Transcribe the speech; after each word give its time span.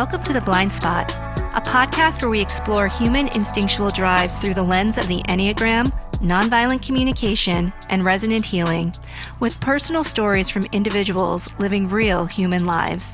Welcome 0.00 0.22
to 0.22 0.32
The 0.32 0.40
Blind 0.40 0.72
Spot, 0.72 1.12
a 1.54 1.60
podcast 1.60 2.22
where 2.22 2.30
we 2.30 2.40
explore 2.40 2.88
human 2.88 3.28
instinctual 3.28 3.90
drives 3.90 4.38
through 4.38 4.54
the 4.54 4.62
lens 4.62 4.96
of 4.96 5.06
the 5.08 5.22
Enneagram, 5.24 5.92
nonviolent 6.20 6.82
communication, 6.82 7.70
and 7.90 8.02
resonant 8.02 8.46
healing, 8.46 8.94
with 9.40 9.60
personal 9.60 10.02
stories 10.02 10.48
from 10.48 10.62
individuals 10.72 11.52
living 11.58 11.86
real 11.86 12.24
human 12.24 12.64
lives. 12.64 13.12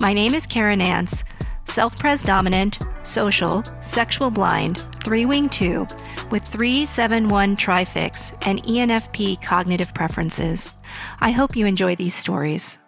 My 0.00 0.12
name 0.12 0.32
is 0.32 0.46
Karen 0.46 0.78
Nance, 0.78 1.24
self 1.64 1.98
pres 1.98 2.22
dominant, 2.22 2.78
social, 3.02 3.64
sexual 3.82 4.30
blind, 4.30 4.84
three 5.04 5.26
wing 5.26 5.48
two, 5.48 5.84
with 6.30 6.44
371 6.44 7.56
trifix 7.56 8.32
and 8.42 8.62
ENFP 8.62 9.42
cognitive 9.42 9.92
preferences. 9.94 10.72
I 11.18 11.32
hope 11.32 11.56
you 11.56 11.66
enjoy 11.66 11.96
these 11.96 12.14
stories. 12.14 12.78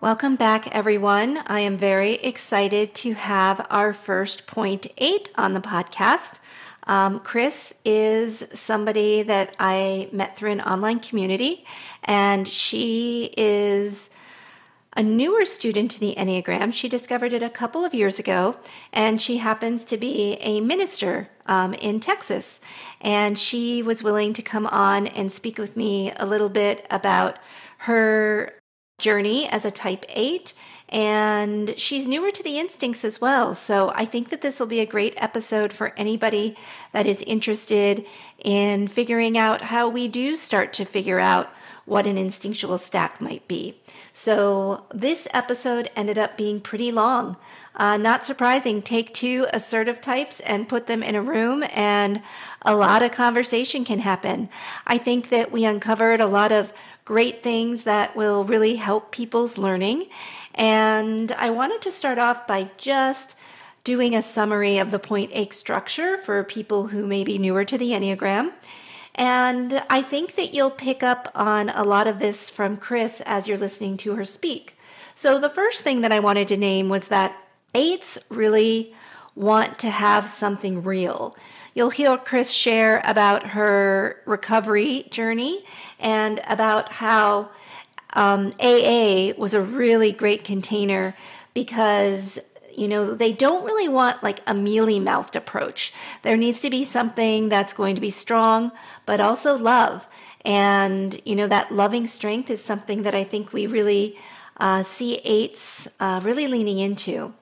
Welcome 0.00 0.36
back, 0.36 0.68
everyone. 0.68 1.40
I 1.48 1.58
am 1.58 1.76
very 1.76 2.12
excited 2.12 2.94
to 2.94 3.14
have 3.14 3.66
our 3.68 3.92
first 3.92 4.46
point 4.46 4.86
eight 4.96 5.28
on 5.34 5.54
the 5.54 5.60
podcast. 5.60 6.38
Um, 6.84 7.18
Chris 7.18 7.74
is 7.84 8.46
somebody 8.54 9.24
that 9.24 9.56
I 9.58 10.08
met 10.12 10.36
through 10.36 10.52
an 10.52 10.60
online 10.60 11.00
community, 11.00 11.64
and 12.04 12.46
she 12.46 13.34
is 13.36 14.08
a 14.96 15.02
newer 15.02 15.44
student 15.44 15.90
to 15.90 16.00
the 16.00 16.14
Enneagram. 16.16 16.72
She 16.72 16.88
discovered 16.88 17.32
it 17.32 17.42
a 17.42 17.50
couple 17.50 17.84
of 17.84 17.92
years 17.92 18.20
ago, 18.20 18.56
and 18.92 19.20
she 19.20 19.38
happens 19.38 19.84
to 19.86 19.96
be 19.96 20.34
a 20.34 20.60
minister 20.60 21.28
um, 21.46 21.74
in 21.74 21.98
Texas. 21.98 22.60
And 23.00 23.36
she 23.36 23.82
was 23.82 24.04
willing 24.04 24.32
to 24.34 24.42
come 24.42 24.68
on 24.68 25.08
and 25.08 25.32
speak 25.32 25.58
with 25.58 25.76
me 25.76 26.12
a 26.14 26.24
little 26.24 26.48
bit 26.48 26.86
about 26.88 27.40
her 27.78 28.57
journey 28.98 29.48
as 29.48 29.64
a 29.64 29.70
type 29.70 30.04
8 30.08 30.52
and 30.90 31.78
she's 31.78 32.06
newer 32.06 32.30
to 32.30 32.42
the 32.42 32.58
instincts 32.58 33.04
as 33.04 33.20
well. 33.20 33.54
So 33.54 33.92
I 33.94 34.04
think 34.04 34.30
that 34.30 34.40
this 34.40 34.58
will 34.58 34.66
be 34.66 34.80
a 34.80 34.86
great 34.86 35.14
episode 35.18 35.72
for 35.72 35.92
anybody 35.96 36.56
that 36.92 37.06
is 37.06 37.22
interested 37.22 38.06
in 38.38 38.88
figuring 38.88 39.36
out 39.36 39.60
how 39.60 39.88
we 39.88 40.08
do 40.08 40.34
start 40.34 40.72
to 40.74 40.84
figure 40.84 41.20
out 41.20 41.50
what 41.84 42.06
an 42.06 42.18
instinctual 42.18 42.78
stack 42.78 43.20
might 43.20 43.46
be. 43.48 43.78
So 44.12 44.84
this 44.92 45.28
episode 45.32 45.90
ended 45.96 46.18
up 46.18 46.36
being 46.36 46.60
pretty 46.60 46.92
long. 46.92 47.36
Uh, 47.76 47.96
not 47.96 48.24
surprising, 48.24 48.82
take 48.82 49.14
two 49.14 49.46
assertive 49.52 50.00
types 50.00 50.40
and 50.40 50.68
put 50.68 50.86
them 50.86 51.02
in 51.02 51.14
a 51.14 51.22
room, 51.22 51.64
and 51.74 52.20
a 52.62 52.74
lot 52.74 53.02
of 53.02 53.12
conversation 53.12 53.84
can 53.84 54.00
happen. 54.00 54.48
I 54.86 54.98
think 54.98 55.30
that 55.30 55.52
we 55.52 55.64
uncovered 55.64 56.20
a 56.20 56.26
lot 56.26 56.50
of 56.50 56.72
great 57.08 57.42
things 57.42 57.84
that 57.84 58.14
will 58.14 58.44
really 58.44 58.76
help 58.76 59.10
people's 59.12 59.56
learning. 59.56 60.06
And 60.54 61.32
I 61.32 61.48
wanted 61.48 61.80
to 61.80 61.90
start 61.90 62.18
off 62.18 62.46
by 62.46 62.70
just 62.76 63.34
doing 63.82 64.14
a 64.14 64.20
summary 64.20 64.76
of 64.76 64.90
the 64.90 64.98
point 64.98 65.30
eight 65.32 65.54
structure 65.54 66.18
for 66.18 66.44
people 66.44 66.88
who 66.88 67.06
may 67.06 67.24
be 67.24 67.38
newer 67.38 67.64
to 67.64 67.78
the 67.78 67.92
Enneagram. 67.92 68.52
And 69.14 69.82
I 69.88 70.02
think 70.02 70.34
that 70.34 70.52
you'll 70.52 70.70
pick 70.70 71.02
up 71.02 71.32
on 71.34 71.70
a 71.70 71.82
lot 71.82 72.08
of 72.08 72.18
this 72.18 72.50
from 72.50 72.76
Chris 72.76 73.22
as 73.24 73.48
you're 73.48 73.56
listening 73.56 73.96
to 73.98 74.14
her 74.14 74.26
speak. 74.26 74.76
So, 75.14 75.40
the 75.40 75.48
first 75.48 75.80
thing 75.80 76.02
that 76.02 76.12
I 76.12 76.20
wanted 76.20 76.48
to 76.48 76.58
name 76.58 76.90
was 76.90 77.08
that 77.08 77.34
eights 77.74 78.18
really 78.28 78.94
want 79.34 79.78
to 79.78 79.88
have 79.88 80.28
something 80.28 80.82
real. 80.82 81.34
You'll 81.74 81.90
hear 81.90 82.16
Chris 82.18 82.50
share 82.50 83.00
about 83.04 83.46
her 83.48 84.20
recovery 84.26 85.06
journey 85.10 85.64
and 85.98 86.40
about 86.46 86.90
how 86.90 87.50
um, 88.14 88.54
AA 88.60 89.32
was 89.36 89.54
a 89.54 89.60
really 89.60 90.12
great 90.12 90.44
container 90.44 91.14
because 91.54 92.38
you 92.74 92.88
know 92.88 93.14
they 93.14 93.32
don't 93.32 93.64
really 93.64 93.88
want 93.88 94.22
like 94.22 94.40
a 94.46 94.54
mealy 94.54 95.00
mouthed 95.00 95.36
approach. 95.36 95.92
There 96.22 96.36
needs 96.36 96.60
to 96.60 96.70
be 96.70 96.84
something 96.84 97.48
that's 97.48 97.72
going 97.72 97.94
to 97.96 98.00
be 98.00 98.10
strong, 98.10 98.72
but 99.06 99.20
also 99.20 99.56
love. 99.56 100.06
And 100.44 101.20
you 101.24 101.36
know 101.36 101.48
that 101.48 101.72
loving 101.72 102.06
strength 102.06 102.50
is 102.50 102.64
something 102.64 103.02
that 103.02 103.14
I 103.14 103.24
think 103.24 103.52
we 103.52 103.66
really 103.66 104.18
uh, 104.58 104.82
see 104.84 105.16
eights 105.24 105.88
uh, 106.00 106.20
really 106.22 106.46
leaning 106.46 106.78
into. 106.78 107.34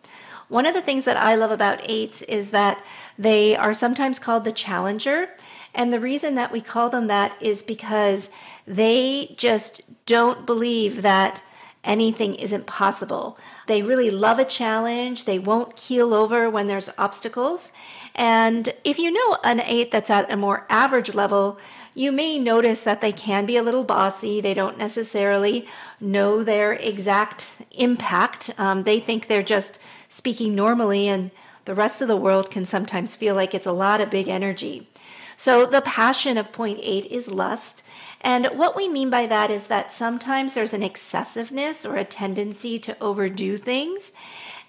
One 0.49 0.67
of 0.67 0.75
the 0.75 0.83
things 0.83 1.05
that 1.05 1.17
I 1.17 1.35
love 1.35 1.51
about 1.51 1.81
eights 1.85 2.23
is 2.23 2.51
that 2.51 2.83
they 3.19 3.57
are 3.57 3.75
sometimes 3.75 4.19
called 4.19 4.45
the 4.45 4.53
challenger. 4.53 5.29
And 5.75 5.93
the 5.93 6.01
reason 6.01 6.37
that 6.37 6.53
we 6.53 6.61
call 6.61 6.89
them 6.89 7.09
that 7.09 7.37
is 7.41 7.63
because 7.63 8.31
they 8.67 9.35
just 9.37 9.83
don't 10.07 10.47
believe 10.47 11.03
that 11.03 11.43
anything 11.85 12.35
isn't 12.35 12.67
possible. 12.67 13.39
They 13.67 13.83
really 13.83 14.11
love 14.11 14.39
a 14.39 14.45
challenge. 14.45 15.25
They 15.25 15.39
won't 15.39 15.77
keel 15.77 16.15
over 16.15 16.51
when 16.51 16.67
there's 16.67 16.91
obstacles. 16.99 17.73
And 18.15 18.69
if 18.85 18.99
you 18.99 19.11
know 19.11 19.39
an 19.45 19.61
eight 19.61 19.91
that's 19.91 20.11
at 20.11 20.33
a 20.33 20.37
more 20.37 20.67
average 20.69 21.15
level, 21.15 21.59
you 21.95 22.13
may 22.13 22.39
notice 22.39 22.81
that 22.81 23.01
they 23.01 23.13
can 23.13 23.47
be 23.47 23.57
a 23.57 23.63
little 23.63 23.85
bossy. 23.85 24.41
They 24.41 24.55
don't 24.55 24.79
necessarily 24.79 25.69
know 26.01 26.43
their 26.43 26.73
exact 26.75 27.47
impact. 27.73 28.51
Um, 28.59 28.83
they 28.83 29.01
think 29.01 29.29
they're 29.29 29.43
just 29.43 29.79
speaking 30.17 30.55
normally, 30.55 31.09
and 31.09 31.31
the 31.67 31.75
rest 31.75 32.01
of 32.01 32.09
the 32.09 32.17
world 32.17 32.51
can 32.51 32.65
sometimes 32.65 33.15
feel 33.15 33.35
like 33.35 33.55
it's 33.55 33.67
a 33.67 33.73
lot 33.73 34.01
of 34.01 34.09
big 34.09 34.29
energy. 34.29 34.89
So, 35.37 35.67
the 35.67 35.83
passion 35.83 36.39
of 36.39 36.53
point 36.53 36.81
eight 36.83 37.05
is 37.07 37.29
lust. 37.29 37.83
And 38.23 38.47
what 38.55 38.75
we 38.75 38.89
mean 38.89 39.11
by 39.11 39.27
that 39.27 39.51
is 39.51 39.67
that 39.67 39.93
sometimes 39.93 40.55
there's 40.55 40.73
an 40.73 40.83
excessiveness 40.83 41.85
or 41.85 41.97
a 41.97 42.05
tendency 42.05 42.79
to 42.79 42.97
overdo 42.99 43.59
things. 43.59 44.13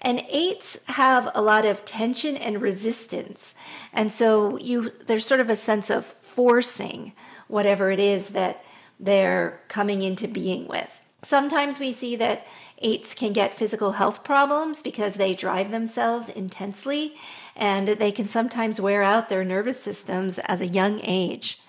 And 0.02 0.22
eights 0.28 0.78
have 0.86 1.30
a 1.34 1.40
lot 1.40 1.64
of 1.64 1.86
tension 1.86 2.36
and 2.36 2.60
resistance. 2.60 3.54
And 3.94 4.12
so 4.12 4.58
you 4.58 4.92
there's 5.06 5.24
sort 5.24 5.40
of 5.40 5.48
a 5.48 5.56
sense 5.56 5.88
of 5.88 6.04
forcing 6.04 7.12
whatever 7.48 7.90
it 7.90 7.98
is 7.98 8.28
that 8.28 8.62
they're 9.00 9.60
coming 9.68 10.02
into 10.02 10.28
being 10.28 10.68
with. 10.68 10.90
Sometimes 11.22 11.80
we 11.80 11.92
see 11.92 12.16
that 12.16 12.46
Eights 12.80 13.14
can 13.14 13.32
get 13.32 13.54
physical 13.54 13.92
health 13.92 14.22
problems 14.22 14.82
because 14.82 15.14
they 15.14 15.34
drive 15.34 15.70
themselves 15.70 16.28
intensely 16.28 17.16
and 17.56 17.88
they 17.88 18.12
can 18.12 18.28
sometimes 18.28 18.80
wear 18.80 19.02
out 19.02 19.28
their 19.28 19.44
nervous 19.44 19.80
systems 19.80 20.38
as 20.38 20.60
a 20.60 20.66
young 20.66 21.00
age. 21.02 21.60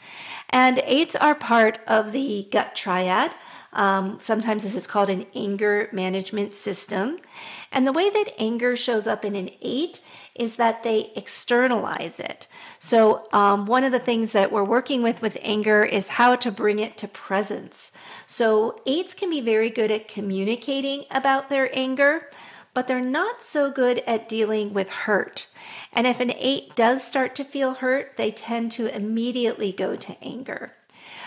And 0.52 0.82
eights 0.86 1.16
are 1.16 1.36
part 1.36 1.80
of 1.88 2.12
the 2.12 2.48
gut 2.52 2.76
triad. 2.76 3.32
Um, 3.74 4.18
sometimes 4.20 4.64
this 4.64 4.76
is 4.76 4.88
called 4.88 5.10
an 5.10 5.26
anger 5.36 5.90
management 5.92 6.54
system. 6.54 7.20
And 7.72 7.86
the 7.86 7.94
way 7.94 8.10
that 8.10 8.34
anger 8.40 8.76
shows 8.76 9.08
up 9.08 9.24
in 9.24 9.36
an 9.36 9.52
eight 9.62 10.02
is 10.36 10.56
that 10.56 10.84
they 10.84 11.12
externalize 11.16 12.20
it. 12.20 12.48
So, 12.80 13.28
um, 13.34 13.66
one 13.66 13.84
of 13.84 13.92
the 13.92 14.00
things 14.00 14.32
that 14.32 14.52
we're 14.52 14.64
working 14.64 15.04
with 15.04 15.22
with 15.22 15.38
anger 15.42 15.84
is 15.84 16.08
how 16.08 16.36
to 16.38 16.52
bring 16.52 16.80
it 16.80 16.98
to 16.98 17.08
presence. 17.08 17.92
So, 18.26 18.82
eights 18.86 19.14
can 19.14 19.30
be 19.30 19.42
very 19.42 19.70
good 19.70 19.92
at 19.92 20.08
communicating 20.08 21.06
about 21.12 21.50
their 21.50 21.70
anger, 21.78 22.30
but 22.74 22.88
they're 22.88 23.02
not 23.02 23.44
so 23.44 23.70
good 23.70 24.02
at 24.08 24.30
dealing 24.30 24.74
with 24.74 24.90
hurt. 24.90 25.48
And 25.92 26.08
if 26.08 26.20
an 26.20 26.32
eight 26.38 26.76
does 26.76 27.04
start 27.04 27.36
to 27.36 27.44
feel 27.44 27.74
hurt, 27.76 28.16
they 28.16 28.32
tend 28.32 28.72
to 28.74 28.96
immediately 28.96 29.72
go 29.72 29.96
to 29.96 30.24
anger 30.24 30.74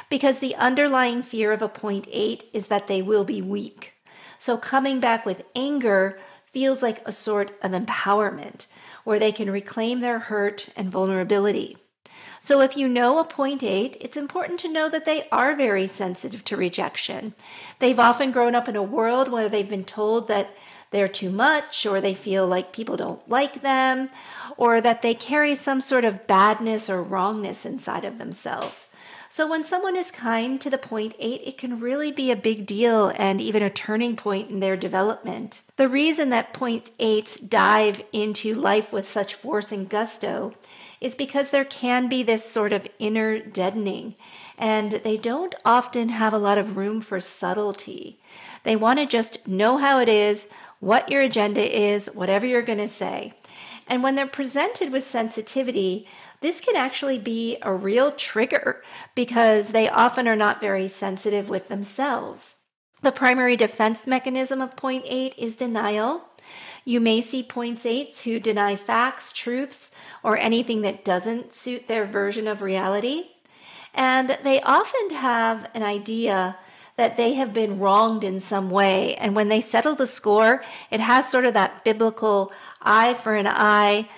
because 0.08 0.38
the 0.38 0.54
underlying 0.56 1.22
fear 1.22 1.52
of 1.52 1.62
a 1.62 1.68
point 1.68 2.06
eight 2.10 2.44
is 2.52 2.66
that 2.66 2.86
they 2.86 3.00
will 3.00 3.24
be 3.24 3.40
weak. 3.40 3.94
So, 4.38 4.56
coming 4.56 5.00
back 5.00 5.24
with 5.24 5.44
anger 5.54 6.18
feels 6.52 6.82
like 6.82 7.02
a 7.06 7.12
sort 7.12 7.50
of 7.62 7.72
empowerment 7.72 8.66
where 9.04 9.18
they 9.18 9.32
can 9.32 9.50
reclaim 9.50 10.00
their 10.00 10.18
hurt 10.18 10.68
and 10.76 10.90
vulnerability. 10.90 11.76
So, 12.40 12.60
if 12.60 12.76
you 12.76 12.88
know 12.88 13.18
a 13.18 13.24
point 13.24 13.62
eight, 13.62 13.96
it's 14.00 14.16
important 14.16 14.58
to 14.60 14.72
know 14.72 14.88
that 14.88 15.04
they 15.04 15.28
are 15.30 15.54
very 15.54 15.86
sensitive 15.86 16.44
to 16.46 16.56
rejection. 16.56 17.34
They've 17.78 17.98
often 17.98 18.32
grown 18.32 18.56
up 18.56 18.68
in 18.68 18.74
a 18.74 18.82
world 18.82 19.30
where 19.30 19.48
they've 19.48 19.68
been 19.68 19.84
told 19.84 20.26
that 20.26 20.50
they're 20.90 21.08
too 21.08 21.30
much, 21.30 21.86
or 21.86 22.00
they 22.00 22.14
feel 22.14 22.46
like 22.46 22.72
people 22.72 22.96
don't 22.96 23.26
like 23.28 23.62
them, 23.62 24.10
or 24.56 24.80
that 24.80 25.02
they 25.02 25.14
carry 25.14 25.54
some 25.54 25.80
sort 25.80 26.04
of 26.04 26.26
badness 26.26 26.90
or 26.90 27.02
wrongness 27.02 27.64
inside 27.64 28.04
of 28.04 28.18
themselves. 28.18 28.88
So, 29.30 29.48
when 29.48 29.64
someone 29.64 29.96
is 29.96 30.10
kind 30.10 30.60
to 30.60 30.68
the 30.68 30.76
point 30.76 31.14
eight, 31.18 31.42
it 31.46 31.56
can 31.56 31.80
really 31.80 32.12
be 32.12 32.30
a 32.30 32.36
big 32.36 32.66
deal 32.66 33.12
and 33.16 33.40
even 33.40 33.62
a 33.62 33.70
turning 33.70 34.16
point 34.16 34.50
in 34.50 34.60
their 34.60 34.76
development. 34.76 35.62
The 35.82 35.88
reason 35.88 36.28
that 36.28 36.52
point 36.52 36.92
eights 37.00 37.36
dive 37.40 38.04
into 38.12 38.54
life 38.54 38.92
with 38.92 39.10
such 39.10 39.34
force 39.34 39.72
and 39.72 39.88
gusto 39.88 40.54
is 41.00 41.16
because 41.16 41.50
there 41.50 41.64
can 41.64 42.08
be 42.08 42.22
this 42.22 42.44
sort 42.44 42.72
of 42.72 42.86
inner 43.00 43.40
deadening, 43.40 44.14
and 44.56 44.92
they 44.92 45.16
don't 45.16 45.56
often 45.64 46.10
have 46.10 46.32
a 46.32 46.38
lot 46.38 46.56
of 46.56 46.76
room 46.76 47.00
for 47.00 47.18
subtlety. 47.18 48.20
They 48.62 48.76
want 48.76 49.00
to 49.00 49.06
just 49.06 49.48
know 49.48 49.76
how 49.76 49.98
it 49.98 50.08
is, 50.08 50.46
what 50.78 51.10
your 51.10 51.22
agenda 51.22 51.64
is, 51.76 52.06
whatever 52.14 52.46
you're 52.46 52.62
going 52.62 52.78
to 52.78 52.86
say. 52.86 53.34
And 53.88 54.04
when 54.04 54.14
they're 54.14 54.28
presented 54.28 54.92
with 54.92 55.02
sensitivity, 55.02 56.06
this 56.42 56.60
can 56.60 56.76
actually 56.76 57.18
be 57.18 57.58
a 57.60 57.74
real 57.74 58.12
trigger 58.12 58.84
because 59.16 59.70
they 59.70 59.88
often 59.88 60.28
are 60.28 60.36
not 60.36 60.60
very 60.60 60.86
sensitive 60.86 61.48
with 61.48 61.66
themselves. 61.66 62.54
The 63.02 63.12
primary 63.12 63.56
defense 63.56 64.06
mechanism 64.06 64.60
of 64.60 64.76
point 64.76 65.04
eight 65.06 65.34
is 65.36 65.56
denial. 65.56 66.22
You 66.84 67.00
may 67.00 67.20
see 67.20 67.42
points 67.42 67.82
point 67.82 67.94
eights 67.94 68.22
who 68.22 68.38
deny 68.38 68.76
facts, 68.76 69.32
truths, 69.32 69.90
or 70.22 70.38
anything 70.38 70.82
that 70.82 71.04
doesn't 71.04 71.52
suit 71.52 71.88
their 71.88 72.06
version 72.06 72.46
of 72.46 72.62
reality. 72.62 73.24
And 73.92 74.38
they 74.44 74.62
often 74.62 75.10
have 75.10 75.68
an 75.74 75.82
idea 75.82 76.56
that 76.96 77.16
they 77.16 77.34
have 77.34 77.52
been 77.52 77.80
wronged 77.80 78.22
in 78.22 78.38
some 78.38 78.70
way. 78.70 79.16
And 79.16 79.34
when 79.34 79.48
they 79.48 79.60
settle 79.60 79.96
the 79.96 80.06
score, 80.06 80.64
it 80.90 81.00
has 81.00 81.28
sort 81.28 81.44
of 81.44 81.54
that 81.54 81.84
biblical 81.84 82.52
eye 82.80 83.14
for 83.14 83.34
an 83.34 83.48
eye, 83.48 84.08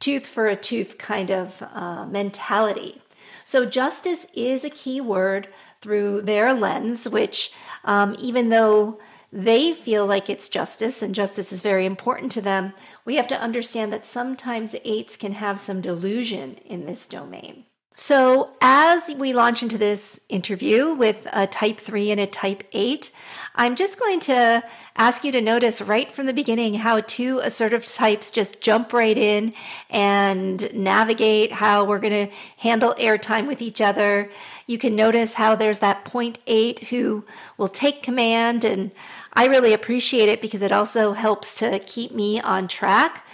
tooth 0.00 0.26
for 0.26 0.48
a 0.48 0.56
tooth 0.56 0.98
kind 0.98 1.30
of 1.30 1.62
uh, 1.62 2.04
mentality. 2.06 3.00
So, 3.46 3.66
justice 3.66 4.26
is 4.34 4.64
a 4.64 4.70
key 4.70 5.00
word 5.00 5.48
through 5.84 6.22
their 6.22 6.54
lens, 6.54 7.06
which, 7.06 7.52
um, 7.84 8.16
even 8.18 8.48
though 8.48 8.98
they 9.30 9.74
feel 9.74 10.06
like 10.06 10.30
it's 10.30 10.48
justice 10.48 11.02
and 11.02 11.14
justice 11.14 11.52
is 11.52 11.60
very 11.60 11.84
important 11.84 12.32
to 12.32 12.40
them, 12.40 12.72
we 13.04 13.16
have 13.16 13.28
to 13.28 13.38
understand 13.38 13.92
that 13.92 14.02
sometimes 14.02 14.74
eights 14.82 15.18
can 15.18 15.32
have 15.32 15.60
some 15.60 15.82
delusion 15.82 16.56
in 16.64 16.86
this 16.86 17.06
domain. 17.06 17.66
So, 17.96 18.54
as 18.62 19.10
we 19.18 19.34
launch 19.34 19.62
into 19.62 19.76
this 19.76 20.18
interview 20.30 20.94
with 20.94 21.28
a 21.32 21.46
type 21.46 21.78
3 21.78 22.12
and 22.12 22.20
a 22.20 22.26
type 22.26 22.64
8, 22.72 23.12
I'm 23.56 23.76
just 23.76 24.00
going 24.00 24.18
to 24.20 24.64
ask 24.96 25.22
you 25.22 25.30
to 25.30 25.40
notice 25.40 25.80
right 25.80 26.10
from 26.10 26.26
the 26.26 26.32
beginning 26.32 26.74
how 26.74 27.00
two 27.02 27.38
assertive 27.38 27.84
types 27.86 28.32
just 28.32 28.60
jump 28.60 28.92
right 28.92 29.16
in 29.16 29.54
and 29.90 30.72
navigate 30.74 31.52
how 31.52 31.84
we're 31.84 32.00
going 32.00 32.28
to 32.28 32.34
handle 32.56 32.96
airtime 32.98 33.46
with 33.46 33.62
each 33.62 33.80
other. 33.80 34.28
You 34.66 34.76
can 34.76 34.96
notice 34.96 35.34
how 35.34 35.54
there's 35.54 35.78
that 35.78 36.04
point 36.04 36.40
8 36.48 36.80
who 36.88 37.24
will 37.56 37.68
take 37.68 38.02
command, 38.02 38.64
and 38.64 38.90
I 39.34 39.46
really 39.46 39.72
appreciate 39.72 40.28
it 40.28 40.42
because 40.42 40.62
it 40.62 40.72
also 40.72 41.12
helps 41.12 41.54
to 41.56 41.78
keep 41.78 42.10
me 42.10 42.40
on 42.40 42.66
track 42.66 43.24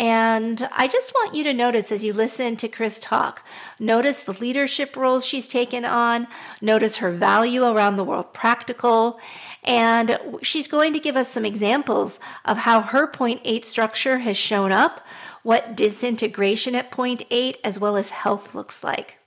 and 0.00 0.66
I 0.72 0.88
just 0.88 1.12
want 1.12 1.34
you 1.34 1.44
to 1.44 1.52
notice 1.52 1.90
as 1.92 2.02
you 2.04 2.14
listen 2.14 2.56
to 2.56 2.68
Chris 2.68 2.98
talk, 3.00 3.44
notice 3.78 4.22
the 4.22 4.32
leadership 4.32 4.96
roles 4.96 5.26
she's 5.26 5.46
taken 5.46 5.84
on, 5.84 6.26
notice 6.62 6.96
her 6.98 7.10
value 7.10 7.64
around 7.64 7.96
the 7.96 8.04
world 8.04 8.32
practical, 8.32 9.20
and 9.64 10.18
she's 10.42 10.66
going 10.66 10.92
to 10.92 11.00
give 11.00 11.16
us 11.16 11.28
some 11.28 11.44
examples 11.44 12.20
of 12.44 12.58
how 12.58 12.80
her 12.80 13.06
point 13.06 13.40
eight 13.44 13.64
structure 13.64 14.18
has 14.18 14.36
shown 14.36 14.72
up, 14.72 15.06
what 15.42 15.76
disintegration 15.76 16.74
at 16.74 16.90
point 16.90 17.22
eight, 17.30 17.58
as 17.64 17.78
well 17.78 17.96
as 17.96 18.10
health 18.10 18.54
looks 18.54 18.82
like. 18.82 19.18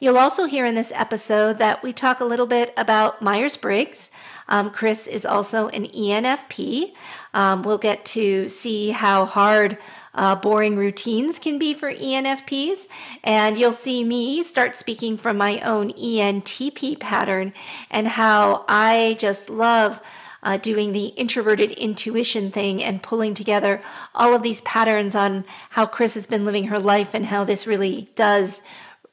You'll 0.00 0.18
also 0.18 0.46
hear 0.46 0.64
in 0.64 0.74
this 0.74 0.92
episode 0.94 1.58
that 1.58 1.82
we 1.82 1.92
talk 1.92 2.20
a 2.20 2.24
little 2.24 2.46
bit 2.46 2.72
about 2.76 3.20
Myers 3.20 3.56
Briggs. 3.56 4.10
Um, 4.48 4.70
Chris 4.70 5.06
is 5.06 5.26
also 5.26 5.68
an 5.68 5.86
ENFP. 5.86 6.92
Um, 7.34 7.62
we'll 7.62 7.78
get 7.78 8.04
to 8.06 8.48
see 8.48 8.90
how 8.90 9.26
hard 9.26 9.78
uh, 10.20 10.36
boring 10.36 10.76
routines 10.76 11.38
can 11.38 11.58
be 11.58 11.72
for 11.72 11.90
ENFPs. 11.90 12.88
And 13.24 13.56
you'll 13.56 13.72
see 13.72 14.04
me 14.04 14.42
start 14.42 14.76
speaking 14.76 15.16
from 15.16 15.38
my 15.38 15.60
own 15.60 15.92
ENTP 15.94 17.00
pattern 17.00 17.54
and 17.90 18.06
how 18.06 18.66
I 18.68 19.16
just 19.18 19.48
love. 19.50 20.00
Uh, 20.42 20.56
doing 20.56 20.92
the 20.92 21.08
introverted 21.08 21.70
intuition 21.72 22.50
thing 22.50 22.82
and 22.82 23.02
pulling 23.02 23.34
together 23.34 23.78
all 24.14 24.34
of 24.34 24.42
these 24.42 24.62
patterns 24.62 25.14
on 25.14 25.44
how 25.68 25.84
Chris 25.84 26.14
has 26.14 26.26
been 26.26 26.46
living 26.46 26.64
her 26.64 26.78
life 26.78 27.12
and 27.12 27.26
how 27.26 27.44
this 27.44 27.66
really 27.66 28.08
does 28.14 28.62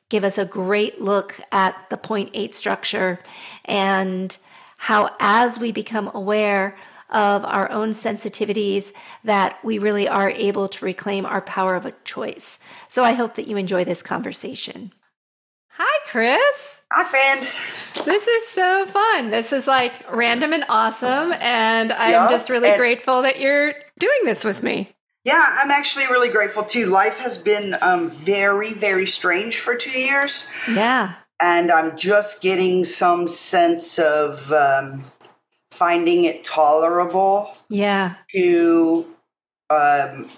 give 0.07 0.23
us 0.23 0.37
a 0.37 0.45
great 0.45 1.01
look 1.01 1.37
at 1.51 1.75
the 1.89 1.97
point 1.97 2.29
eight 2.33 2.55
structure 2.55 3.19
and 3.65 4.37
how, 4.77 5.13
as 5.19 5.59
we 5.59 5.73
become 5.73 6.09
aware 6.13 6.77
of 7.09 7.45
our 7.45 7.71
own 7.71 7.91
sensitivities 7.91 8.93
that 9.23 9.63
we 9.63 9.77
really 9.77 10.07
are 10.07 10.29
able 10.31 10.67
to 10.67 10.85
reclaim 10.85 11.25
our 11.25 11.41
power 11.41 11.75
of 11.75 11.85
a 11.85 11.93
choice. 12.03 12.59
So 12.87 13.03
I 13.03 13.13
hope 13.13 13.35
that 13.35 13.47
you 13.47 13.57
enjoy 13.57 13.85
this 13.85 14.01
conversation. 14.01 14.91
Hi, 15.69 15.99
Chris. 16.09 16.81
Hi, 16.91 17.03
friend. 17.03 17.41
This 18.05 18.27
is 18.27 18.47
so 18.47 18.85
fun. 18.87 19.29
This 19.29 19.53
is 19.53 19.67
like 19.67 19.93
random 20.11 20.53
and 20.53 20.65
awesome. 20.69 21.33
And 21.33 21.93
I'm 21.93 22.11
yeah, 22.11 22.29
just 22.29 22.49
really 22.49 22.75
grateful 22.77 23.21
that 23.21 23.39
you're 23.39 23.73
doing 23.99 24.19
this 24.25 24.43
with 24.43 24.63
me. 24.63 24.95
Yeah, 25.23 25.43
I'm 25.61 25.69
actually 25.71 26.07
really 26.07 26.29
grateful 26.29 26.63
too. 26.63 26.85
Life 26.85 27.19
has 27.19 27.37
been 27.37 27.75
um, 27.81 28.09
very, 28.09 28.73
very 28.73 29.05
strange 29.05 29.59
for 29.59 29.75
two 29.75 29.99
years. 29.99 30.47
Yeah. 30.67 31.13
And 31.39 31.71
I'm 31.71 31.97
just 31.97 32.41
getting 32.41 32.85
some 32.85 33.27
sense 33.27 33.99
of 33.99 34.51
um, 34.51 35.03
finding 35.77 36.23
it 36.23 36.43
tolerable 36.43 37.55
yeah. 37.69 38.15
to 38.31 39.05
um, 39.69 40.29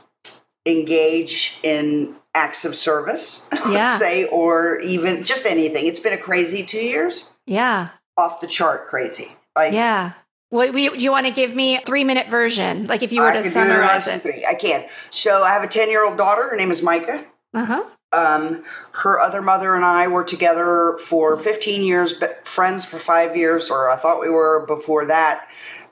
engage 0.66 1.58
in 1.64 2.14
acts 2.36 2.66
of 2.66 2.76
service 2.76 3.48
yeah. 3.70 3.98
say 3.98 4.26
or 4.26 4.80
even 4.80 5.24
just 5.24 5.46
anything. 5.46 5.86
It's 5.86 6.00
been 6.00 6.14
a 6.14 6.18
crazy 6.18 6.66
two 6.66 6.82
years. 6.82 7.30
Yeah. 7.46 7.90
Off 8.18 8.42
the 8.42 8.48
chart 8.48 8.88
crazy. 8.88 9.32
Like 9.56 9.74
yeah. 9.74 10.12
What 10.50 10.72
do 10.72 10.80
you 10.80 11.12
want 11.12 11.28
to 11.28 11.32
give 11.32 11.56
me 11.56 11.78
a 11.78 11.82
three 11.82 12.04
minute 12.04 12.28
version? 12.28 12.88
Like 12.88 13.02
if 13.02 13.12
you 13.14 13.22
were 13.22 13.28
I 13.28 13.42
to 13.42 13.50
summarize 13.50 14.08
it. 14.08 14.22
three. 14.22 14.46
i 14.46 14.56
can. 14.56 14.86
So 15.10 15.44
i 15.44 15.50
have 15.50 15.64
a 15.64 15.68
10 15.68 15.90
year 15.90 16.06
old 16.06 16.18
daughter. 16.18 16.50
Her 16.50 16.56
name 16.58 16.72
is 16.72 16.82
micah. 16.82 17.24
Uh-huh 17.54 17.84
um, 18.12 18.64
her 18.92 19.20
other 19.20 19.42
mother 19.42 19.76
and 19.76 19.86
I 19.86 20.08
were 20.08 20.24
together 20.24 20.98
for 21.04 21.38
15 21.38 21.84
years, 21.84 22.14
but 22.14 22.48
friends 22.48 22.86
for 22.86 22.98
five 22.98 23.36
years, 23.36 23.70
or 23.70 23.90
I 23.90 23.96
thought 23.96 24.22
we 24.22 24.30
were 24.30 24.66
before 24.66 25.06
that. 25.06 25.48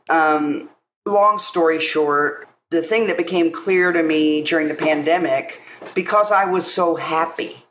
Um, 0.10 0.69
long 1.06 1.40
story 1.40 1.80
short, 1.80 2.48
the 2.72 2.81
thing 2.81 3.08
that 3.08 3.18
became 3.18 3.52
clear 3.52 3.92
to 3.92 4.04
me 4.04 4.42
during 4.42 4.68
the 4.68 4.75
pandemic, 4.75 5.62
because 5.94 6.31
I 6.31 6.46
was 6.46 6.72
so 6.72 6.96
happy. 6.96 7.64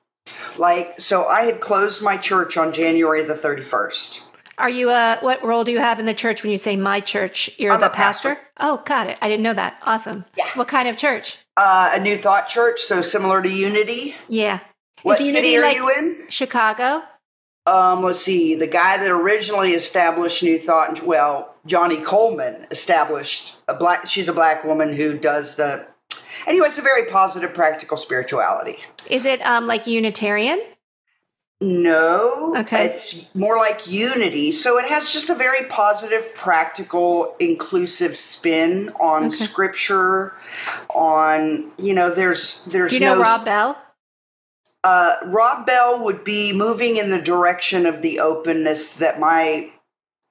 Like, 0.58 1.00
so 1.00 1.26
I 1.26 1.42
had 1.42 1.60
closed 1.60 2.02
my 2.02 2.16
church 2.16 2.56
on 2.56 2.72
January 2.72 3.22
the 3.22 3.34
31st. 3.34 4.25
Are 4.58 4.70
you 4.70 4.90
a, 4.90 5.18
what 5.20 5.44
role 5.44 5.64
do 5.64 5.70
you 5.70 5.78
have 5.78 5.98
in 6.00 6.06
the 6.06 6.14
church 6.14 6.42
when 6.42 6.50
you 6.50 6.56
say 6.56 6.76
my 6.76 7.00
church? 7.00 7.50
You're 7.58 7.72
I'm 7.72 7.80
the 7.80 7.90
pastor? 7.90 8.36
pastor? 8.36 8.48
Oh, 8.58 8.82
got 8.86 9.06
it. 9.06 9.18
I 9.20 9.28
didn't 9.28 9.42
know 9.42 9.54
that. 9.54 9.78
Awesome. 9.82 10.24
Yeah. 10.36 10.48
What 10.54 10.68
kind 10.68 10.88
of 10.88 10.96
church? 10.96 11.38
Uh, 11.58 11.90
a 11.94 12.00
New 12.00 12.16
Thought 12.16 12.48
Church, 12.48 12.80
so 12.80 13.02
similar 13.02 13.42
to 13.42 13.50
Unity. 13.50 14.14
Yeah. 14.28 14.60
What 15.02 15.20
Is 15.20 15.26
Unity 15.26 15.48
city 15.48 15.56
are 15.58 15.62
like 15.62 15.76
you 15.76 15.90
in? 15.90 16.26
Chicago. 16.30 17.02
Um, 17.66 18.02
let's 18.02 18.20
see. 18.20 18.54
The 18.54 18.66
guy 18.66 18.96
that 18.96 19.10
originally 19.10 19.72
established 19.72 20.42
New 20.42 20.58
Thought, 20.58 21.04
well, 21.04 21.54
Johnnie 21.66 21.96
Colemon 21.96 22.70
established 22.70 23.56
a 23.68 23.74
black. 23.74 24.06
She's 24.06 24.28
a 24.28 24.32
black 24.32 24.64
woman 24.64 24.94
who 24.94 25.18
does 25.18 25.56
the. 25.56 25.86
Anyway, 26.46 26.68
it's 26.68 26.78
a 26.78 26.82
very 26.82 27.06
positive, 27.06 27.52
practical 27.52 27.96
spirituality. 27.96 28.78
Is 29.10 29.24
it 29.24 29.40
um, 29.42 29.66
like 29.66 29.86
Unitarian? 29.86 30.62
No. 31.60 32.54
Okay. 32.56 32.84
It's 32.84 33.34
more 33.34 33.56
like 33.56 33.86
unity. 33.86 34.52
So 34.52 34.78
it 34.78 34.86
has 34.88 35.10
just 35.10 35.30
a 35.30 35.34
very 35.34 35.66
positive, 35.68 36.34
practical, 36.34 37.34
inclusive 37.40 38.18
spin 38.18 38.90
on 39.00 39.26
okay. 39.26 39.36
scripture, 39.36 40.34
on 40.90 41.72
you 41.78 41.94
know, 41.94 42.10
there's 42.10 42.62
there's 42.66 42.90
Do 42.90 42.98
you 42.98 43.04
know 43.04 43.14
no 43.14 43.22
Rob 43.22 43.44
Bell? 43.44 43.82
Uh, 44.84 45.16
Rob 45.24 45.66
Bell 45.66 46.04
would 46.04 46.24
be 46.24 46.52
moving 46.52 46.96
in 46.96 47.10
the 47.10 47.20
direction 47.20 47.86
of 47.86 48.02
the 48.02 48.20
openness 48.20 48.94
that 48.94 49.18
my 49.18 49.70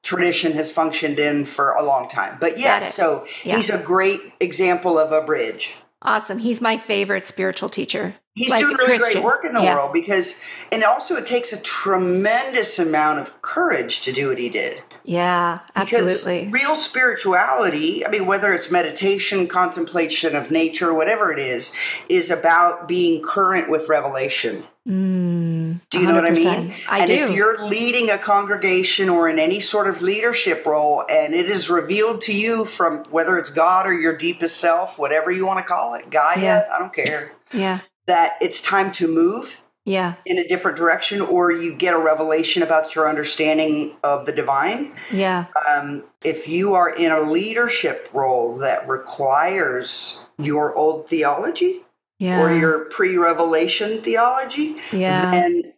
tradition 0.04 0.54
has 0.54 0.72
functioned 0.72 1.18
in 1.18 1.44
for 1.44 1.72
a 1.72 1.84
long 1.84 2.08
time. 2.08 2.38
But 2.40 2.60
yes, 2.60 2.94
so 2.94 3.26
yeah. 3.44 3.56
he's 3.56 3.72
a 3.72 3.80
great 3.80 4.22
example 4.40 5.00
of 5.00 5.12
a 5.12 5.22
bridge. 5.22 5.74
Awesome. 6.04 6.38
He's 6.38 6.62
my 6.62 6.78
favorite 6.78 7.26
spiritual 7.26 7.68
teacher. 7.68 8.16
He's 8.36 8.50
like 8.50 8.60
doing 8.60 8.76
really 8.76 8.98
Christian. 8.98 9.22
great 9.22 9.24
work 9.24 9.46
in 9.46 9.54
the 9.54 9.62
yeah. 9.62 9.76
world 9.76 9.94
because, 9.94 10.38
and 10.70 10.84
also 10.84 11.16
it 11.16 11.26
takes 11.26 11.54
a 11.54 11.62
tremendous 11.62 12.78
amount 12.78 13.20
of 13.20 13.42
courage 13.42 14.02
to 14.02 14.12
do 14.12 14.28
what 14.28 14.38
he 14.38 14.50
did. 14.50 14.84
Yeah, 15.06 15.60
absolutely. 15.74 16.46
Because 16.46 16.52
real 16.52 16.76
spirituality, 16.76 18.06
I 18.06 18.10
mean, 18.10 18.26
whether 18.26 18.52
it's 18.54 18.70
meditation, 18.70 19.48
contemplation 19.48 20.36
of 20.36 20.52
nature, 20.52 20.94
whatever 20.94 21.32
it 21.32 21.40
is, 21.40 21.72
is 22.10 22.30
about 22.30 22.90
being 22.90 23.24
current 23.24 23.70
with 23.70 23.88
revelation. 23.88 24.66
Mm, 24.86 25.80
do 25.90 26.00
you 26.02 26.06
know 26.06 26.16
what 26.16 26.26
I 26.26 26.32
mean? 26.32 26.74
I 26.90 27.00
and 27.00 27.08
do. 27.08 27.14
if 27.14 27.32
you're 27.32 27.66
leading 27.66 28.10
a 28.10 28.18
congregation 28.18 29.10
or 29.10 29.30
in 29.30 29.40
any 29.40 29.62
sort 29.62 29.88
of 29.88 30.02
leadership 30.02 30.66
role, 30.66 31.06
and 31.10 31.34
it 31.34 31.50
is 31.50 31.70
revealed 31.70 32.22
to 32.22 32.34
you 32.34 32.66
from 32.66 33.06
whether 33.06 33.38
it's 33.38 33.50
God 33.50 33.88
or 33.88 33.94
your 33.94 34.16
deepest 34.16 34.58
self, 34.58 35.00
whatever 35.00 35.32
you 35.32 35.46
want 35.46 35.60
to 35.60 35.64
call 35.64 35.94
it, 35.94 36.10
Gaia, 36.10 36.42
yeah. 36.42 36.70
I 36.74 36.80
don't 36.80 36.94
care. 36.94 37.32
Yeah. 37.54 37.80
That 38.08 38.38
it's 38.42 38.62
time 38.62 38.92
to 38.94 39.08
move 39.08 39.62
yeah. 39.86 40.16
in 40.26 40.38
a 40.38 40.48
different 40.48 40.78
direction 40.78 41.22
or 41.22 41.52
you 41.52 41.76
get 41.76 41.94
a 41.94 41.98
revelation 41.98 42.64
about 42.64 42.96
your 42.96 43.08
understanding 43.08 43.96
of 44.04 44.26
the 44.26 44.32
divine. 44.32 44.94
Yeah. 45.12 45.46
Um, 45.70 46.04
if 46.24 46.48
you 46.48 46.74
are 46.74 46.90
in 46.90 47.12
a 47.12 47.22
leadership 47.22 48.10
role 48.12 48.58
that 48.58 48.88
requires 48.88 50.28
your 50.38 50.76
old 50.76 51.08
theology 51.08 51.82
yeah. 52.20 52.42
or 52.42 52.56
your 52.56 52.86
pre-revelation 52.86 54.02
theology 54.02 54.76
yeah. 54.92 55.32
then 55.32 55.74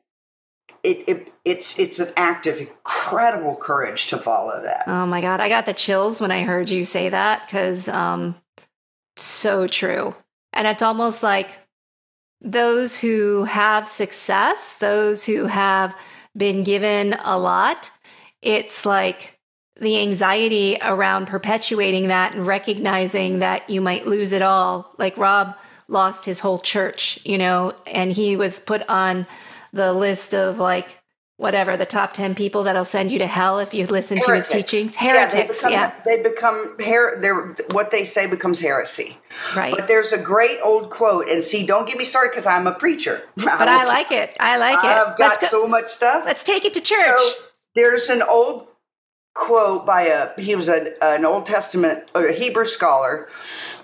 it, 0.84 1.04
it 1.08 1.34
it's 1.44 1.80
it's 1.80 2.00
an 2.00 2.10
act 2.18 2.48
of 2.48 2.60
incredible 2.60 3.56
courage 3.56 4.08
to 4.08 4.18
follow 4.18 4.62
that. 4.62 4.84
Oh 4.88 5.06
my 5.06 5.22
god, 5.22 5.40
I 5.40 5.50
got 5.50 5.66
the 5.66 5.74
chills 5.74 6.22
when 6.22 6.32
I 6.32 6.44
heard 6.44 6.70
you 6.70 6.86
say 6.86 7.10
that 7.10 7.46
because 7.46 7.88
um, 7.88 8.36
so 9.16 9.68
true, 9.68 10.16
and 10.54 10.68
it's 10.68 10.82
almost 10.82 11.24
like 11.24 11.50
those 12.42 12.96
who 12.96 13.44
have 13.46 13.88
success, 13.88 14.76
those 14.76 15.24
who 15.24 15.46
have 15.46 15.96
been 16.36 16.64
given 16.64 17.16
a 17.24 17.38
lot, 17.38 17.92
it's 18.42 18.86
like 18.86 19.40
the 19.80 20.02
anxiety 20.02 20.78
around 20.82 21.28
perpetuating 21.28 22.08
that 22.08 22.34
and 22.34 22.46
recognizing 22.46 23.40
that 23.40 23.70
you 23.70 23.82
might 23.82 24.08
lose 24.08 24.32
it 24.32 24.42
all. 24.42 24.94
Like 24.98 25.18
Rob 25.18 25.56
lost 25.88 26.26
his 26.26 26.40
whole 26.40 26.60
church, 26.60 27.20
you 27.24 27.38
know, 27.38 27.74
and 27.88 28.12
he 28.12 28.36
was 28.36 28.60
put 28.60 28.88
on 28.90 29.26
the 29.74 29.94
list 29.94 30.34
of 30.34 30.58
like 30.60 30.98
whatever 31.38 31.78
the 31.78 31.86
top 31.86 32.14
10 32.14 32.34
people 32.36 32.64
that'll 32.64 32.84
send 32.84 33.12
you 33.12 33.20
to 33.20 33.28
hell 33.28 33.60
if 33.60 33.74
you 33.74 33.86
listen 33.86 34.18
Heretics. 34.18 34.48
to 34.50 34.58
his 34.58 34.66
teachings. 34.66 34.96
Heretics 34.96 35.64
yeah 35.70 35.94
they 36.04 36.22
become, 36.24 36.52
yeah. 36.52 36.72
they 36.76 36.76
become 36.78 36.80
her 36.80 37.56
what 37.72 37.92
they 37.92 38.06
say 38.06 38.28
becomes 38.28 38.60
heresy. 38.60 39.18
Right. 39.56 39.74
But 39.76 39.88
there's 39.88 40.12
a 40.12 40.18
great 40.18 40.60
old 40.64 40.90
quote 40.90 41.30
and 41.30 41.44
see 41.44 41.66
don't 41.66 41.88
get 41.88 41.98
me 41.98 42.06
started 42.06 42.32
because 42.32 42.48
i'm 42.48 42.68
a 42.68 42.74
preacher. 42.74 43.22
But 43.36 43.68
i, 43.70 43.84
I 43.84 43.86
like 43.86 44.12
it. 44.12 44.36
I 44.40 44.58
like 44.58 44.84
it. 44.84 44.88
I've 44.88 45.18
got 45.18 45.40
go, 45.40 45.48
so 45.48 45.68
much 45.68 45.88
stuff. 45.88 46.26
Let's 46.26 46.44
take 46.44 46.66
it 46.66 46.74
to 46.74 46.82
church. 46.82 47.06
so 47.18 47.32
there's 47.76 48.10
an 48.10 48.24
old 48.24 48.68
quote 49.36 49.86
by 49.86 50.02
a 50.02 50.42
he 50.42 50.56
was 50.56 50.68
a, 50.68 50.92
an 51.04 51.24
old 51.24 51.46
testament 51.46 52.04
a 52.16 52.34
hebrew 52.34 52.66
scholar 52.66 53.30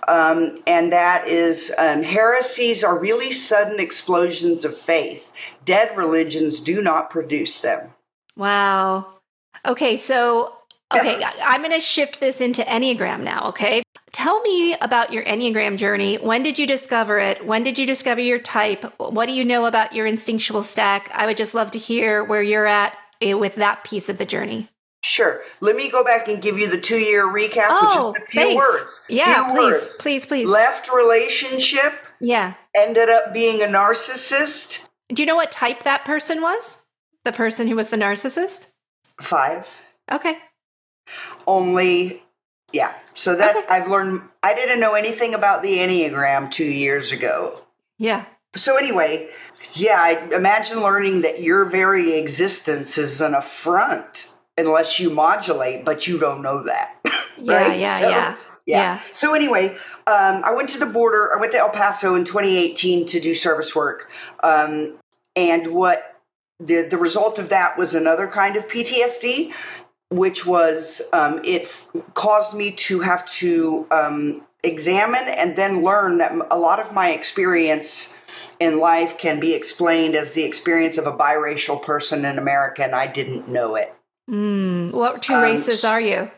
um, 0.07 0.57
and 0.65 0.91
that 0.91 1.27
is 1.27 1.72
um, 1.77 2.01
heresies 2.01 2.83
are 2.83 2.98
really 2.98 3.31
sudden 3.31 3.79
explosions 3.79 4.65
of 4.65 4.75
faith 4.75 5.31
Dead 5.65 5.96
religions 5.96 6.60
do 6.60 6.82
not 6.82 7.10
produce 7.10 7.62
them. 7.62 7.93
Wow. 8.36 9.20
Okay, 9.65 9.98
so 9.98 10.55
okay, 10.93 11.24
I'm 11.43 11.62
going 11.62 11.72
to 11.72 11.79
shift 11.79 12.20
this 12.20 12.41
into 12.41 12.62
Enneagram 12.63 13.24
now, 13.24 13.50
okay? 13.50 13.84
Tell 14.12 14.41
me 14.41 14.75
about 14.75 15.12
your 15.12 15.24
Enneagram 15.24 15.77
journey. 15.77 16.17
When 16.17 16.43
did 16.43 16.60
you 16.60 16.67
discover 16.67 17.17
it? 17.17 17.46
When 17.46 17.63
did 17.63 17.79
you 17.79 17.86
discover 17.86 18.22
your 18.22 18.39
type? 18.39 18.84
What 19.00 19.25
do 19.25 19.32
you 19.32 19.43
know 19.43 19.65
about 19.65 19.93
your 19.93 20.05
instinctual 20.05 20.62
stack? 20.63 21.10
I 21.13 21.25
would 21.25 21.38
just 21.38 21.55
love 21.55 21.72
to 21.72 21.79
hear 21.79 22.24
where 22.24 22.43
you're 22.43 22.67
at 22.67 22.96
eh, 23.22 23.34
with 23.34 23.55
that 23.55 23.84
piece 23.84 24.10
of 24.10 24.20
the 24.20 24.25
journey. 24.25 24.70
Sure. 25.03 25.41
Let 25.60 25.75
me 25.75 25.89
go 25.89 26.03
back 26.03 26.27
and 26.27 26.41
give 26.41 26.58
you 26.58 26.70
the 26.70 26.79
two 26.79 27.00
year 27.00 27.25
recap, 27.25 27.67
oh, 27.70 28.12
which 28.12 28.22
is 28.22 28.27
a 28.27 28.32
few 28.32 28.41
thanks. 28.41 28.55
words. 28.55 29.05
Yeah, 29.10 29.46
few 29.46 29.53
please, 29.53 29.72
words. 29.72 29.98
please, 30.00 30.25
please. 30.25 30.50
Left 30.50 30.93
relationship. 30.93 31.93
Yeah. 32.22 32.53
Ended 32.75 33.10
up 33.10 33.34
being 33.34 33.62
a 33.62 33.65
narcissist. 33.65 34.88
Do 35.13 35.22
you 35.22 35.25
know 35.25 35.36
what 35.36 35.51
type 35.51 35.84
that 35.84 36.05
person 36.05 36.41
was? 36.41 36.77
The 37.25 37.32
person 37.32 37.67
who 37.67 37.75
was 37.75 37.89
the 37.89 37.98
narcissist? 37.98 38.67
Five. 39.22 39.70
Okay. 40.12 40.38
Only, 41.46 42.22
yeah. 42.72 42.93
So 43.13 43.36
that 43.36 43.55
Okay. 43.55 43.65
I've 43.70 43.89
learned, 43.89 44.22
I 44.41 44.53
didn't 44.55 44.79
know 44.79 44.93
anything 44.93 45.34
about 45.34 45.63
the 45.63 45.77
Enneagram 45.77 46.50
two 46.51 46.65
years 46.65 47.12
ago. 47.12 47.60
Yeah. 47.98 48.25
So 48.55 48.77
anyway, 48.77 49.29
yeah, 49.74 49.98
I 50.00 50.36
imagine 50.36 50.82
learning 50.82 51.22
that 51.22 51.41
your 51.41 51.65
very 51.65 52.13
existence 52.13 52.98
is 52.98 53.22
an 53.22 53.34
affront 53.36 54.29
unless 54.58 55.00
you 55.00 55.10
modulate, 55.10 55.84
but 55.86 56.08
you 56.08 56.17
don't 56.20 56.41
know 56.41 56.63
that. 56.63 56.96
Yeah, 57.36 57.53
right? 57.67 57.79
yeah, 57.79 58.00
So- 58.00 58.10
yeah. 58.10 58.15
yeah. 58.15 58.36
Yeah. 58.65 59.00
So 59.12 59.34
anyway, 59.34 59.75
um, 60.08 60.43
I 60.46 60.53
went 60.55 60.70
to 60.70 60.79
the 60.79 60.86
border. 60.86 61.36
I 61.36 61.39
went 61.39 61.51
to 61.53 61.58
El 61.58 61.70
Paso 61.72 62.13
in 62.15 62.24
2018 62.24 63.08
to 63.08 63.20
do 63.20 63.34
service 63.34 63.75
work, 63.75 64.10
um, 64.43 64.98
and 65.36 65.68
what 65.74 66.20
the 66.60 66.84
the 66.84 66.98
result 66.98 67.40
of 67.40 67.50
that 67.50 67.78
was 67.78 67.94
another 67.94 68.28
kind 68.28 68.56
of 68.56 68.68
PTSD, 68.68 69.54
which 70.10 70.46
was 70.46 71.02
um, 71.13 71.42
it 71.44 71.63
f- 71.63 71.88
caused 72.13 72.56
me 72.56 72.72
to 72.72 73.00
have 73.02 73.25
to 73.32 73.88
um, 73.92 74.46
examine 74.63 75.24
and 75.28 75.56
then 75.56 75.84
learn 75.84 76.18
that 76.20 76.32
a 76.52 76.58
lot 76.58 76.80
of 76.80 76.94
my 76.94 77.10
experience 77.10 78.13
in 78.60 78.80
life 78.80 79.18
can 79.18 79.40
be 79.40 79.54
explained 79.54 80.16
as 80.16 80.32
the 80.32 80.44
experience 80.44 80.98
of 80.98 81.06
a 81.08 81.12
biracial 81.12 81.82
person 81.82 82.24
in 82.24 82.38
America, 82.38 82.84
and 82.84 82.96
I 82.96 83.08
didn't 83.08 83.48
know 83.48 83.75
it. 83.75 83.94
Mm, 84.30 84.92
what 84.94 85.22
two 85.22 85.34
Um, 85.34 85.42
races 85.44 85.84
s- 85.84 85.90
are 85.90 86.00
you? 86.00 86.32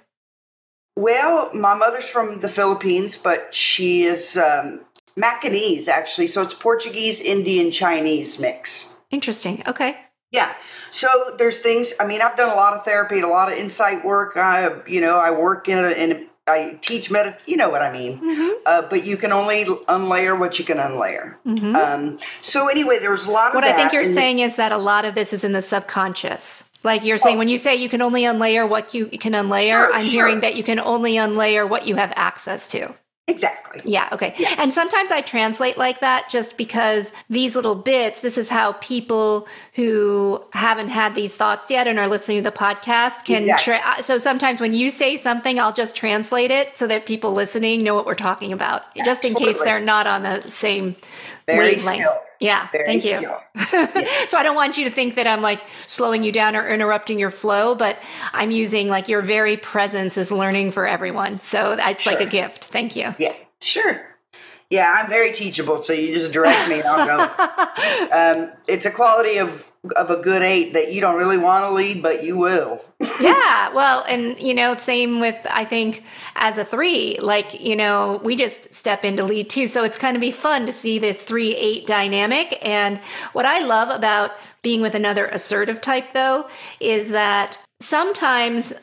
Well, 0.98 1.54
my 1.54 1.74
mother's 1.76 2.08
from 2.08 2.40
the 2.40 2.48
Philippines, 2.48 3.18
but 3.18 3.54
she 3.54 4.06
is 4.06 4.38
um, 4.38 4.86
Macanese, 5.20 5.88
actually. 5.88 6.28
So 6.28 6.42
it's 6.42 6.54
Portuguese, 6.54 7.22
Indian, 7.22 7.72
Chinese 7.72 8.40
mix. 8.40 8.96
Interesting. 9.12 9.64
Okay. 9.68 9.98
Yeah. 10.32 10.54
So 10.92 11.08
there's 11.38 11.60
things. 11.60 11.94
I 12.00 12.06
mean, 12.06 12.22
I've 12.22 12.36
done 12.36 12.50
a 12.50 12.56
lot 12.56 12.74
of 12.74 12.84
therapy, 12.84 13.22
a 13.22 13.28
lot 13.28 13.52
of 13.52 13.58
insight 13.58 14.04
work. 14.04 14.36
I, 14.36 14.70
you 14.88 15.00
know, 15.00 15.18
I 15.20 15.32
work 15.32 15.70
in 15.70 15.78
a, 15.78 15.90
in 15.92 16.12
a 16.12 16.24
I 16.48 16.78
teach 16.82 17.10
med. 17.10 17.38
You 17.48 17.58
know 17.58 17.70
what 17.70 17.82
I 17.82 17.92
mean. 17.92 18.20
Mm-hmm. 18.20 18.50
Uh, 18.66 18.84
but 18.90 19.04
you 19.06 19.18
can 19.18 19.32
only 19.32 19.66
unlayer 19.66 20.38
what 20.38 20.60
you 20.60 20.66
can 20.66 20.78
unlayer. 20.78 21.38
Mm-hmm. 21.46 21.76
Um, 21.76 22.20
so 22.42 22.68
anyway, 22.68 23.00
there's 23.00 23.26
a 23.26 23.32
lot 23.32 23.50
of 23.50 23.56
what. 23.56 23.64
I 23.64 23.74
think 23.74 23.94
you're 23.94 24.06
saying 24.06 24.40
is 24.40 24.58
that 24.58 24.72
a 24.72 24.78
lot 24.78 25.06
of 25.06 25.16
this 25.16 25.34
is 25.34 25.44
in 25.44 25.54
the 25.54 25.62
subconscious. 25.62 26.70
Like 26.84 27.04
you're 27.04 27.18
saying, 27.18 27.38
Oh. 27.38 27.40
when 27.40 27.48
you 27.48 27.58
say 27.58 27.76
you 27.76 27.90
can 27.90 28.02
only 28.04 28.24
unlayer 28.24 28.70
what 28.70 28.94
you 28.94 29.08
can 29.08 29.34
unlayer, 29.34 29.70
Sure, 29.72 29.94
I'm 29.94 30.04
sure. 30.04 30.12
hearing 30.12 30.42
that 30.42 30.56
you 30.56 30.64
can 30.64 30.80
only 30.80 31.14
unlayer 31.16 31.68
what 31.68 31.88
you 31.88 31.96
have 31.96 32.14
access 32.16 32.68
to. 32.70 32.94
Exactly. 33.28 33.82
Yeah, 33.86 34.08
okay. 34.12 34.36
And 34.58 34.74
sometimes 34.74 35.12
I 35.12 35.22
translate 35.22 35.78
like 35.78 36.00
that 36.00 36.30
just 36.30 36.58
because 36.58 37.14
these 37.30 37.56
little 37.56 37.76
bits, 37.76 38.22
this 38.22 38.38
is 38.38 38.50
how 38.50 38.74
people 38.74 39.48
who 39.74 40.44
haven't 40.54 40.90
had 40.90 41.16
these 41.16 41.36
thoughts 41.36 41.70
yet 41.70 41.88
and 41.88 42.00
are 42.00 42.08
listening 42.08 42.38
to 42.38 42.50
the 42.50 42.56
podcast 42.56 43.26
can. 43.26 43.44
Exactly. 43.44 43.74
Tra- 43.74 43.82
uh, 43.84 44.02
so 44.02 44.18
sometimes 44.18 44.62
when 44.62 44.74
you 44.74 44.90
say 44.90 45.18
something, 45.18 45.60
I'll 45.60 45.74
just 45.74 45.96
translate 45.96 46.52
it 46.52 46.78
so 46.78 46.88
that 46.88 47.06
people 47.06 47.34
listening 47.34 47.84
know 47.84 47.96
what 47.96 48.06
we're 48.06 48.16
talking 48.16 48.54
about, 48.54 48.84
just 49.04 49.26
in 49.26 49.34
case 49.34 49.60
they're 49.62 49.80
not 49.80 50.08
on 50.08 50.24
the 50.24 50.42
same 50.50 50.96
Very 51.48 51.76
wavelength. 51.76 52.02
skilled. 52.02 52.18
Yeah, 52.40 52.68
Very 52.72 52.86
thank 52.86 53.06
you. 53.06 53.18
skilled. 53.18 54.28
so 54.30 54.38
I 54.38 54.44
don't 54.44 54.56
want 54.56 54.78
you 54.78 54.86
to 54.86 54.92
think 54.92 55.16
that 55.16 55.28
I'm 55.28 55.42
like 55.42 55.62
slowing 55.88 56.24
you 56.24 56.32
down 56.32 56.56
or 56.56 56.68
interrupting 56.68 57.20
your 57.20 57.32
flow, 57.32 57.76
but 57.76 57.98
I'm 58.34 58.52
using 58.52 58.88
like 58.88 59.08
your 59.10 59.22
very 59.22 59.58
presence 59.58 60.18
is 60.18 60.32
learning 60.32 60.72
for 60.72 60.88
everyone. 60.88 61.40
So 61.40 61.76
it's 61.80 62.06
like 62.06 62.22
a 62.22 62.26
gift. 62.26 62.66
Thank 62.66 62.96
you. 62.96 63.14
Yeah. 63.20 63.34
Sure. 63.62 64.02
Yeah, 64.70 64.94
I'm 64.98 65.10
very 65.10 65.32
teachable, 65.32 65.78
so 65.78 65.94
you 65.94 66.14
just 66.14 66.32
direct 66.32 66.68
me 66.68 66.80
and 66.80 66.88
I'll 66.88 67.06
go. 67.06 68.44
um, 68.46 68.52
it's 68.68 68.86
a 68.86 68.92
quality 68.92 69.38
of 69.38 69.72
of 69.96 70.10
a 70.10 70.18
good 70.18 70.42
eight 70.42 70.74
that 70.74 70.92
you 70.92 71.02
don't 71.02 71.18
really 71.18 71.38
want 71.38 71.64
to 71.64 71.72
lead, 71.72 72.02
but 72.02 72.24
you 72.24 72.38
will. 72.38 72.82
Yeah 73.20 73.74
well 73.74 74.06
and 74.08 74.40
you 74.40 74.54
know 74.54 74.74
same 74.76 75.20
with 75.20 75.36
i 75.52 75.66
think 75.66 76.04
as 76.36 76.58
a 76.58 76.64
three 76.64 77.18
like 77.20 77.60
you 77.60 77.76
know 77.76 78.22
we 78.24 78.36
just 78.36 78.74
step 78.74 79.04
into 79.04 79.24
lead 79.24 79.50
too 79.50 79.68
so 79.68 79.84
it's 79.84 79.98
kind 79.98 80.16
of 80.16 80.22
be 80.22 80.32
fun 80.32 80.66
to 80.66 80.72
see 80.72 80.98
this 80.98 81.22
three 81.22 81.56
eight 81.56 81.86
dynamic. 81.88 82.58
And 82.66 82.98
what 83.34 83.46
i 83.46 83.60
love 83.60 83.90
about 83.90 84.32
being 84.62 84.82
with 84.82 84.96
another 84.96 85.28
assertive 85.28 85.82
type 85.82 86.14
though 86.14 86.48
is 86.80 87.10
that 87.10 87.58
sometimes 87.82 88.74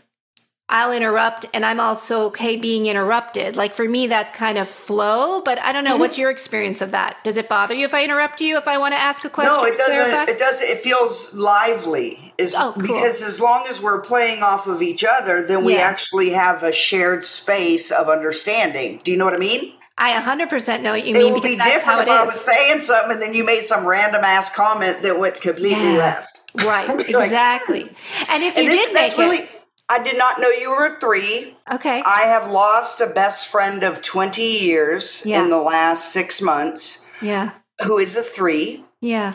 I'll 0.69 0.92
interrupt 0.92 1.45
and 1.52 1.66
I'm 1.66 1.81
also 1.81 2.23
okay 2.28 2.57
being 2.57 2.87
interrupted. 2.87 3.57
Like 3.57 3.75
for 3.75 3.87
me, 3.87 4.07
that's 4.07 4.33
kind 4.33 4.57
of 4.57 4.66
flow, 4.69 5.42
but 5.42 5.59
I 5.61 5.71
don't 5.73 5.85
know. 5.85 5.92
Mm-hmm. 5.92 6.00
What's 6.00 6.16
your 6.16 6.31
experience 6.31 6.81
of 6.81 6.92
that? 6.92 7.16
Does 7.25 7.37
it 7.37 7.47
bother 7.49 7.75
you 7.75 7.85
if 7.85 7.92
I 7.92 8.02
interrupt 8.04 8.40
you 8.40 8.57
if 8.57 8.66
I 8.66 8.78
want 8.78 8.95
to 8.95 8.99
ask 8.99 9.23
a 9.25 9.28
question? 9.31 9.54
no, 9.54 9.64
it 9.64 9.76
doesn't. 9.76 10.28
It 10.31 10.38
doesn't. 10.38 10.66
It 10.66 10.78
feels 10.78 11.35
lively. 11.35 12.33
Is 12.38 12.54
Oh, 12.57 12.73
cool. 12.73 12.83
because 12.83 13.21
as 13.21 13.38
long 13.38 13.66
as 13.69 13.83
we're 13.83 14.00
playing 14.00 14.42
off 14.42 14.66
of 14.66 14.81
each 14.81 15.04
other, 15.04 15.42
then 15.42 15.62
we 15.64 15.75
Yeah. 15.75 15.81
actually 15.83 16.31
have 16.31 16.62
a 16.62 16.73
shared 16.73 17.26
space 17.26 17.90
of 17.90 18.09
understanding. 18.09 19.00
Do 19.04 19.11
you 19.11 19.19
know 19.19 19.26
what 19.26 19.35
I 19.35 19.38
mean? 19.38 19.75
I 19.99 20.12
100% 20.12 20.83
know 20.83 20.92
what 20.92 21.07
you 21.07 21.14
It 21.14 21.19
mean 21.19 21.35
would 21.35 21.42
be 21.42 21.57
different 21.57 22.00
it 22.00 22.02
if 22.04 22.09
I 22.09 22.25
was 22.25 22.40
saying 22.40 22.81
something 22.81 23.12
and 23.12 23.23
then 23.23 23.35
you 23.35 23.45
made 23.45 23.66
some 23.66 23.85
random 23.87 24.25
ass 24.25 24.50
comment 24.52 25.02
that 25.02 25.19
went 25.19 25.38
completely 25.42 25.71
Yeah. 25.92 25.99
left. 25.99 26.40
Right, 26.54 26.88
I'd 26.88 26.97
like, 26.99 27.09
exactly. 27.11 27.90
And 28.31 28.42
if 28.42 28.57
you 28.57 28.62
And 28.62 28.71
did 28.73 28.95
make 28.95 29.19
really. 29.19 29.49
I 29.92 30.02
did 30.02 30.16
not 30.18 30.40
know 30.40 30.49
you 30.49 30.70
were 30.70 30.87
a 30.87 31.00
three. 31.00 31.56
okay, 31.70 32.02
I 32.06 32.22
have 32.34 32.50
lost 32.50 33.00
a 33.00 33.06
best 33.06 33.49
friend 33.49 33.82
of 33.82 34.02
20 34.02 34.42
years 34.42 35.22
Yeah. 35.25 35.42
in 35.42 35.50
the 35.50 35.61
last 35.75 36.12
six 36.12 36.40
months 36.40 37.06
yeah, 37.20 37.50
who 37.84 37.99
is 37.99 38.16
a 38.16 38.22
three. 38.22 38.84
yeah, 39.00 39.34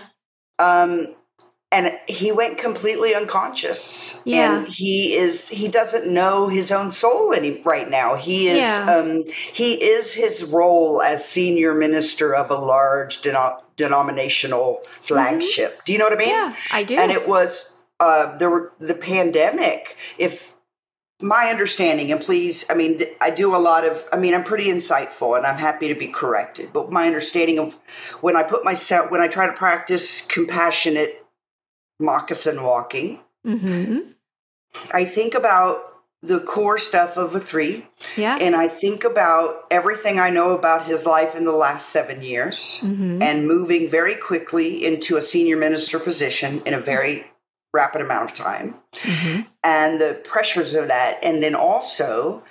Um, 0.59 1.15
and 1.69 1.91
he 2.07 2.31
went 2.31 2.57
completely 2.57 3.13
unconscious. 3.13 4.21
Yeah. 4.23 4.59
And 4.59 4.67
he 4.69 5.15
is, 5.15 5.49
he 5.49 5.67
doesn't 5.67 6.07
know 6.07 6.47
his 6.47 6.71
own 6.71 6.91
soul 6.93 7.33
any 7.33 7.61
right 7.63 7.89
now. 7.89 8.15
He 8.15 8.47
is, 8.47 8.59
Yeah. 8.59 8.95
um, 8.95 9.25
he 9.53 9.73
is 9.83 10.13
his 10.13 10.45
role 10.45 11.01
as 11.01 11.27
senior 11.27 11.73
minister 11.75 12.33
of 12.33 12.49
a 12.51 12.55
large 12.55 13.21
deno- 13.21 13.59
denominational 13.75 14.81
flagship. 15.01 15.83
Do 15.85 15.91
you 15.91 15.99
know 15.99 16.05
what 16.05 16.13
I 16.13 16.17
mean? 16.17 16.29
Mm-hmm. 16.29 16.49
yeah, 16.51 16.77
I 16.79 16.83
do. 16.83 16.95
and 16.97 17.11
it 17.11 17.27
was 17.27 17.73
uh, 17.99 18.37
the 18.37 18.69
the 18.79 18.93
pandemic. 18.93 19.97
If 20.17 20.46
my 21.21 21.47
understanding, 21.47 22.11
and 22.11 22.21
please, 22.21 22.65
I 22.69 22.75
mean, 22.75 23.01
I 23.19 23.31
do 23.31 23.55
a 23.55 23.57
lot 23.57 23.85
of. 23.85 24.05
I 24.13 24.17
mean, 24.17 24.33
I'm 24.35 24.43
pretty 24.43 24.67
insightful, 24.67 25.35
and 25.35 25.45
I'm 25.45 25.57
happy 25.57 25.87
to 25.87 25.95
be 25.95 26.07
corrected. 26.07 26.71
But 26.73 26.91
my 26.91 27.07
understanding 27.07 27.57
of 27.59 27.75
when 28.21 28.35
I 28.35 28.43
put 28.43 28.63
myself, 28.63 29.09
when 29.09 29.21
I 29.21 29.27
try 29.27 29.47
to 29.47 29.53
practice 29.53 30.21
compassionate 30.21 31.23
moccasin 31.99 32.61
walking. 32.63 33.19
Mm-hmm. 33.45 33.99
I 34.91 35.05
think 35.05 35.33
about 35.33 35.81
the 36.21 36.39
core 36.39 36.77
stuff 36.77 37.15
of 37.17 37.33
a 37.35 37.39
three, 37.39 37.85
Yeah. 38.15 38.37
and 38.39 38.55
I 38.55 38.67
think 38.67 39.03
about 39.03 39.65
everything 39.71 40.19
I 40.19 40.29
know 40.29 40.51
about 40.51 40.85
his 40.85 41.05
life 41.05 41.35
in 41.35 41.45
the 41.45 41.51
last 41.51 41.89
seven 41.89 42.21
years 42.21 42.79
Mm-hmm. 42.81 43.21
and 43.21 43.47
moving 43.47 43.89
very 43.89 44.15
quickly 44.15 44.85
into 44.85 45.17
a 45.17 45.21
senior 45.21 45.57
minister 45.57 45.99
position 45.99 46.61
in 46.65 46.73
a 46.73 46.79
very 46.79 47.25
rapid 47.73 48.01
amount 48.01 48.31
of 48.31 48.37
time 48.37 48.75
Mm-hmm. 48.93 49.41
and 49.63 50.01
the 50.01 50.19
pressures 50.23 50.73
of 50.73 50.87
that. 50.87 51.19
And 51.23 51.43
then 51.43 51.53
also, 51.55 52.43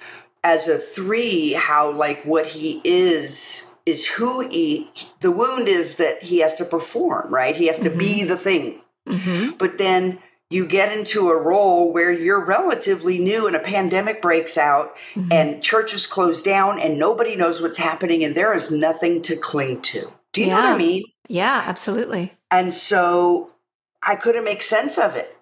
as 0.45 0.69
a 0.69 0.79
three, 0.79 1.53
how 1.55 1.91
like 1.91 2.23
what 2.25 2.47
he 2.47 2.81
is 2.85 3.75
is 3.85 4.07
who 4.07 4.47
he, 4.49 4.91
the 5.21 5.31
wound 5.31 5.69
is 5.69 5.97
that 5.97 6.23
he 6.23 6.39
has 6.41 6.55
to 6.57 6.65
perform, 6.65 7.33
right? 7.33 7.55
He 7.57 7.67
has 7.67 7.79
to 7.81 7.91
be 7.91 8.25
the 8.25 8.37
thing. 8.37 8.81
Mm-hmm. 9.09 9.57
But 9.59 9.79
then 9.79 10.21
you 10.51 10.67
get 10.67 10.97
into 10.97 11.31
a 11.31 11.37
role 11.37 11.93
where 11.93 12.13
you're 12.13 12.45
relatively 12.45 13.19
new 13.19 13.47
and 13.47 13.55
a 13.57 13.61
pandemic 13.61 14.21
breaks 14.23 14.57
out 14.59 14.95
Mm-hmm. 15.15 15.33
and 15.33 15.63
churches 15.63 16.07
close 16.07 16.43
down 16.43 16.79
and 16.79 16.99
nobody 16.99 17.35
knows 17.37 17.61
what's 17.63 17.79
happening 17.79 18.23
and 18.25 18.35
there 18.35 18.55
is 18.55 18.71
nothing 18.71 19.23
to 19.23 19.35
cling 19.37 19.81
to. 19.83 20.13
Do 20.33 20.43
you 20.43 20.49
know 20.49 20.57
what 20.57 20.65
I 20.65 20.77
mean? 20.79 21.05
Yeah, 21.29 21.63
absolutely. 21.67 22.35
And 22.51 22.75
so 22.75 23.51
I 24.07 24.17
couldn't 24.17 24.45
make 24.45 24.63
sense 24.63 24.97
of 24.99 25.17
it. 25.17 25.33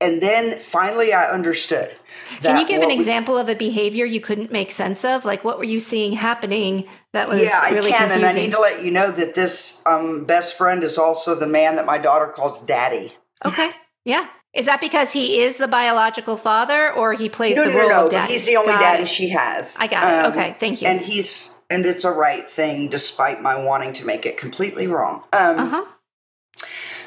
And 0.00 0.22
then 0.22 0.60
finally 0.60 1.12
I 1.12 1.24
understood. 1.28 1.92
Can 2.40 2.56
you 2.60 2.66
give 2.66 2.76
an 2.82 2.88
what 2.88 2.88
we- 2.88 2.94
example 2.94 3.36
of 3.36 3.48
a 3.48 3.54
behavior 3.56 4.04
you 4.04 4.20
couldn't 4.20 4.52
make 4.52 4.70
sense 4.70 5.04
of? 5.04 5.24
Like, 5.24 5.42
what 5.44 5.58
were 5.58 5.64
you 5.64 5.80
seeing 5.80 6.12
happening 6.12 6.88
that 7.12 7.28
was 7.28 7.42
yeah, 7.42 7.68
really 7.70 7.92
I 7.92 7.96
can, 7.98 8.12
and 8.12 8.24
I 8.24 8.32
need 8.32 8.52
to 8.52 8.60
let 8.60 8.84
you 8.84 8.90
know 8.92 9.10
that 9.10 9.34
this 9.34 9.82
um, 9.86 10.24
best 10.24 10.56
friend 10.56 10.84
is 10.84 10.98
also 10.98 11.34
the 11.34 11.46
man 11.48 11.76
that 11.76 11.86
my 11.86 11.98
daughter 11.98 12.26
calls 12.26 12.60
daddy. 12.64 13.12
okay. 13.44 13.70
Yeah. 14.04 14.26
Is 14.54 14.64
that 14.66 14.80
because 14.80 15.12
he 15.12 15.40
is 15.40 15.58
the 15.58 15.68
biological 15.68 16.36
father 16.38 16.90
or 16.92 17.12
he 17.12 17.28
plays 17.28 17.56
No, 17.56 17.64
the 17.64 17.72
no, 17.72 17.78
role 17.80 17.88
no, 17.88 17.96
no. 18.00 18.04
of 18.06 18.10
daddy? 18.12 18.32
He's 18.32 18.46
the 18.46 18.56
only 18.56 18.72
Got 18.72 18.80
daddy 18.80 19.02
it. 19.02 19.08
she 19.08 19.28
has. 19.30 19.76
I 19.78 19.86
got 19.88 20.04
it. 20.04 20.24
Um, 20.26 20.32
Okay. 20.32 20.56
Thank 20.58 20.80
you. 20.80 20.88
And 20.88 21.00
he's 21.00 21.58
and 21.68 21.84
it's 21.84 22.04
a 22.04 22.10
right 22.10 22.48
thing, 22.50 22.88
despite 22.88 23.42
my 23.42 23.62
wanting 23.62 23.92
to 23.94 24.06
make 24.06 24.24
it 24.24 24.38
completely 24.38 24.86
wrong. 24.86 25.24
Um, 25.34 25.58
Uh 25.58 25.66
huh. 25.66 25.84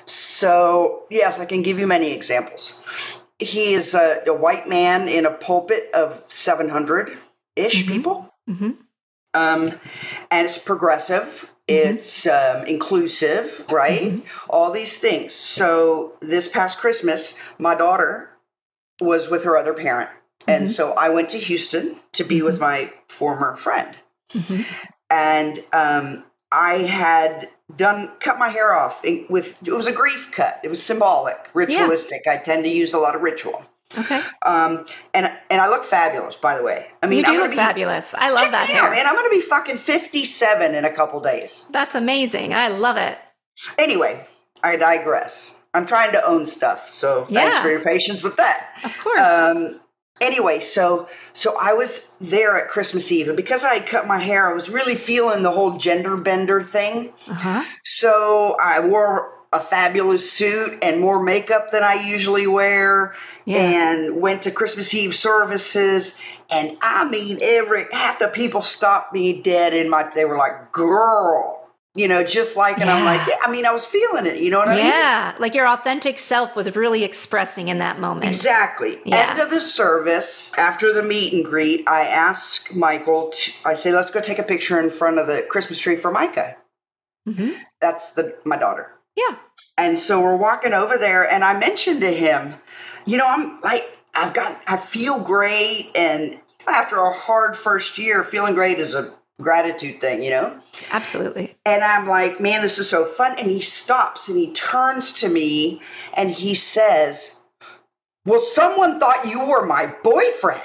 So 0.05 1.03
yes, 1.09 1.39
I 1.39 1.45
can 1.45 1.61
give 1.61 1.79
you 1.79 1.87
many 1.87 2.11
examples. 2.11 2.83
He 3.39 3.73
is 3.73 3.93
a, 3.95 4.21
a 4.27 4.33
white 4.33 4.67
man 4.67 5.07
in 5.07 5.25
a 5.25 5.31
pulpit 5.31 5.89
of 5.93 6.23
seven 6.29 6.69
hundred 6.69 7.17
ish 7.55 7.85
Mhm. 7.85 7.87
people. 7.91 8.33
hmm 8.47 8.71
um, 9.33 9.79
and 10.29 10.45
it's 10.45 10.57
progressive. 10.57 11.49
It's 11.65 12.27
um, 12.27 12.65
inclusive, 12.65 13.63
right? 13.71 14.21
All 14.49 14.71
these 14.71 14.99
things. 14.99 15.33
So 15.33 16.17
this 16.19 16.49
past 16.49 16.79
Christmas, 16.79 17.39
my 17.57 17.73
daughter 17.73 18.29
was 18.99 19.29
with 19.29 19.45
her 19.45 19.55
other 19.55 19.73
parent, 19.73 20.09
and 20.47 20.69
so 20.69 20.91
I 20.93 21.07
went 21.09 21.29
to 21.29 21.37
Houston 21.37 21.95
to 22.11 22.25
be 22.25 22.41
with 22.41 22.59
my 22.59 22.91
former 23.07 23.55
friend, 23.55 23.95
and 25.09 25.63
um, 25.71 26.25
I 26.51 26.79
had 26.79 27.49
done 27.75 28.11
cut 28.19 28.37
my 28.37 28.49
hair 28.49 28.73
off 28.73 29.03
with 29.29 29.57
it 29.65 29.71
was 29.71 29.87
a 29.87 29.93
grief 29.93 30.31
cut. 30.31 30.59
It 30.63 30.67
was 30.67 30.83
symbolic, 30.83 31.49
ritualistic. 31.53 32.27
I 32.27 32.37
tend 32.37 32.63
to 32.65 32.69
use 32.69 32.93
a 32.93 32.99
lot 32.99 33.15
of 33.15 33.21
ritual. 33.21 33.63
Okay. 33.97 34.21
Um, 34.45 34.85
and 35.13 35.31
and 35.49 35.61
I 35.61 35.69
look 35.69 35.83
fabulous, 35.83 36.35
by 36.35 36.57
the 36.57 36.63
way. 36.63 36.87
I 37.03 37.07
mean, 37.07 37.19
you 37.19 37.25
do 37.25 37.37
look 37.37 37.51
be- 37.51 37.57
fabulous. 37.57 38.13
I 38.13 38.31
love 38.31 38.51
that 38.51 38.69
yeah, 38.69 38.81
hair. 38.81 38.91
man, 38.91 39.07
I'm 39.07 39.15
going 39.15 39.29
to 39.29 39.35
be 39.35 39.41
fucking 39.41 39.77
57 39.77 40.75
in 40.75 40.85
a 40.85 40.91
couple 40.91 41.19
days. 41.19 41.65
That's 41.71 41.95
amazing. 41.95 42.53
I 42.53 42.69
love 42.69 42.97
it. 42.97 43.17
Anyway, 43.77 44.25
I 44.63 44.77
digress. 44.77 45.57
I'm 45.73 45.85
trying 45.85 46.11
to 46.13 46.25
own 46.25 46.47
stuff, 46.47 46.89
so 46.89 47.25
thanks 47.25 47.57
for 47.59 47.69
your 47.69 47.79
patience 47.79 48.23
with 48.23 48.35
that. 48.37 48.77
Of 48.83 48.97
course. 48.97 49.19
Um, 49.19 49.79
anyway, 50.19 50.59
so 50.59 51.07
so 51.33 51.57
I 51.59 51.73
was 51.73 52.15
there 52.19 52.57
at 52.61 52.69
Christmas 52.69 53.11
Eve, 53.11 53.27
and 53.27 53.37
because 53.37 53.63
I 53.63 53.75
had 53.75 53.87
cut 53.87 54.07
my 54.07 54.19
hair, 54.19 54.49
I 54.49 54.53
was 54.53 54.69
really 54.69 54.95
feeling 54.95 55.43
the 55.43 55.51
whole 55.51 55.77
gender 55.77 56.17
bender 56.17 56.61
thing. 56.61 57.13
uh 57.27 57.33
huh. 57.35 57.63
So 57.83 58.57
I 58.61 58.85
wore 58.85 59.37
a 59.53 59.59
fabulous 59.59 60.31
suit 60.31 60.79
and 60.81 61.01
more 61.01 61.21
makeup 61.21 61.71
than 61.71 61.83
I 61.83 61.95
usually 61.95 62.47
wear, 62.47 63.13
Yeah. 63.43 63.57
and 63.57 64.21
went 64.21 64.43
to 64.43 64.51
Christmas 64.51 64.93
Eve 64.93 65.13
services. 65.13 66.17
And 66.49 66.77
I 66.81 67.03
mean, 67.03 67.39
every 67.41 67.85
half 67.91 68.19
the 68.19 68.27
people 68.29 68.61
stopped 68.61 69.13
me 69.13 69.41
dead 69.41 69.73
in 69.73 69.89
my. 69.89 70.09
They 70.15 70.23
were 70.25 70.37
like, 70.37 70.71
"Girl," 70.71 71.60
you 71.93 72.07
know, 72.07 72.23
just 72.23 72.55
like, 72.55 72.79
and 72.79 72.89
I'm 72.89 73.03
like, 73.03 73.27
yeah, 73.27 73.35
I 73.43 73.51
mean, 73.51 73.65
I 73.65 73.71
was 73.71 73.83
feeling 73.83 74.25
it. 74.25 74.37
You 74.37 74.49
know 74.49 74.59
what 74.59 74.69
I 74.69 74.75
mean? 74.75 74.85
Yeah. 74.85 75.35
Like 75.39 75.53
your 75.53 75.67
authentic 75.67 76.19
self 76.19 76.55
was 76.55 76.73
really 76.75 77.03
expressing 77.03 77.67
in 77.67 77.79
that 77.79 77.99
moment. 77.99 78.27
Exactly. 78.27 78.99
Yeah. 79.03 79.31
End 79.31 79.39
of 79.41 79.49
the 79.49 79.59
service, 79.59 80.57
after 80.57 80.93
the 80.93 81.03
meet 81.03 81.33
and 81.33 81.43
greet, 81.43 81.87
I 81.89 82.01
ask 82.03 82.73
Michael, 82.73 83.31
to, 83.31 83.51
I 83.65 83.73
say, 83.73 83.91
let's 83.91 84.09
go 84.09 84.21
take 84.21 84.39
a 84.39 84.43
picture 84.43 84.79
in 84.79 84.89
front 84.89 85.19
of 85.19 85.27
the 85.27 85.45
Christmas 85.49 85.79
tree 85.79 85.97
for 85.97 86.11
Micah. 86.11 86.55
hmm 87.25 87.51
That's 87.81 88.11
the 88.11 88.37
my 88.45 88.55
daughter. 88.55 88.91
Yeah. 89.17 89.35
And 89.77 89.99
so 89.99 90.21
we're 90.21 90.37
walking 90.37 90.73
over 90.73 90.97
there, 90.97 91.29
and 91.29 91.43
I 91.43 91.59
mentioned 91.59 92.01
to 92.01 92.11
him, 92.13 92.55
you 93.05 93.17
know, 93.17 93.27
I'm 93.27 93.59
like, 93.61 93.83
I've 94.15 94.33
got, 94.33 94.61
I 94.67 94.77
feel 94.77 95.19
great. 95.19 95.91
And 95.95 96.39
after 96.67 96.97
a 96.97 97.11
hard 97.11 97.57
first 97.57 97.97
year, 97.97 98.23
feeling 98.23 98.53
great 98.53 98.79
is 98.79 98.95
a 98.95 99.13
gratitude 99.41 99.99
thing, 100.01 100.23
you 100.23 100.29
know? 100.29 100.59
Absolutely. 100.91 101.55
And 101.65 101.83
I'm 101.83 102.07
like, 102.07 102.39
man, 102.39 102.61
this 102.61 102.77
is 102.79 102.89
so 102.89 103.05
fun. 103.05 103.37
And 103.37 103.49
he 103.49 103.59
stops 103.59 104.27
and 104.27 104.37
he 104.37 104.51
turns 104.53 105.11
to 105.13 105.29
me 105.29 105.81
and 106.13 106.31
he 106.31 106.55
says, 106.55 107.41
well, 108.25 108.39
someone 108.39 108.99
thought 108.99 109.25
you 109.27 109.45
were 109.47 109.65
my 109.65 109.93
boyfriend. 110.03 110.61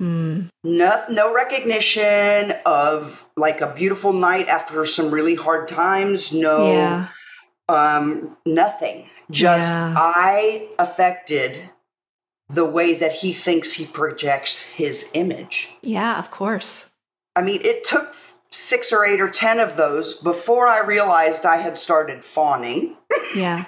Mm. 0.00 0.48
No, 0.62 1.04
no 1.10 1.34
recognition 1.34 2.52
of 2.66 3.26
like 3.36 3.60
a 3.60 3.72
beautiful 3.74 4.12
night 4.12 4.48
after 4.48 4.84
some 4.86 5.10
really 5.10 5.34
hard 5.34 5.68
times. 5.68 6.32
No, 6.32 6.72
Yeah. 6.72 7.08
um, 7.68 8.36
nothing. 8.46 9.08
Just 9.30 9.68
Yeah. 9.72 9.94
I 9.96 10.68
affected 10.78 11.70
the 12.48 12.64
way 12.64 12.94
that 12.94 13.12
he 13.12 13.32
thinks 13.32 13.72
he 13.72 13.84
projects 13.86 14.62
his 14.62 15.10
image. 15.14 15.68
Yeah. 15.82 16.18
Of 16.18 16.30
course. 16.30 16.87
I 17.38 17.42
mean, 17.42 17.60
it 17.62 17.84
took 17.84 18.16
six 18.50 18.92
or 18.92 19.04
eight 19.04 19.20
or 19.20 19.30
ten 19.30 19.60
of 19.60 19.76
those 19.76 20.16
before 20.16 20.66
I 20.66 20.80
realized 20.80 21.46
I 21.46 21.58
had 21.58 21.78
started 21.78 22.24
fawning. 22.24 22.96
Yeah. 23.32 23.66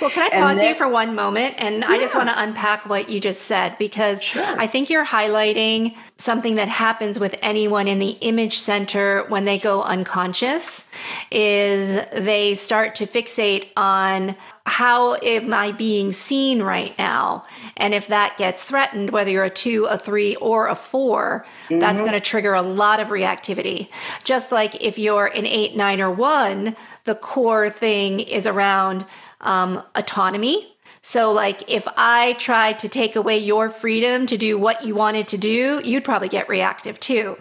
Well, 0.00 0.10
can 0.10 0.30
I 0.30 0.30
pause 0.30 0.62
you 0.62 0.74
for 0.74 0.88
one 0.88 1.14
moment? 1.14 1.54
And 1.58 1.84
I 1.84 1.98
just 1.98 2.14
want 2.14 2.28
to 2.28 2.40
unpack 2.40 2.88
what 2.88 3.08
you 3.08 3.20
just 3.20 3.42
said 3.42 3.76
because 3.78 4.22
Sure. 4.22 4.42
I 4.42 4.66
think 4.66 4.90
you're 4.90 5.04
highlighting 5.04 5.96
something 6.16 6.54
that 6.54 6.68
happens 6.68 7.18
with 7.18 7.36
anyone 7.42 7.88
in 7.88 7.98
the 7.98 8.16
image 8.20 8.58
center 8.58 9.24
when 9.28 9.44
they 9.44 9.58
go 9.58 9.82
unconscious 9.82 10.88
is 11.30 12.02
they 12.12 12.54
start 12.54 12.94
to 12.96 13.06
fixate 13.06 13.66
on 13.76 14.36
how 14.66 15.16
am 15.16 15.52
I 15.52 15.72
being 15.72 16.12
seen 16.12 16.62
right 16.62 16.96
now? 16.98 17.44
And 17.76 17.92
if 17.92 18.06
that 18.06 18.38
gets 18.38 18.64
threatened, 18.64 19.10
whether 19.10 19.30
you're 19.30 19.44
a 19.44 19.50
two, 19.50 19.84
a 19.84 19.98
three, 19.98 20.36
or 20.36 20.68
a 20.68 20.74
4 20.74 21.44
that's 21.68 21.82
mm-hmm. 21.82 21.98
going 21.98 22.12
to 22.12 22.20
trigger 22.20 22.54
a 22.54 22.62
lot 22.62 23.00
of 23.00 23.08
reactivity. 23.08 23.88
Just 24.24 24.52
like 24.52 24.82
if 24.82 24.98
you're 24.98 25.26
an 25.26 25.46
eight, 25.46 25.76
nine, 25.76 26.00
or 26.00 26.10
one, 26.10 26.76
the 27.04 27.14
core 27.14 27.68
thing 27.68 28.20
is 28.20 28.46
around 28.46 29.04
um, 29.44 29.82
autonomy. 29.94 30.70
So, 31.02 31.32
like, 31.32 31.70
if 31.70 31.86
I 31.98 32.32
tried 32.34 32.78
to 32.78 32.88
take 32.88 33.14
away 33.14 33.36
your 33.38 33.68
freedom 33.68 34.24
to 34.26 34.38
do 34.38 34.58
what 34.58 34.84
you 34.86 34.94
wanted 34.94 35.28
to 35.28 35.38
do, 35.38 35.82
you'd 35.84 36.02
probably 36.04 36.28
get 36.30 36.48
reactive 36.48 36.98
too. 36.98 37.36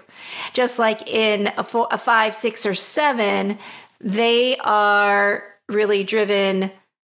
Just 0.51 0.79
like 0.79 1.09
in 1.09 1.49
a, 1.57 1.63
four, 1.63 1.87
a 1.89 1.97
five, 1.97 2.35
six, 2.35 2.65
or 2.65 2.75
seven, 2.75 3.57
they 4.01 4.57
are 4.57 5.45
really 5.69 6.03
driven. 6.03 6.71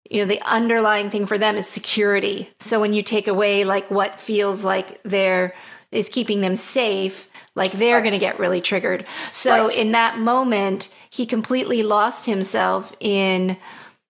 You 0.08 0.22
know, 0.22 0.28
the 0.28 0.42
underlying 0.42 1.10
thing 1.10 1.26
for 1.26 1.40
them 1.40 1.56
is 1.56 1.68
security. 1.68 2.48
So 2.60 2.80
when 2.80 2.94
you 2.94 3.02
take 3.02 3.28
away 3.28 3.64
like 3.64 3.90
what 3.90 4.22
feels 4.22 4.64
like 4.64 5.02
there 5.02 5.56
is 5.92 6.10
keeping 6.10 6.42
them 6.42 6.56
safe, 6.56 7.28
like 7.56 7.72
they're 7.72 8.02
going 8.02 8.12
to 8.14 8.20
get 8.20 8.38
really 8.38 8.62
triggered. 8.62 9.06
So 9.32 9.66
Right. 9.68 9.76
in 9.76 9.94
that 9.94 10.20
moment, 10.20 10.94
he 11.10 11.26
completely 11.26 11.82
lost 11.82 12.28
himself 12.28 12.94
in 13.00 13.58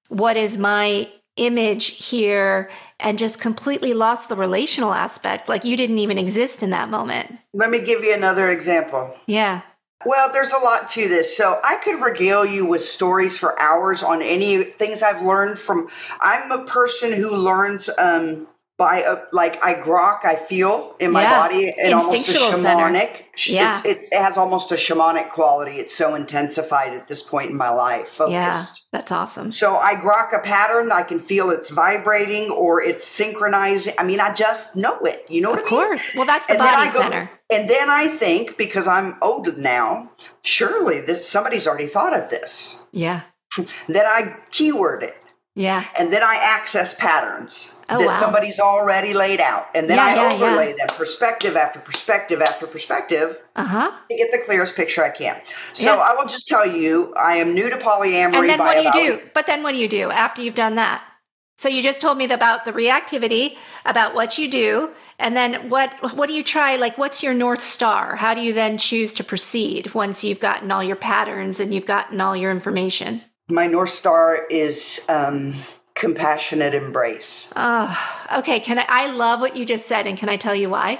what 0.10 0.38
is 0.38 0.58
my 0.58 1.10
image 1.38 1.88
here 1.88 2.70
and 3.00 3.18
just 3.18 3.40
completely 3.40 3.94
lost 3.94 4.30
the 4.30 4.36
relational 4.36 4.94
aspect. 4.94 5.50
Like 5.50 5.66
you 5.66 5.76
didn't 5.76 5.98
even 5.98 6.18
exist 6.18 6.64
in 6.64 6.70
that 6.70 6.90
moment. 6.90 7.38
Let 7.54 7.70
me 7.70 7.80
give 7.80 8.04
you 8.04 8.14
another 8.14 8.50
example. 8.50 9.14
Yeah. 9.26 9.62
Well, 10.06 10.32
there's 10.32 10.52
a 10.52 10.64
lot 10.64 10.90
to 10.90 11.08
this. 11.08 11.36
So 11.36 11.60
I 11.64 11.78
could 11.78 12.02
regale 12.02 12.46
you 12.46 12.66
with 12.66 12.82
stories 12.82 13.38
for 13.38 13.60
hours 13.60 14.04
on 14.04 14.22
any 14.22 14.64
things 14.64 15.02
I've 15.02 15.22
learned 15.22 15.58
from. 15.58 15.90
I'm 16.22 16.52
a 16.52 16.64
person 16.66 17.14
who 17.14 17.32
learns 17.32 17.90
um, 17.98 18.48
by 18.78 19.00
a, 19.04 19.16
like 19.32 19.64
I 19.64 19.76
grok, 19.76 20.26
I 20.26 20.36
feel 20.36 20.96
in 21.00 21.12
my 21.12 21.22
Yeah. 21.22 21.40
body, 21.42 21.74
and 21.82 21.94
almost 21.94 22.28
a 22.28 22.32
shamanic. 22.34 23.22
Yeah. 23.48 23.72
It's, 23.78 23.86
it's 23.86 24.12
it 24.12 24.18
has 24.22 24.38
almost 24.38 24.72
a 24.72 24.76
shamanic 24.76 25.30
quality. 25.32 25.80
It's 25.80 25.96
so 25.96 26.14
intensified 26.16 26.94
at 26.94 27.08
this 27.08 27.22
point 27.22 27.52
in 27.52 27.56
my 27.58 27.70
life, 27.70 28.10
focused. 28.10 28.32
Yeah, 28.34 28.98
that's 29.00 29.12
awesome. 29.14 29.52
So 29.54 29.78
I 29.78 29.96
grok 29.96 30.34
a 30.36 30.40
pattern. 30.40 30.92
I 30.92 31.04
can 31.04 31.20
feel 31.22 31.52
it's 31.52 31.70
vibrating 31.70 32.50
or 32.52 32.82
it's 32.82 33.06
synchronizing. 33.06 33.94
I 33.98 34.04
mean, 34.04 34.20
I 34.20 34.34
just 34.34 34.76
know 34.76 35.00
it. 35.02 35.26
You 35.30 35.42
know 35.42 35.52
what 35.52 35.60
Of 35.62 35.68
I 35.68 35.72
mean? 35.72 35.80
course. 35.88 36.10
Well, 36.16 36.26
that's 36.26 36.46
the 36.48 36.54
And 36.54 36.60
body 36.60 36.92
go- 36.92 37.00
center. 37.02 37.30
And 37.50 37.70
then 37.70 37.90
I 37.90 38.08
think 38.08 38.58
because 38.58 38.88
I'm 38.88 39.18
older 39.22 39.54
now, 39.56 40.12
surely 40.42 41.00
that 41.02 41.24
somebody's 41.24 41.68
already 41.68 41.88
thought 41.88 42.14
of 42.18 42.30
this. 42.30 42.86
Yeah. 42.92 43.22
Then 43.88 44.06
I 44.06 44.36
keyword 44.52 45.04
it. 45.04 45.16
Yeah. 45.58 45.86
and 45.98 46.12
then 46.12 46.22
I 46.22 46.36
access 46.42 46.94
patterns 46.96 47.75
Oh, 47.90 48.00
that 48.00 48.08
wow. 48.08 48.20
somebody's 48.20 48.60
already 48.60 49.14
laid 49.14 49.40
out, 49.40 49.68
and 49.76 49.90
then 49.90 49.98
Yeah, 49.98 50.06
I 50.06 50.16
yeah, 50.16 50.34
overlay 50.34 50.74
that 50.80 50.96
perspective 50.96 51.56
after 51.56 51.80
perspective 51.80 52.42
after 52.42 52.66
perspective 52.66 53.38
Uh 53.56 53.64
huh. 53.64 53.92
to 54.10 54.18
get 54.18 54.32
the 54.32 54.40
clearest 54.40 54.76
picture 54.76 55.04
I 55.04 55.10
can. 55.10 55.40
So 55.74 55.96
Yeah. 55.96 56.02
I 56.02 56.16
will 56.16 56.26
just 56.28 56.48
tell 56.48 56.66
you, 56.66 57.14
I 57.16 57.36
am 57.36 57.54
new 57.54 57.70
to 57.70 57.78
polyamory. 57.78 58.36
And 58.36 58.50
then 58.50 58.60
what 58.60 58.76
do 58.76 59.00
you 59.00 59.18
do? 59.20 59.30
But 59.34 59.46
then 59.48 59.62
what 59.64 59.74
do 59.74 59.78
you 59.78 59.88
do 59.88 60.10
after 60.10 60.42
you've 60.42 60.56
done 60.56 60.76
that? 60.76 61.04
So 61.58 61.70
you 61.70 61.82
just 61.82 62.02
told 62.02 62.18
me 62.18 62.26
about 62.26 62.66
the 62.66 62.74
reactivity, 62.74 63.56
about 63.86 64.14
what 64.14 64.38
you 64.38 64.50
do, 64.52 64.90
and 65.20 65.38
then 65.38 65.70
what 65.70 65.94
what 66.16 66.28
do 66.28 66.34
you 66.34 66.44
try? 66.44 66.76
Like 66.76 66.98
what's 66.98 67.24
your 67.24 67.34
north 67.34 67.62
star? 67.62 68.16
How 68.16 68.34
do 68.34 68.42
you 68.42 68.52
then 68.52 68.78
choose 68.78 69.14
to 69.14 69.24
proceed 69.24 69.94
once 69.94 70.24
you've 70.24 70.42
gotten 70.42 70.72
all 70.72 70.84
your 70.84 70.98
patterns 70.98 71.60
and 71.60 71.74
you've 71.74 71.86
gotten 71.86 72.20
all 72.20 72.36
your 72.36 72.52
information? 72.52 73.22
My 73.48 73.68
north 73.68 73.92
star 73.92 74.46
is 74.50 75.00
um, 75.08 75.54
compassionate 75.96 76.76
embrace. 76.76 77.52
Oh, 77.56 78.26
okay. 78.38 78.60
Can 78.60 78.80
I? 78.80 78.86
I 78.88 79.08
love 79.08 79.40
what 79.40 79.56
you 79.58 79.66
just 79.66 79.88
said, 79.88 80.08
and 80.08 80.18
can 80.18 80.30
I 80.30 80.38
tell 80.38 80.56
you 80.56 80.70
why? 80.70 81.00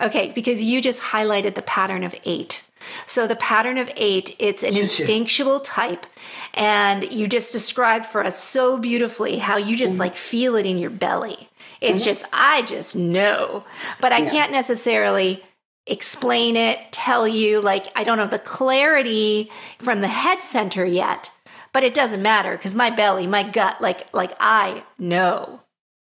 Okay, 0.00 0.32
because 0.34 0.60
you 0.60 0.80
just 0.80 1.00
highlighted 1.02 1.54
the 1.54 1.62
pattern 1.62 2.02
of 2.02 2.14
eight. 2.24 2.68
So 3.06 3.26
the 3.26 3.36
pattern 3.36 3.78
of 3.78 3.90
eight, 3.96 4.34
it's 4.38 4.62
an 4.62 4.76
instinctual 4.76 5.60
type, 5.60 6.06
and 6.54 7.10
you 7.12 7.28
just 7.28 7.52
described 7.52 8.06
for 8.06 8.24
us 8.24 8.42
so 8.42 8.78
beautifully 8.78 9.38
how 9.38 9.56
you 9.56 9.76
just 9.76 9.94
mm-hmm. 9.94 10.00
like 10.00 10.16
feel 10.16 10.56
it 10.56 10.66
in 10.66 10.78
your 10.78 10.90
belly. 10.90 11.48
It's 11.80 12.00
mm-hmm. 12.00 12.04
just, 12.04 12.24
I 12.32 12.62
just 12.62 12.96
know, 12.96 13.64
but 14.00 14.12
I 14.12 14.18
Yeah. 14.18 14.30
can't 14.30 14.52
necessarily 14.52 15.44
explain 15.86 16.56
it, 16.56 16.78
tell 16.90 17.26
you. 17.26 17.60
Like 17.60 17.86
I 17.94 18.04
don't 18.04 18.18
have 18.18 18.30
the 18.30 18.38
clarity 18.38 19.50
from 19.78 20.00
the 20.00 20.08
head 20.08 20.42
center 20.42 20.84
yet, 20.84 21.30
but 21.72 21.82
it 21.82 21.94
doesn't 21.94 22.22
matter 22.22 22.56
because 22.56 22.74
my 22.74 22.90
belly, 22.90 23.26
my 23.26 23.42
gut, 23.42 23.80
like 23.80 24.12
like 24.14 24.32
I 24.40 24.84
know. 24.98 25.60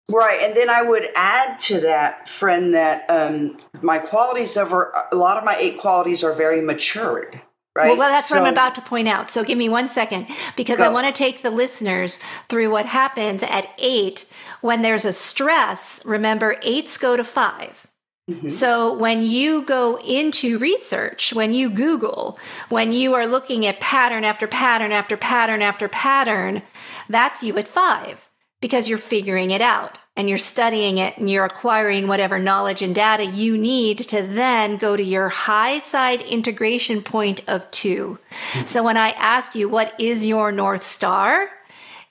Right, 0.09 0.39
and 0.41 0.55
then 0.55 0.69
I 0.69 0.83
would 0.83 1.03
add 1.15 1.59
to 1.59 1.81
that, 1.81 2.29
friend, 2.29 2.73
that 2.73 3.09
um, 3.09 3.57
my 3.81 3.97
qualities 3.97 4.55
of 4.55 4.71
a 4.71 5.15
lot 5.15 5.37
of 5.37 5.43
my 5.43 5.57
eight 5.57 5.79
qualities 5.79 6.23
are 6.23 6.33
very 6.33 6.61
matured. 6.61 7.41
Right. 7.75 7.89
Well, 7.89 7.97
well, 7.97 8.11
that's 8.11 8.31
what 8.31 8.39
I'm 8.41 8.51
about 8.51 8.73
to 8.75 8.81
point 8.81 9.07
out. 9.07 9.29
So 9.29 9.43
give 9.43 9.57
me 9.57 9.69
one 9.69 9.87
second 9.87 10.25
because 10.55 10.81
I 10.81 10.89
want 10.89 11.05
to 11.05 11.11
take 11.11 11.43
the 11.43 11.51
listeners 11.51 12.19
through 12.49 12.71
what 12.71 12.87
happens 12.87 13.43
at 13.43 13.69
eight 13.77 14.31
when 14.61 14.81
there's 14.81 15.05
a 15.05 15.13
stress. 15.13 16.03
Remember, 16.03 16.55
eights 16.63 16.97
go 16.97 17.15
to 17.15 17.23
5 17.23 17.87
Mm-hmm. 18.29 18.49
So 18.49 18.93
when 18.93 19.21
you 19.23 19.61
go 19.61 19.97
into 19.99 20.57
research, 20.57 21.33
when 21.33 21.53
you 21.53 21.69
Google, 21.69 22.37
when 22.67 22.91
you 22.91 23.13
are 23.13 23.25
looking 23.25 23.65
at 23.65 23.79
pattern 23.79 24.25
after 24.25 24.47
pattern 24.47 24.91
after 24.91 25.15
pattern 25.15 25.61
after 25.61 25.87
pattern, 25.87 26.61
that's 27.07 27.41
you 27.41 27.57
at 27.57 27.69
five 27.69 28.27
because 28.59 28.89
you're 28.89 28.97
figuring 28.97 29.51
it 29.51 29.61
out 29.61 29.97
and 30.17 30.27
you're 30.27 30.37
studying 30.37 30.97
it 30.97 31.17
and 31.17 31.29
you're 31.29 31.45
acquiring 31.45 32.07
whatever 32.07 32.37
knowledge 32.37 32.81
and 32.81 32.95
data 32.95 33.23
you 33.23 33.57
need 33.57 33.99
to 33.99 34.21
then 34.23 34.75
go 34.75 34.97
to 34.97 35.03
your 35.03 35.29
high 35.29 35.79
side 35.79 36.21
integration 36.23 37.01
point 37.01 37.41
of 37.47 37.69
two. 37.71 38.19
So 38.65 38.83
when 38.83 38.97
I 38.97 39.11
asked 39.11 39.55
you, 39.55 39.69
what 39.69 39.97
is 39.99 40.25
your 40.25 40.51
North 40.51 40.83
Star? 40.83 41.49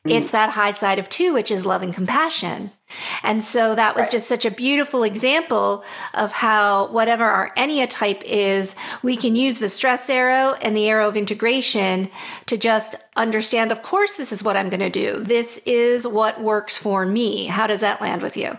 It's 0.05 0.31
that 0.31 0.51
high 0.51 0.71
side 0.71 1.01
of 1.01 1.09
two, 1.09 1.35
which 1.35 1.51
is 1.51 1.67
love 1.67 1.83
and 1.83 1.93
compassion. 1.93 2.71
And 3.23 3.43
so 3.43 3.75
that 3.75 3.97
was 3.97 4.05
Right. 4.05 4.13
just 4.13 4.29
such 4.29 4.45
a 4.45 4.51
beautiful 4.51 5.03
example 5.03 5.85
of 6.15 6.33
how 6.33 6.87
whatever 6.89 7.25
our 7.25 7.51
Ennea 7.57 7.89
type 7.89 8.23
is, 8.25 8.77
we 9.03 9.17
can 9.17 9.35
use 9.35 9.59
the 9.59 9.69
stress 9.69 10.09
arrow 10.09 10.55
and 10.63 10.77
the 10.77 10.89
arrow 10.89 11.09
of 11.09 11.17
integration 11.17 12.11
to 12.47 12.57
just 12.57 12.95
understand, 13.17 13.73
of 13.73 13.83
course, 13.83 14.15
this 14.15 14.33
is 14.33 14.43
what 14.43 14.57
I'm 14.57 14.69
going 14.69 14.81
to 14.81 14.91
do. 14.91 15.21
This 15.21 15.59
is 15.67 16.07
what 16.07 16.41
works 16.41 16.79
for 16.79 17.05
me. 17.05 17.47
How 17.47 17.67
does 17.67 17.81
that 17.81 18.01
land 18.01 18.23
with 18.23 18.37
you? 18.37 18.57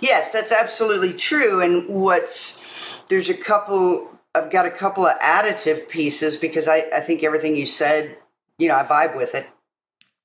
Yes, 0.00 0.30
that's 0.30 0.52
absolutely 0.52 1.14
true. 1.14 1.62
And 1.62 1.88
what's 1.88 2.62
there's 3.08 3.28
a 3.30 3.34
couple. 3.34 4.08
I've 4.34 4.50
got 4.50 4.64
a 4.64 4.70
couple 4.70 5.06
of 5.06 5.18
additive 5.20 5.88
pieces 5.88 6.38
because 6.38 6.66
I, 6.66 6.84
I 6.94 7.00
think 7.00 7.22
everything 7.22 7.54
you 7.54 7.66
said, 7.66 8.16
you 8.58 8.68
know, 8.68 8.76
I 8.76 8.82
vibe 8.84 9.14
with 9.16 9.34
it. 9.34 9.46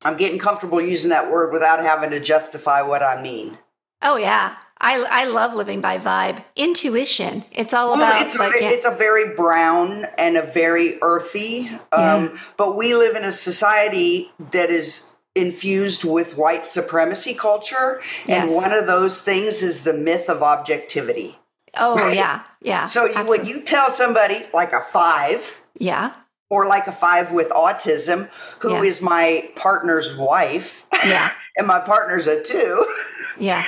I'm 0.03 0.17
getting 0.17 0.39
comfortable 0.39 0.81
using 0.81 1.09
that 1.09 1.31
word 1.31 1.51
without 1.51 1.79
having 1.79 2.11
to 2.11 2.19
justify 2.19 2.81
what 2.81 3.01
I 3.03 3.21
mean. 3.21 3.57
Oh, 4.01 4.17
yeah. 4.17 4.55
I, 4.79 5.03
I 5.09 5.25
love 5.25 5.55
living 5.55 5.81
by 5.81 5.97
vibe. 5.97 6.43
Intuition. 6.55 7.43
It's 7.51 7.73
all 7.73 7.87
Well, 7.93 7.95
about 8.01 8.21
it's 8.21 8.35
a, 8.35 8.37
like, 8.37 8.61
yeah. 8.61 8.69
it's 8.69 8.85
a 8.85 8.91
very 8.91 9.33
brown 9.33 10.05
and 10.19 10.37
a 10.37 10.43
very 10.43 10.99
earthy. 11.01 11.69
Um, 11.91 12.39
But 12.57 12.77
we 12.77 12.93
live 12.93 13.15
in 13.15 13.23
a 13.23 13.31
society 13.31 14.31
that 14.51 14.69
is 14.69 15.13
infused 15.33 16.03
with 16.03 16.37
white 16.37 16.65
supremacy 16.67 17.33
culture, 17.33 18.01
and 18.27 18.49
Yes. 18.49 18.55
one 18.55 18.71
of 18.73 18.85
those 18.87 19.21
things 19.21 19.61
is 19.63 19.83
the 19.83 19.93
myth 19.93 20.29
of 20.29 20.43
objectivity. 20.43 21.39
oh, 21.75 21.95
right. 21.95 22.15
yeah. 22.15 22.41
Yeah. 22.61 22.85
So 22.85 23.05
you, 23.05 23.23
when 23.25 23.45
you 23.45 23.61
tell 23.63 23.89
somebody 23.91 24.45
like 24.53 24.73
a 24.73 24.81
five 24.81 25.55
yeah. 25.79 26.13
Or 26.49 26.65
like 26.67 26.87
a 26.87 26.91
five 26.91 27.31
with 27.31 27.49
autism, 27.49 28.29
who 28.59 28.83
is 28.83 29.01
Yeah. 29.01 29.05
my 29.09 29.49
partner's 29.55 30.15
wife, 30.15 30.85
Yeah. 31.05 31.31
and 31.57 31.67
my 31.67 31.79
partner's 31.79 32.27
a 32.27 32.41
two. 32.41 32.85
Yeah. 33.39 33.63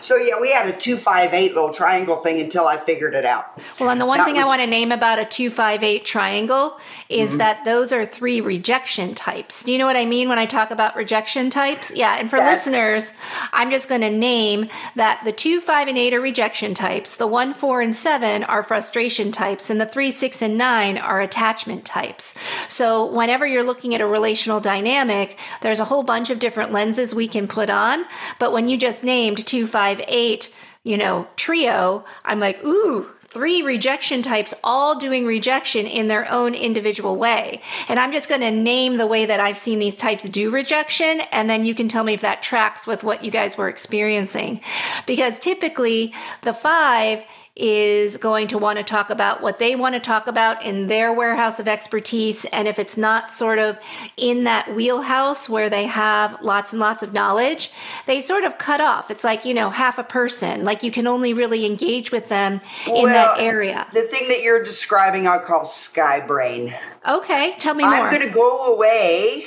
So 0.00 0.16
yeah, 0.16 0.40
we 0.40 0.50
had 0.52 0.68
a 0.68 0.76
two 0.76 0.96
five 0.96 1.32
eight 1.34 1.54
little 1.54 1.72
triangle 1.72 2.16
thing 2.16 2.40
until 2.40 2.66
I 2.66 2.76
figured 2.76 3.14
it 3.14 3.24
out. 3.24 3.58
Well, 3.78 3.90
and 3.90 4.00
the 4.00 4.06
one 4.06 4.18
That 4.18 4.26
thing 4.26 4.38
I 4.38 4.44
want 4.44 4.60
to 4.60 4.66
name 4.66 4.92
about 4.92 5.18
a 5.18 5.24
258 5.24 6.04
triangle 6.04 6.78
Mm-hmm. 7.10 7.22
is 7.24 7.36
that 7.38 7.64
those 7.64 7.90
are 7.90 8.06
three 8.06 8.40
rejection 8.40 9.16
types. 9.16 9.64
Do 9.64 9.72
you 9.72 9.78
know 9.78 9.86
what 9.86 9.96
I 9.96 10.04
mean 10.04 10.28
when 10.28 10.38
I 10.38 10.46
talk 10.46 10.70
about 10.70 10.94
rejection 10.94 11.50
types? 11.50 11.90
Yeah, 11.92 12.16
and 12.20 12.30
for 12.30 12.36
Yes. 12.36 12.66
listeners, 12.66 13.14
I'm 13.52 13.72
just 13.72 13.88
going 13.88 14.02
to 14.02 14.10
name 14.10 14.68
that 14.94 15.20
the 15.24 15.32
2, 15.32 15.60
5, 15.60 15.88
and 15.88 15.98
8 15.98 16.14
are 16.14 16.20
rejection 16.20 16.72
types, 16.72 17.16
the 17.16 17.26
1, 17.26 17.54
4, 17.54 17.80
and 17.82 17.96
7 17.96 18.44
are 18.44 18.62
frustration 18.62 19.32
types, 19.32 19.70
and 19.70 19.80
the 19.80 19.86
3, 19.86 20.12
6, 20.12 20.40
and 20.40 20.56
9 20.56 20.98
are 20.98 21.20
attachment 21.20 21.84
types. 21.84 22.34
So, 22.68 23.06
whenever 23.10 23.44
you're 23.44 23.64
looking 23.64 23.92
at 23.96 24.00
a 24.00 24.06
relational 24.06 24.60
dynamic, 24.60 25.36
there's 25.62 25.80
a 25.80 25.84
whole 25.84 26.04
bunch 26.04 26.30
of 26.30 26.38
different 26.38 26.70
lenses 26.70 27.12
we 27.12 27.26
can 27.26 27.48
put 27.48 27.70
on, 27.70 28.04
but 28.38 28.52
when 28.52 28.68
you 28.68 28.76
just 28.76 29.02
named 29.02 29.44
2, 29.44 29.59
5, 29.66 30.02
8, 30.06 30.54
you 30.84 30.96
know, 30.96 31.28
trio, 31.36 32.04
I'm 32.24 32.40
like, 32.40 32.64
ooh, 32.64 33.06
three 33.30 33.62
rejection 33.62 34.22
types 34.22 34.52
all 34.64 34.98
doing 34.98 35.24
rejection 35.24 35.86
in 35.86 36.08
their 36.08 36.30
own 36.30 36.54
individual 36.54 37.16
way. 37.16 37.62
And 37.88 37.98
I'm 38.00 38.12
just 38.12 38.28
going 38.28 38.40
to 38.40 38.50
name 38.50 38.96
the 38.96 39.06
way 39.06 39.26
that 39.26 39.38
I've 39.38 39.58
seen 39.58 39.78
these 39.78 39.96
types 39.96 40.24
do 40.24 40.50
rejection, 40.50 41.20
and 41.32 41.48
then 41.48 41.64
you 41.64 41.74
can 41.74 41.88
tell 41.88 42.02
me 42.02 42.14
if 42.14 42.22
that 42.22 42.42
tracks 42.42 42.86
with 42.86 43.04
what 43.04 43.24
you 43.24 43.30
guys 43.30 43.56
were 43.56 43.68
experiencing. 43.68 44.60
Because 45.06 45.38
typically, 45.38 46.12
the 46.42 46.52
five 46.52 47.24
is 47.60 48.16
going 48.16 48.48
to 48.48 48.58
want 48.58 48.78
to 48.78 48.82
talk 48.82 49.10
about 49.10 49.42
what 49.42 49.58
they 49.58 49.76
want 49.76 49.94
to 49.94 50.00
talk 50.00 50.26
about 50.26 50.62
in 50.64 50.86
their 50.86 51.12
warehouse 51.12 51.60
of 51.60 51.68
expertise. 51.68 52.46
And 52.46 52.66
if 52.66 52.78
it's 52.78 52.96
not 52.96 53.30
sort 53.30 53.58
of 53.58 53.78
in 54.16 54.44
that 54.44 54.74
wheelhouse 54.74 55.48
where 55.48 55.68
they 55.68 55.84
have 55.84 56.40
lots 56.42 56.72
and 56.72 56.80
lots 56.80 57.02
of 57.02 57.12
knowledge, 57.12 57.70
they 58.06 58.20
sort 58.20 58.44
of 58.44 58.56
cut 58.58 58.80
off. 58.80 59.10
It's 59.10 59.24
like, 59.24 59.44
you 59.44 59.52
know, 59.52 59.68
half 59.68 59.98
a 59.98 60.04
person. 60.04 60.64
Like 60.64 60.82
you 60.82 60.90
can 60.90 61.06
only 61.06 61.34
really 61.34 61.66
engage 61.66 62.10
with 62.10 62.28
them 62.28 62.60
in 62.86 63.06
that 63.06 63.38
area. 63.38 63.86
The 63.92 64.02
thing 64.02 64.28
that 64.28 64.42
you're 64.42 64.64
describing, 64.64 65.26
I 65.26 65.38
call 65.38 65.66
sky 65.66 66.26
brain. 66.26 66.74
Okay, 67.06 67.54
tell 67.58 67.74
me 67.74 67.84
more. 67.84 67.92
I'm 67.92 68.10
going 68.10 68.26
to 68.26 68.34
go 68.34 68.74
away 68.74 69.44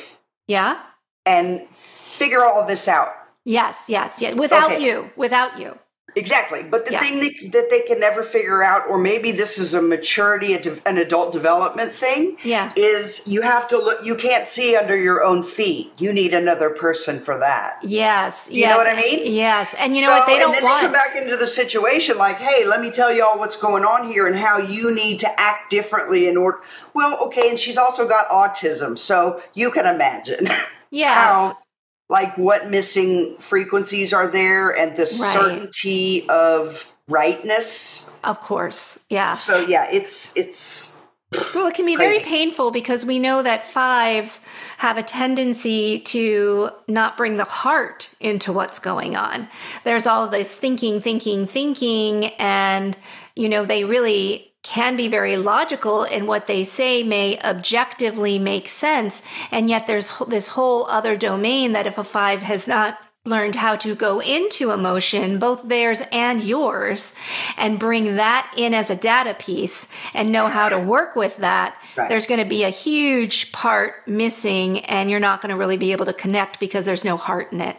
yeah? 0.48 0.80
and 1.26 1.68
figure 1.70 2.44
all 2.44 2.66
this 2.68 2.88
out. 2.88 3.10
Yes, 3.46 3.86
yes, 3.90 4.22
yes. 4.22 4.36
Without 4.36 4.72
Okay. 4.72 4.86
you, 4.86 5.12
without 5.16 5.60
you. 5.60 5.78
Exactly. 6.16 6.64
But 6.64 6.86
the 6.86 6.94
Yeah. 6.94 7.00
thing 7.00 7.20
that, 7.20 7.52
that 7.54 7.70
they 7.70 7.82
can 7.82 8.00
never 8.00 8.24
figure 8.24 8.64
out, 8.64 8.84
or 8.90 8.98
maybe 8.98 9.32
this 9.32 9.58
is 9.58 9.74
a 9.74 9.82
maturity, 9.82 10.54
an 10.86 10.98
adult 10.98 11.34
development 11.34 11.94
thing, 11.94 12.38
Yeah. 12.44 12.72
is 12.76 13.22
you 13.28 13.42
have 13.42 13.68
to 13.70 13.78
look, 13.78 14.04
you 14.06 14.16
can't 14.16 14.46
see 14.48 14.76
under 14.76 14.96
your 14.96 15.24
own 15.24 15.44
feet. 15.44 15.92
You 15.98 16.14
need 16.14 16.34
another 16.34 16.70
person 16.70 17.20
for 17.20 17.38
that. 17.40 17.80
Yes, 17.82 18.48
You 18.52 18.62
yes. 18.62 18.70
know 18.72 18.78
what 18.78 18.88
I 18.88 18.96
mean? 18.96 19.34
Yes. 19.34 19.74
And 19.80 19.96
you 19.96 20.02
know 20.04 20.08
so, 20.08 20.18
what? 20.20 20.28
They 20.28 20.38
don't 20.40 20.50
and 20.50 20.56
then 20.56 20.64
want. 20.64 20.82
they 20.82 20.86
come 20.86 20.94
back 20.94 21.16
into 21.16 21.38
the 21.38 21.48
situation 21.48 22.18
like, 22.18 22.38
hey, 22.38 22.66
let 22.66 22.82
me 22.82 22.92
tell 22.92 23.12
you 23.12 23.24
all 23.26 23.40
what's 23.40 23.58
going 23.58 23.84
on 23.86 24.12
here 24.12 24.28
and 24.28 24.36
how 24.36 24.58
you 24.58 24.94
need 24.94 25.20
to 25.22 25.40
act 25.40 25.70
differently 25.70 26.28
in 26.28 26.38
order. 26.38 26.60
Well, 26.94 27.18
okay, 27.26 27.50
and 27.50 27.60
she's 27.60 27.78
also 27.78 28.08
got 28.08 28.30
autism, 28.30 28.98
so 29.00 29.42
you 29.54 29.72
can 29.72 29.86
imagine 29.88 30.48
Yes. 30.92 31.16
how 31.18 31.58
like 32.10 32.38
what 32.38 32.70
missing 32.70 33.38
frequencies 33.40 34.14
are 34.14 34.28
there 34.28 34.70
and 34.70 34.96
the 34.98 35.06
certainty 35.06 36.28
of 36.30 36.92
rightness. 37.08 38.18
Of 38.24 38.40
course. 38.40 39.04
Yeah. 39.10 39.34
So 39.34 39.66
yeah, 39.66 39.88
it's 39.92 40.36
it's 40.38 41.04
well, 41.54 41.68
it 41.68 41.76
can 41.76 41.86
be 41.86 41.96
very 41.96 42.20
painful 42.20 42.72
because 42.72 43.06
we 43.06 43.20
know 43.20 43.42
that 43.42 43.66
fives 43.66 44.46
have 44.78 44.98
a 44.98 45.04
tendency 45.04 46.00
to 46.00 46.70
not 46.88 47.18
bring 47.18 47.38
the 47.38 47.44
heart 47.44 48.10
into 48.20 48.54
what's 48.54 48.80
going 48.80 49.16
on. 49.16 49.48
There's 49.84 50.06
all 50.06 50.28
this 50.28 50.54
thinking, 50.54 51.02
thinking, 51.02 51.48
thinking, 51.48 52.26
and, 52.38 52.98
you 53.36 53.50
know, 53.50 53.66
they 53.66 53.84
really 53.84 54.53
can 54.64 54.96
be 54.96 55.10
very 55.10 55.36
logical 55.36 56.04
and 56.04 56.28
what 56.28 56.48
they 56.48 56.64
say 56.64 57.04
may 57.04 57.40
objectively 57.42 58.40
make 58.40 58.68
sense 58.68 59.22
and 59.52 59.70
yet 59.70 59.86
there's 59.86 60.12
this 60.28 60.48
whole 60.48 60.86
other 60.88 61.16
domain 61.18 61.74
that 61.74 61.86
if 61.86 61.98
a 61.98 62.04
5 62.04 62.42
has 62.42 62.68
not 62.68 62.98
learned 63.26 63.56
how 63.56 63.76
to 63.76 63.94
go 63.96 64.22
into 64.22 64.72
emotion 64.72 65.38
both 65.38 65.68
theirs 65.68 66.02
and 66.12 66.44
yours 66.44 67.14
and 67.58 67.80
bring 67.80 68.16
that 68.16 68.54
in 68.58 68.74
as 68.74 68.90
a 68.90 68.96
data 68.96 69.34
piece 69.34 69.88
and 70.14 70.32
know 70.32 70.48
how 70.48 70.68
to 70.68 70.80
work 70.80 71.16
with 71.16 71.36
that 71.38 71.78
right. 71.96 72.10
there's 72.10 72.28
going 72.28 72.40
to 72.40 72.46
be 72.46 72.64
a 72.64 72.70
huge 72.70 73.52
part 73.52 74.08
missing 74.08 74.80
and 74.86 75.10
you're 75.10 75.20
not 75.22 75.42
going 75.42 75.52
to 75.52 75.58
really 75.58 75.78
be 75.78 75.92
able 75.92 76.06
to 76.06 76.14
connect 76.14 76.60
because 76.60 76.86
there's 76.86 77.06
no 77.06 77.16
heart 77.16 77.52
in 77.52 77.62
it 77.62 77.78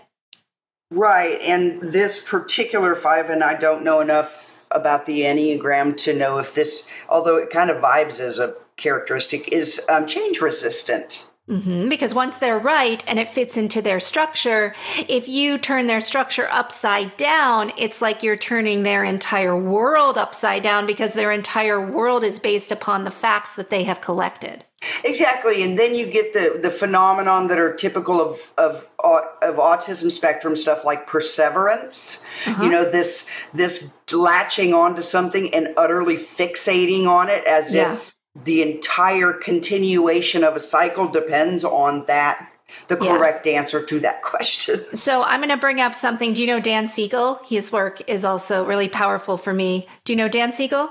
right 0.91 1.41
and 1.41 1.81
this 1.93 2.23
particular 2.23 2.95
5 2.95 3.31
and 3.31 3.43
I 3.43 3.59
don't 3.59 3.85
know 3.85 4.01
enough 4.01 4.44
about 4.75 5.07
the 5.07 5.23
Enneagram 5.23 5.97
to 5.99 6.15
know 6.15 6.39
if 6.39 6.55
this, 6.55 6.87
although 7.09 7.37
it 7.37 7.51
kind 7.51 7.71
of 7.71 7.83
vibes 7.83 8.21
as 8.21 8.39
a 8.39 8.55
characteristic, 8.77 9.49
is 9.49 9.85
um, 9.89 10.07
change 10.07 10.41
resistant. 10.41 11.25
Mm-hmm. 11.49 11.91
Because 11.91 12.15
once 12.15 12.39
they're 12.39 12.59
right 12.59 13.05
and 13.07 13.19
it 13.19 13.29
fits 13.29 13.59
into 13.59 13.83
their 13.83 14.01
structure, 14.01 14.75
if 15.09 15.29
you 15.29 15.59
turn 15.59 15.87
their 15.87 16.01
structure 16.01 16.49
upside 16.51 17.15
down, 17.19 17.71
it's 17.77 18.01
like 18.01 18.23
you're 18.23 18.37
turning 18.37 18.83
their 18.83 19.05
entire 19.05 19.55
world 19.55 20.17
upside 20.17 20.63
down 20.63 20.87
because 20.87 21.13
their 21.13 21.33
entire 21.33 21.85
world 21.85 22.25
is 22.25 22.39
based 22.39 22.73
upon 22.73 23.05
the 23.05 23.11
facts 23.11 23.57
that 23.57 23.69
they 23.69 23.85
have 23.85 24.01
collected. 24.01 24.65
Exactly, 25.03 25.63
and 25.63 25.79
then 25.79 25.95
you 25.95 26.07
get 26.07 26.33
the 26.33 26.59
the 26.63 26.71
phenomenon 26.71 27.49
that 27.49 27.59
are 27.59 27.75
typical 27.75 28.21
of 28.21 28.53
of 28.59 28.87
of 28.99 29.57
autism 29.57 30.11
spectrum 30.11 30.57
stuff 30.57 30.85
like 30.85 31.07
perseverance. 31.07 32.25
Uh-huh. 32.47 32.63
You 32.63 32.71
know 32.71 32.91
this 32.91 33.29
this 33.55 33.99
latching 34.13 34.75
onto 34.75 35.03
something 35.03 35.55
and 35.55 35.75
utterly 35.77 36.17
fixating 36.17 37.07
on 37.07 37.29
it 37.29 37.47
as 37.47 37.73
yeah. 37.73 37.95
if 37.95 38.14
the 38.43 38.63
entire 38.63 39.33
continuation 39.33 40.43
of 40.43 40.57
a 40.57 40.61
cycle 40.61 41.09
depends 41.09 41.65
on 41.65 42.05
that 42.07 42.51
the 42.89 42.97
correct 42.97 43.47
yeah. 43.47 43.53
answer 43.53 43.85
to 43.85 44.01
that 44.01 44.23
question. 44.23 44.81
So 44.95 45.23
I'm 45.23 45.41
going 45.41 45.51
to 45.51 45.57
bring 45.57 45.81
up 45.81 45.95
something. 45.95 46.33
Do 46.33 46.41
you 46.41 46.47
know 46.47 46.61
Dan 46.61 46.89
Siegel? 46.89 47.41
His 47.47 47.71
work 47.71 48.09
is 48.09 48.25
also 48.25 48.65
really 48.65 48.89
powerful 48.89 49.37
for 49.37 49.53
me. 49.53 49.87
Do 50.05 50.13
you 50.13 50.17
know 50.17 50.29
Dan 50.29 50.51
Siegel? 50.51 50.91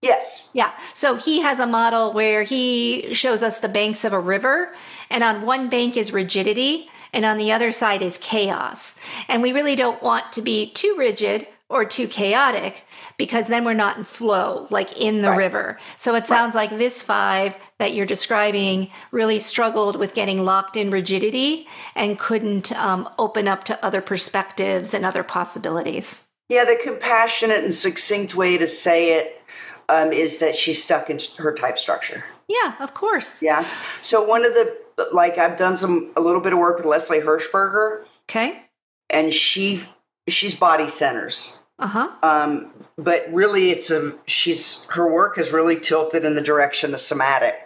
Yes. 0.00 0.48
Yeah. 0.54 0.72
So 0.94 1.16
he 1.16 1.40
has 1.40 1.60
a 1.60 1.66
model 1.66 2.12
where 2.12 2.42
he 2.42 3.14
shows 3.14 3.42
us 3.42 3.58
the 3.58 3.68
banks 3.68 4.04
of 4.04 4.12
a 4.12 4.18
river, 4.18 4.72
and 5.10 5.22
on 5.22 5.42
one 5.42 5.68
bank 5.68 5.96
is 5.96 6.12
rigidity, 6.12 6.88
and 7.12 7.24
on 7.24 7.36
the 7.36 7.52
other 7.52 7.70
side 7.70 8.00
is 8.00 8.16
chaos. 8.18 8.98
And 9.28 9.42
we 9.42 9.52
really 9.52 9.76
don't 9.76 10.02
want 10.02 10.32
to 10.32 10.42
be 10.42 10.70
too 10.72 10.94
rigid 10.96 11.46
or 11.70 11.84
too 11.84 12.08
chaotic 12.08 12.84
because 13.16 13.46
then 13.46 13.64
we're 13.64 13.72
not 13.72 13.96
in 13.96 14.04
flow, 14.04 14.66
like 14.70 15.00
in 15.00 15.22
the 15.22 15.30
right. 15.30 15.38
river. 15.38 15.78
So 15.96 16.14
it 16.16 16.26
sounds 16.26 16.54
right. 16.54 16.70
like 16.70 16.78
this 16.78 17.00
five 17.00 17.56
that 17.78 17.94
you're 17.94 18.06
describing 18.06 18.90
really 19.12 19.38
struggled 19.38 19.96
with 19.96 20.12
getting 20.12 20.44
locked 20.44 20.76
in 20.76 20.90
rigidity 20.90 21.68
and 21.94 22.18
couldn't 22.18 22.72
um, 22.72 23.08
open 23.18 23.48
up 23.48 23.64
to 23.64 23.84
other 23.84 24.00
perspectives 24.00 24.92
and 24.92 25.06
other 25.06 25.22
possibilities. 25.22 26.26
Yeah, 26.48 26.64
the 26.64 26.76
compassionate 26.82 27.62
and 27.62 27.74
succinct 27.74 28.34
way 28.34 28.58
to 28.58 28.66
say 28.66 29.12
it 29.12 29.40
um, 29.88 30.12
is 30.12 30.38
that 30.38 30.56
she's 30.56 30.82
stuck 30.82 31.08
in 31.08 31.20
her 31.38 31.54
type 31.54 31.78
structure. 31.78 32.24
Yeah, 32.48 32.74
of 32.80 32.94
course. 32.94 33.42
Yeah. 33.42 33.64
So 34.02 34.24
one 34.24 34.44
of 34.44 34.54
the 34.54 34.76
like 35.12 35.38
I've 35.38 35.56
done 35.56 35.76
some 35.76 36.12
a 36.16 36.20
little 36.20 36.40
bit 36.40 36.52
of 36.52 36.58
work 36.58 36.76
with 36.76 36.86
Leslie 36.86 37.20
Hershberger. 37.20 38.04
Okay. 38.28 38.64
And 39.08 39.32
she 39.32 39.84
she's 40.28 40.56
body 40.56 40.88
centers. 40.88 41.59
Uh 41.80 41.86
huh. 41.86 42.08
Um, 42.22 42.72
but 42.96 43.26
really, 43.32 43.70
it's 43.70 43.90
a 43.90 44.14
she's 44.26 44.84
her 44.90 45.10
work 45.10 45.38
is 45.38 45.52
really 45.52 45.78
tilted 45.78 46.24
in 46.24 46.34
the 46.34 46.42
direction 46.42 46.94
of 46.94 47.00
somatic. 47.00 47.56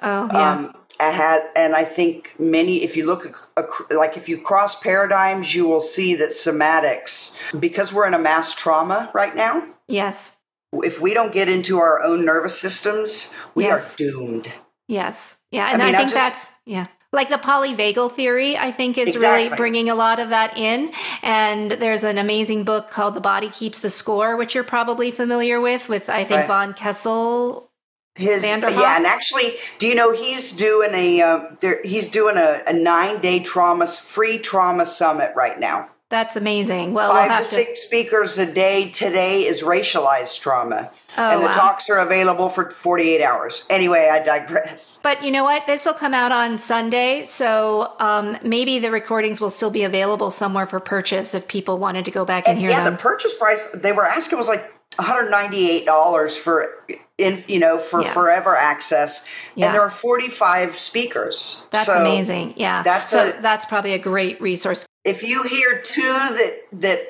Oh 0.00 0.28
yeah. 0.32 0.52
Um, 0.52 0.76
I 1.00 1.10
had, 1.10 1.42
and 1.56 1.74
I 1.74 1.84
think 1.84 2.34
many. 2.38 2.84
If 2.84 2.96
you 2.96 3.04
look, 3.04 3.50
like 3.90 4.16
if 4.16 4.28
you 4.28 4.40
cross 4.40 4.78
paradigms, 4.80 5.54
you 5.54 5.66
will 5.66 5.80
see 5.80 6.14
that 6.14 6.30
somatics, 6.30 7.36
because 7.58 7.92
we're 7.92 8.06
in 8.06 8.14
a 8.14 8.18
mass 8.18 8.54
trauma 8.54 9.10
right 9.12 9.34
now. 9.34 9.66
Yes 9.88 10.36
if 10.82 11.00
we 11.00 11.14
don't 11.14 11.32
get 11.32 11.48
into 11.48 11.78
our 11.78 12.02
own 12.02 12.24
nervous 12.24 12.58
systems, 12.58 13.32
we 13.54 13.64
yes. 13.64 13.94
are 13.94 13.96
doomed. 13.96 14.52
Yes. 14.88 15.36
Yeah. 15.50 15.68
And 15.72 15.82
I, 15.82 15.86
mean, 15.86 15.94
I 15.94 15.98
think 15.98 16.10
just, 16.10 16.14
that's, 16.14 16.50
yeah. 16.66 16.86
Like 17.14 17.30
the 17.30 17.36
polyvagal 17.36 18.12
theory, 18.12 18.58
I 18.58 18.70
think 18.72 18.98
is 18.98 19.14
exactly. 19.14 19.44
really 19.44 19.56
bringing 19.56 19.88
a 19.88 19.94
lot 19.94 20.18
of 20.18 20.28
that 20.30 20.58
in. 20.58 20.92
And 21.22 21.70
there's 21.72 22.04
an 22.04 22.18
amazing 22.18 22.64
book 22.64 22.90
called 22.90 23.14
The 23.14 23.20
Body 23.20 23.48
Keeps 23.48 23.78
the 23.80 23.90
Score, 23.90 24.36
which 24.36 24.54
you're 24.54 24.64
probably 24.64 25.10
familiar 25.10 25.60
with, 25.60 25.88
with 25.88 26.10
I 26.10 26.24
think 26.24 26.40
right. 26.40 26.46
von 26.46 26.74
Kessel 26.74 27.70
his 28.16 28.44
yeah 28.44 28.96
and 28.96 29.06
actually 29.06 29.54
do 29.78 29.88
you 29.88 29.94
know 29.96 30.12
he's 30.12 30.52
doing 30.52 30.94
a 30.94 31.20
uh, 31.20 31.40
there, 31.60 31.82
he's 31.82 32.08
doing 32.08 32.36
a, 32.36 32.62
a 32.64 32.72
nine 32.72 33.20
day 33.20 33.40
trauma 33.40 33.88
free 33.88 34.38
trauma 34.38 34.86
summit 34.86 35.32
right 35.34 35.58
now 35.58 35.88
that's 36.14 36.36
amazing. 36.36 36.92
Well, 36.92 37.10
5 37.10 37.28
we'll 37.28 37.38
to 37.38 37.44
six 37.44 37.80
speakers 37.80 38.38
a 38.38 38.46
day 38.46 38.88
today 38.90 39.46
is 39.46 39.62
racialized 39.62 40.40
trauma. 40.40 40.92
Oh, 41.18 41.30
and 41.30 41.42
the 41.42 41.46
wow. 41.46 41.52
talks 41.52 41.90
are 41.90 41.98
available 41.98 42.48
for 42.48 42.70
48 42.70 43.20
hours. 43.20 43.64
Anyway, 43.68 44.08
I 44.10 44.22
digress. 44.22 45.00
But 45.02 45.24
you 45.24 45.32
know 45.32 45.42
what? 45.42 45.66
This 45.66 45.84
will 45.84 45.94
come 45.94 46.14
out 46.14 46.30
on 46.30 46.60
Sunday. 46.60 47.24
So 47.24 47.94
um, 47.98 48.38
maybe 48.44 48.78
the 48.78 48.92
recordings 48.92 49.40
will 49.40 49.50
still 49.50 49.70
be 49.70 49.82
available 49.82 50.30
somewhere 50.30 50.66
for 50.66 50.78
purchase 50.78 51.34
if 51.34 51.48
people 51.48 51.78
wanted 51.78 52.04
to 52.04 52.12
go 52.12 52.24
back 52.24 52.44
and, 52.46 52.52
and 52.52 52.60
hear 52.60 52.70
yeah, 52.70 52.84
them. 52.84 52.92
the 52.94 53.00
purchase 53.00 53.34
price 53.34 53.68
they 53.72 53.90
were 53.90 54.06
asking 54.06 54.38
was 54.38 54.46
like 54.46 54.72
$198 54.98 56.38
for 56.38 56.86
in 57.18 57.42
you 57.48 57.58
know 57.58 57.78
for 57.78 58.02
yeah. 58.02 58.12
forever 58.12 58.56
access 58.56 59.26
yeah. 59.54 59.66
and 59.66 59.74
there 59.74 59.82
are 59.82 59.90
45 59.90 60.76
speakers 60.76 61.64
that's 61.70 61.86
so 61.86 61.98
amazing 62.00 62.54
yeah 62.56 62.82
that's 62.82 63.10
so 63.10 63.30
a, 63.30 63.40
that's 63.40 63.64
probably 63.64 63.92
a 63.92 63.98
great 63.98 64.40
resource 64.40 64.84
if 65.04 65.22
you 65.22 65.42
hear 65.44 65.80
two 65.82 66.02
that 66.02 66.62
that 66.72 67.00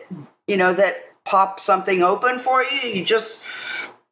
you 0.46 0.56
know 0.56 0.72
that 0.72 0.96
pop 1.24 1.60
something 1.60 2.02
open 2.02 2.38
for 2.38 2.62
you, 2.62 2.80
you 2.80 3.04
just 3.04 3.42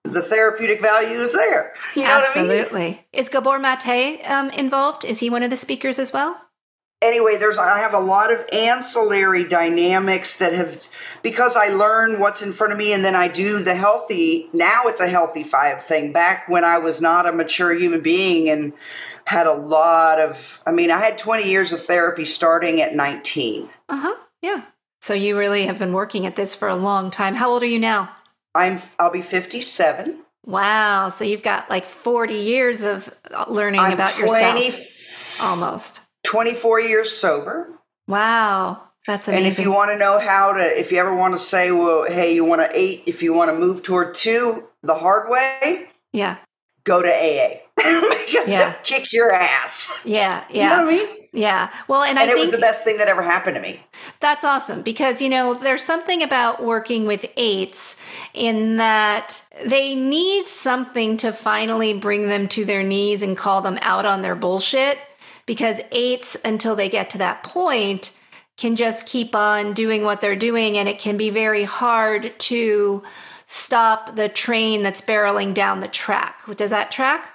the 0.04 0.22
therapeutic 0.22 0.80
value 0.80 1.20
is 1.20 1.32
there. 1.32 1.74
You 1.94 2.04
Absolutely. 2.04 2.82
I 2.82 2.90
mean? 2.90 2.98
Is 3.12 3.28
Gabor 3.28 3.58
Mate 3.58 4.20
um, 4.28 4.50
involved? 4.50 5.04
Is 5.04 5.20
he 5.20 5.30
one 5.30 5.42
of 5.42 5.50
the 5.50 5.56
speakers 5.56 5.98
as 5.98 6.12
well? 6.12 6.40
Anyway, 7.00 7.36
there's 7.36 7.58
I 7.58 7.78
have 7.78 7.94
a 7.94 8.00
lot 8.00 8.32
of 8.32 8.46
ancillary 8.52 9.44
dynamics 9.44 10.38
that 10.38 10.52
have 10.52 10.86
because 11.22 11.56
I 11.56 11.68
learn 11.68 12.20
what's 12.20 12.42
in 12.42 12.52
front 12.52 12.72
of 12.72 12.78
me 12.78 12.92
and 12.92 13.04
then 13.04 13.16
I 13.16 13.26
do 13.26 13.58
the 13.58 13.74
healthy. 13.74 14.48
Now 14.52 14.82
it's 14.84 15.00
a 15.00 15.08
healthy 15.08 15.42
five 15.42 15.84
thing. 15.84 16.12
Back 16.12 16.48
when 16.48 16.64
I 16.64 16.78
was 16.78 17.00
not 17.00 17.26
a 17.26 17.32
mature 17.32 17.74
human 17.74 18.02
being 18.02 18.48
and 18.48 18.72
had 19.26 19.46
a 19.46 19.52
lot 19.52 20.18
of, 20.18 20.62
I 20.66 20.72
mean, 20.72 20.90
I 20.90 20.98
had 20.98 21.18
20 21.18 21.48
years 21.48 21.72
of 21.72 21.84
therapy 21.84 22.24
starting 22.24 22.80
at 22.80 22.94
19. 22.94 23.68
Uh 23.88 23.96
huh. 23.96 24.14
Yeah. 24.40 24.62
So 25.00 25.14
you 25.14 25.36
really 25.36 25.66
have 25.66 25.78
been 25.78 25.92
working 25.92 26.26
at 26.26 26.36
this 26.36 26.54
for 26.54 26.68
a 26.68 26.76
long 26.76 27.10
time. 27.10 27.34
How 27.34 27.50
old 27.50 27.62
are 27.62 27.66
you 27.66 27.78
now? 27.78 28.10
I'm, 28.54 28.80
I'll 28.98 29.10
be 29.10 29.22
57. 29.22 30.18
Wow. 30.44 31.08
So 31.10 31.24
you've 31.24 31.42
got 31.42 31.70
like 31.70 31.86
40 31.86 32.34
years 32.34 32.82
of 32.82 33.12
uh, 33.32 33.46
learning 33.48 33.80
I'm 33.80 33.92
about 33.92 34.14
20, 34.14 34.64
yourself. 34.64 35.40
Almost. 35.40 36.00
24 36.24 36.80
years 36.80 37.10
sober. 37.10 37.68
Wow. 38.06 38.82
That's 39.06 39.26
amazing. 39.26 39.46
And 39.46 39.52
if 39.52 39.58
you 39.58 39.72
want 39.72 39.90
to 39.90 39.98
know 39.98 40.20
how 40.20 40.52
to, 40.52 40.60
if 40.60 40.92
you 40.92 40.98
ever 40.98 41.14
want 41.14 41.34
to 41.34 41.38
say, 41.38 41.72
well, 41.72 42.04
hey, 42.04 42.34
you 42.34 42.44
want 42.44 42.60
to 42.62 42.78
eight, 42.78 43.02
if 43.06 43.22
you 43.22 43.32
want 43.32 43.50
to 43.50 43.56
move 43.56 43.82
toward 43.82 44.14
two 44.14 44.68
the 44.82 44.94
hard 44.94 45.28
way, 45.28 45.88
yeah, 46.12 46.36
go 46.84 47.02
to 47.02 47.08
AA 47.08 47.61
because 47.76 48.48
yeah. 48.48 48.74
kick 48.82 49.12
your 49.12 49.32
ass. 49.32 50.02
Yeah, 50.04 50.44
yeah. 50.50 50.62
You 50.62 50.68
know 50.68 50.84
what 50.84 50.94
I 50.94 50.96
mean? 51.06 51.22
Yeah. 51.32 51.72
Well, 51.88 52.02
and, 52.02 52.18
and 52.18 52.18
I 52.18 52.24
it 52.24 52.34
think 52.34 52.40
was 52.40 52.50
the 52.50 52.58
best 52.58 52.84
thing 52.84 52.98
that 52.98 53.08
ever 53.08 53.22
happened 53.22 53.56
to 53.56 53.62
me. 53.62 53.80
That's 54.20 54.44
awesome 54.44 54.82
because 54.82 55.22
you 55.22 55.30
know 55.30 55.54
there's 55.54 55.82
something 55.82 56.22
about 56.22 56.62
working 56.62 57.06
with 57.06 57.24
eights 57.38 57.96
in 58.34 58.76
that 58.76 59.42
they 59.64 59.94
need 59.94 60.46
something 60.46 61.16
to 61.18 61.32
finally 61.32 61.94
bring 61.94 62.26
them 62.28 62.48
to 62.48 62.66
their 62.66 62.82
knees 62.82 63.22
and 63.22 63.36
call 63.36 63.62
them 63.62 63.78
out 63.80 64.04
on 64.04 64.20
their 64.20 64.34
bullshit 64.34 64.98
because 65.46 65.80
eights 65.90 66.36
until 66.44 66.76
they 66.76 66.90
get 66.90 67.08
to 67.10 67.18
that 67.18 67.42
point 67.42 68.18
can 68.58 68.76
just 68.76 69.06
keep 69.06 69.34
on 69.34 69.72
doing 69.72 70.04
what 70.04 70.20
they're 70.20 70.36
doing 70.36 70.76
and 70.76 70.88
it 70.88 70.98
can 70.98 71.16
be 71.16 71.30
very 71.30 71.64
hard 71.64 72.38
to 72.38 73.02
stop 73.46 74.16
the 74.16 74.28
train 74.28 74.82
that's 74.82 75.00
barreling 75.00 75.54
down 75.54 75.80
the 75.80 75.88
track. 75.88 76.40
Does 76.56 76.70
that 76.70 76.90
track? 76.90 77.31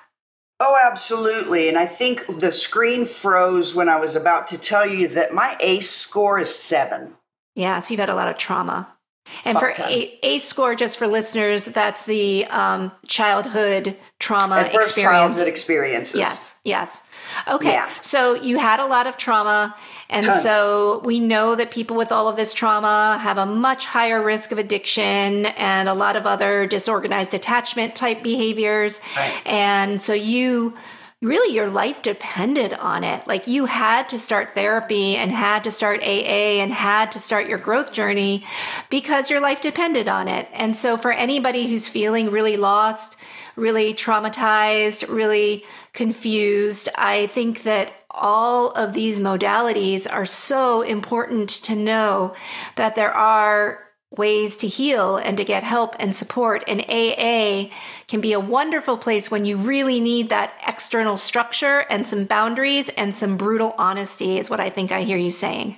Oh, 0.60 0.76
absolutely. 0.84 1.70
And 1.70 1.78
I 1.78 1.86
think 1.86 2.26
the 2.28 2.52
screen 2.52 3.06
froze 3.06 3.76
when 3.76 3.90
I 3.90 4.00
was 4.00 4.16
about 4.16 4.48
to 4.48 4.58
tell 4.58 4.88
you 4.88 5.08
that 5.10 5.34
my 5.34 5.56
ACE 5.60 5.90
score 5.90 6.40
is 6.40 6.54
seven. 6.54 7.14
Yeah, 7.56 7.80
so 7.80 7.94
you've 7.94 8.00
had 8.00 8.10
a 8.10 8.16
lot 8.16 8.28
of 8.28 8.38
trauma. 8.38 8.97
And 9.46 9.58
for 9.58 9.74
a- 9.78 10.38
score, 10.40 10.76
just 10.76 10.98
for 10.98 11.08
listeners, 11.08 11.66
that's 11.66 12.04
the 12.04 12.46
um, 12.48 12.92
childhood 13.08 13.96
trauma 14.20 14.58
and 14.58 14.68
first 14.72 14.90
experience. 14.90 15.14
childhood 15.38 15.48
experiences. 15.48 16.16
Yes, 16.20 16.56
yes. 16.64 17.04
Okay, 17.48 17.74
Yeah. 17.74 17.90
so 18.02 18.36
you 18.36 18.58
had 18.58 18.80
a 18.80 18.86
lot 18.86 19.06
of 19.06 19.18
trauma, 19.18 19.76
and 20.10 20.26
Ton. 20.26 20.40
so 20.40 21.02
we 21.04 21.20
know 21.20 21.56
that 21.56 21.72
people 21.72 21.98
with 21.98 22.12
all 22.12 22.28
of 22.30 22.36
this 22.38 22.54
trauma 22.54 23.20
have 23.22 23.38
a 23.38 23.46
much 23.46 23.86
higher 23.86 24.22
risk 24.24 24.52
of 24.52 24.58
addiction 24.58 25.46
and 25.58 25.90
a 25.90 25.94
lot 25.94 26.16
of 26.16 26.26
other 26.26 26.66
disorganized 26.66 27.34
attachment 27.34 27.96
type 27.96 28.24
behaviors. 28.24 29.02
Right. 29.18 29.34
And 29.46 30.02
so 30.02 30.14
you 30.14 30.74
really 31.22 31.56
your 31.56 31.70
life 31.70 32.04
depended 32.04 32.74
on 32.74 33.04
it. 33.04 33.28
Like 33.28 33.48
you 33.48 33.66
had 33.66 34.10
to 34.10 34.20
start 34.20 34.54
therapy 34.54 35.16
and 35.16 35.32
had 35.32 35.64
to 35.64 35.72
start 35.72 36.02
AA 36.04 36.62
and 36.62 36.72
had 36.72 37.12
to 37.14 37.20
start 37.20 37.48
your 37.48 37.58
growth 37.58 37.92
journey 37.92 38.46
because 38.90 39.30
your 39.30 39.42
life 39.42 39.60
depended 39.60 40.08
on 40.08 40.28
it. 40.28 40.48
And 40.54 40.76
so 40.76 40.96
for 40.96 41.12
anybody 41.12 41.68
who's 41.68 41.88
feeling 41.88 42.30
really 42.30 42.56
lost, 42.56 43.18
really 43.56 43.96
traumatized, 43.96 45.10
really 45.10 45.66
confused, 45.94 46.90
I 46.96 47.26
think 47.28 47.64
that 47.64 47.92
all 48.12 48.70
of 48.72 48.94
these 48.94 49.20
modalities 49.20 50.12
are 50.12 50.26
so 50.26 50.82
important 50.82 51.50
to 51.50 51.76
know 51.76 52.36
that 52.76 52.96
there 52.96 53.14
are 53.14 53.87
ways 54.12 54.58
to 54.58 54.68
heal 54.68 55.18
and 55.18 55.38
to 55.38 55.44
get 55.44 55.64
help 55.64 55.96
and 56.00 56.16
support. 56.16 56.64
And 56.68 56.82
AA 56.82 57.70
can 58.08 58.22
be 58.22 58.34
a 58.34 58.40
wonderful 58.40 58.98
place 58.98 59.30
when 59.30 59.46
you 59.46 59.58
really 59.58 60.00
need 60.00 60.30
that 60.30 60.54
external 60.66 61.18
structure 61.18 61.86
and 61.90 62.08
some 62.08 62.26
boundaries 62.26 62.90
and 62.90 63.14
some 63.14 63.38
brutal 63.38 63.76
honesty, 63.78 64.40
is 64.40 64.50
what 64.50 64.60
I 64.60 64.70
think 64.70 64.92
I 64.92 65.04
hear 65.04 65.18
you 65.18 65.32
saying. 65.32 65.78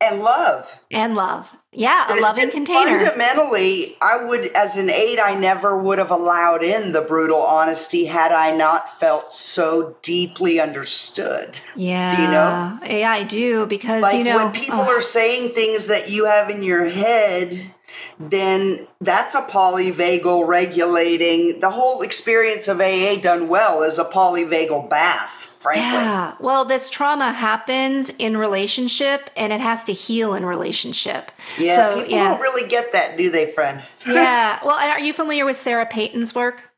And 0.00 0.22
love. 0.22 0.80
And 0.90 1.14
love. 1.14 1.50
Yeah, 1.72 2.16
a 2.16 2.20
loving 2.20 2.50
container. 2.50 3.00
Fundamentally, 3.00 3.96
I 4.00 4.24
would, 4.24 4.46
as 4.54 4.76
an 4.76 4.88
aide, 4.90 5.18
I 5.18 5.34
never 5.34 5.76
would 5.76 5.98
have 5.98 6.10
allowed 6.10 6.62
in 6.62 6.92
the 6.92 7.00
brutal 7.00 7.40
honesty 7.42 8.04
had 8.04 8.30
I 8.30 8.54
not 8.54 8.98
felt 9.00 9.32
so 9.32 9.96
deeply 10.02 10.60
understood. 10.60 11.58
Yeah. 11.74 12.16
Do 12.16 12.22
you 12.22 12.28
know? 12.28 13.00
Yeah, 13.00 13.10
I 13.10 13.24
do 13.24 13.66
because 13.66 14.02
Like 14.02 14.16
you 14.16 14.24
know 14.24 14.36
when 14.36 14.52
people 14.52 14.82
ugh, 14.82 14.88
are 14.88 15.02
saying 15.02 15.54
things 15.54 15.88
that 15.88 16.08
you 16.08 16.26
have 16.26 16.48
in 16.48 16.62
your 16.62 16.84
head, 16.86 17.74
then 18.20 18.86
that's 19.00 19.34
a 19.34 19.42
polyvagal 19.42 20.46
regulating. 20.46 21.58
The 21.60 21.70
whole 21.70 22.02
experience 22.02 22.68
of 22.68 22.80
AA 22.80 23.16
done 23.16 23.48
well 23.48 23.82
is 23.82 23.98
a 23.98 24.04
polyvagal 24.04 24.88
bath, 24.88 25.43
frankly. 25.64 25.82
Yeah. 25.82 26.34
Well, 26.40 26.64
this 26.66 26.90
trauma 26.90 27.32
happens 27.32 28.10
in 28.18 28.36
relationship 28.36 29.30
and 29.34 29.50
it 29.52 29.60
has 29.60 29.82
to 29.84 29.92
heal 29.92 30.34
in 30.34 30.44
relationship. 30.44 31.32
Yeah, 31.58 31.74
So, 31.76 31.96
people 32.02 32.12
yeah. 32.18 32.28
don't 32.28 32.40
really 32.40 32.68
get 32.68 32.92
that, 32.92 33.16
do 33.16 33.30
they, 33.30 33.46
friend? 33.50 33.82
yeah. 34.06 34.60
Well, 34.64 34.76
are 34.76 35.00
you 35.00 35.12
familiar 35.14 35.44
with 35.46 35.56
Sarah 35.56 35.86
Peyton's 35.86 36.34
work? 36.34 36.70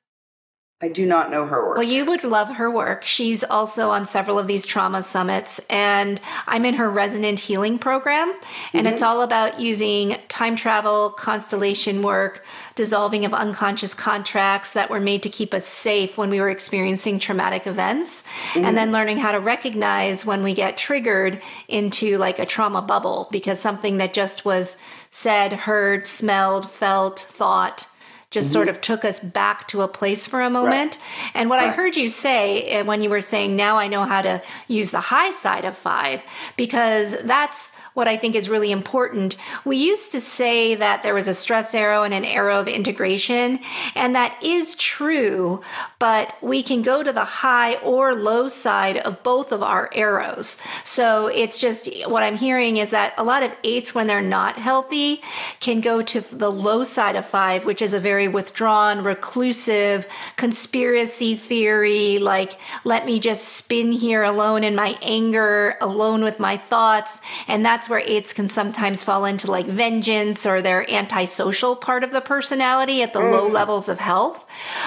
I 0.82 0.88
do 0.88 1.06
not 1.06 1.30
know 1.30 1.46
her 1.46 1.66
work. 1.66 1.78
Well, 1.78 1.86
you 1.86 2.04
would 2.04 2.22
love 2.22 2.56
her 2.56 2.70
work. 2.70 3.02
She's 3.02 3.42
also 3.42 3.88
on 3.88 4.04
several 4.04 4.38
of 4.38 4.46
these 4.46 4.66
trauma 4.66 5.02
summits, 5.02 5.58
and 5.70 6.20
I'm 6.46 6.66
in 6.66 6.74
her 6.74 6.90
resonant 6.90 7.40
healing 7.40 7.78
program. 7.78 8.34
And 8.74 8.86
it's 8.86 8.96
mm-hmm. 8.96 9.04
all 9.06 9.22
about 9.22 9.58
using 9.58 10.16
time 10.28 10.54
travel, 10.54 11.12
constellation 11.12 12.02
work, 12.02 12.44
dissolving 12.74 13.24
of 13.24 13.32
unconscious 13.32 13.94
contracts 13.94 14.74
that 14.74 14.90
were 14.90 15.00
made 15.00 15.22
to 15.22 15.30
keep 15.30 15.54
us 15.54 15.64
safe 15.64 16.18
when 16.18 16.28
we 16.28 16.40
were 16.40 16.50
experiencing 16.50 17.18
traumatic 17.18 17.66
events, 17.66 18.24
and 18.54 18.76
then 18.76 18.88
mm-hmm. 18.88 18.94
learning 18.96 19.16
how 19.16 19.32
to 19.32 19.40
recognize 19.40 20.26
when 20.26 20.42
we 20.42 20.52
get 20.52 20.76
triggered 20.76 21.40
into 21.68 22.18
like 22.18 22.38
a 22.38 22.44
trauma 22.44 22.82
bubble 22.82 23.28
because 23.32 23.58
something 23.58 23.96
that 23.96 24.12
just 24.12 24.44
was 24.44 24.76
said, 25.08 25.54
heard, 25.54 26.06
smelled, 26.06 26.70
felt, 26.70 27.20
thought 27.20 27.88
just 28.30 28.52
sort 28.52 28.68
of 28.68 28.80
took 28.80 29.04
us 29.04 29.20
back 29.20 29.68
to 29.68 29.82
a 29.82 29.88
place 29.88 30.26
for 30.26 30.40
a 30.40 30.50
moment. 30.50 30.98
And 31.32 31.48
what 31.48 31.60
I 31.60 31.70
heard 31.70 31.96
you 31.96 32.08
say 32.08 32.80
uh, 32.80 32.84
when 32.84 33.00
you 33.00 33.08
were 33.08 33.20
saying, 33.20 33.54
now 33.56 33.76
I 33.76 33.86
know 33.86 34.04
how 34.04 34.20
to 34.22 34.42
use 34.68 34.90
the 34.90 35.00
high 35.00 35.30
side 35.30 35.64
of 35.64 35.76
five, 35.76 36.24
because 36.56 37.16
that's 37.22 37.72
what 37.96 38.06
I 38.06 38.18
think 38.18 38.34
is 38.34 38.50
really 38.50 38.70
important. 38.70 39.36
We 39.64 39.78
used 39.78 40.12
to 40.12 40.20
say 40.20 40.74
that 40.74 41.02
there 41.02 41.14
was 41.14 41.28
a 41.28 41.34
stress 41.34 41.74
arrow 41.74 42.02
and 42.02 42.12
an 42.12 42.26
arrow 42.26 42.60
of 42.60 42.68
integration, 42.68 43.58
and 43.94 44.14
that 44.14 44.36
is 44.42 44.74
true, 44.74 45.62
but 45.98 46.36
we 46.42 46.62
can 46.62 46.82
go 46.82 47.02
to 47.02 47.10
the 47.10 47.24
high 47.24 47.76
or 47.76 48.14
low 48.14 48.48
side 48.48 48.98
of 48.98 49.22
both 49.22 49.50
of 49.50 49.62
our 49.62 49.88
arrows. 49.94 50.58
So 50.84 51.28
it's 51.28 51.58
just 51.58 51.88
what 52.06 52.22
I'm 52.22 52.36
hearing 52.36 52.76
is 52.76 52.90
that 52.90 53.14
a 53.16 53.24
lot 53.24 53.42
of 53.42 53.56
eights, 53.64 53.94
when 53.94 54.06
they're 54.06 54.20
not 54.20 54.56
healthy, 54.56 55.22
can 55.60 55.80
go 55.80 56.02
to 56.02 56.20
the 56.20 56.52
low 56.52 56.84
side 56.84 57.16
of 57.16 57.24
five, 57.24 57.64
which 57.64 57.80
is 57.80 57.94
a 57.94 58.00
very 58.00 58.28
withdrawn, 58.28 59.02
reclusive, 59.04 60.06
conspiracy 60.36 61.34
theory, 61.34 62.18
like, 62.18 62.58
let 62.84 63.06
me 63.06 63.18
just 63.18 63.48
spin 63.48 63.90
here 63.90 64.22
alone 64.22 64.64
in 64.64 64.74
my 64.74 64.98
anger, 65.00 65.78
alone 65.80 66.22
with 66.22 66.38
my 66.38 66.58
thoughts. 66.58 67.22
And 67.48 67.64
that's 67.64 67.85
where 67.88 68.00
eights 68.00 68.32
can 68.32 68.48
sometimes 68.48 69.02
fall 69.02 69.24
into 69.24 69.50
like 69.50 69.66
vengeance 69.66 70.46
or 70.46 70.62
their 70.62 70.88
antisocial 70.90 71.76
part 71.76 72.04
of 72.04 72.10
the 72.12 72.20
personality 72.20 73.02
at 73.02 73.12
the 73.12 73.20
low 73.20 73.48
levels 73.48 73.88
of 73.88 73.98
health. 73.98 74.44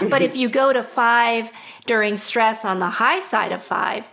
But 0.10 0.22
if 0.22 0.36
you 0.36 0.50
go 0.50 0.74
to 0.74 0.84
five 0.84 1.52
during 1.86 2.18
stress 2.18 2.66
on 2.66 2.80
the 2.80 2.90
high 2.90 3.20
side 3.20 3.52
of 3.52 3.64
five, 3.64 4.08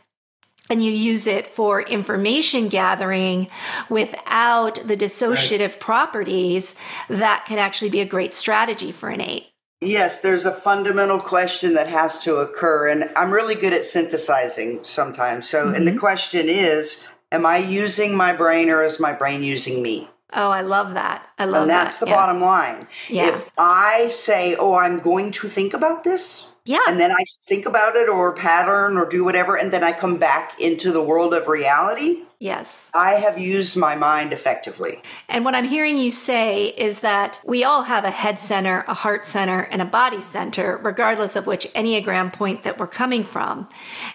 and 0.68 0.84
you 0.84 0.90
use 0.90 1.28
it 1.28 1.46
for 1.46 1.80
information 1.82 2.68
gathering 2.68 3.48
without 3.88 4.74
the 4.86 4.96
dissociative 4.96 5.78
properties, 5.78 6.74
that 7.08 7.44
can 7.44 7.58
actually 7.58 7.90
be 7.90 8.00
a 8.00 8.04
great 8.04 8.34
strategy 8.34 8.90
for 8.90 9.08
an 9.08 9.20
eight. 9.20 9.46
Yes, 9.80 10.20
there's 10.20 10.44
a 10.46 10.52
fundamental 10.52 11.20
question 11.20 11.74
that 11.74 11.86
has 11.86 12.18
to 12.24 12.36
occur, 12.36 12.88
and 12.88 13.10
I'm 13.14 13.30
really 13.30 13.54
good 13.54 13.74
at 13.74 13.84
synthesizing 13.84 14.82
sometimes. 14.82 15.48
So, 15.48 15.68
and 15.68 15.76
Mm-hmm. 15.76 15.94
the 15.94 16.00
question 16.00 16.48
is, 16.48 17.06
am 17.32 17.46
I 17.46 17.58
using 17.58 18.16
my 18.16 18.32
brain 18.32 18.70
or 18.70 18.82
is 18.82 19.00
my 19.00 19.12
brain 19.12 19.42
using 19.42 19.82
me? 19.82 20.08
Oh, 20.32 20.50
I 20.50 20.60
love 20.60 20.94
that. 20.94 21.28
I 21.38 21.44
love 21.44 21.54
that. 21.54 21.60
And 21.62 21.70
that's 21.70 21.98
that. 21.98 22.06
the 22.06 22.10
yeah. 22.10 22.16
bottom 22.16 22.40
line. 22.40 22.88
Yeah. 23.08 23.28
If 23.28 23.50
I 23.58 24.08
say, 24.08 24.56
oh, 24.56 24.74
I'm 24.74 24.98
going 24.98 25.30
to 25.32 25.48
think 25.48 25.72
about 25.72 26.04
this, 26.04 26.52
Yeah. 26.64 26.80
and 26.88 26.98
then 26.98 27.12
I 27.12 27.24
think 27.48 27.64
about 27.64 27.94
it 27.94 28.08
or 28.08 28.32
pattern 28.32 28.96
or 28.96 29.06
do 29.06 29.24
whatever, 29.24 29.56
and 29.56 29.72
then 29.72 29.84
I 29.84 29.92
come 29.92 30.18
back 30.18 30.60
into 30.60 30.90
the 30.90 31.02
world 31.02 31.32
of 31.32 31.46
reality, 31.46 32.24
yes. 32.40 32.90
I 32.94 33.14
have 33.14 33.38
used 33.38 33.76
my 33.76 33.94
mind 33.94 34.32
effectively. 34.32 35.02
And 35.28 35.44
what 35.44 35.54
I'm 35.54 35.64
hearing 35.64 35.96
you 35.96 36.10
say 36.10 36.66
is 36.68 37.00
that 37.00 37.40
we 37.44 37.64
all 37.64 37.82
have 37.82 38.04
a 38.04 38.10
head 38.10 38.38
center, 38.38 38.84
a 38.88 38.94
heart 38.94 39.26
center, 39.26 39.62
and 39.62 39.82
a 39.82 39.86
body 39.86 40.20
center, 40.20 40.78
regardless 40.82 41.36
of 41.36 41.46
which 41.46 41.66
Enneagram 41.74 42.32
point 42.32 42.62
that 42.64 42.78
we're 42.78 42.86
coming 42.86 43.24
from. 43.24 43.68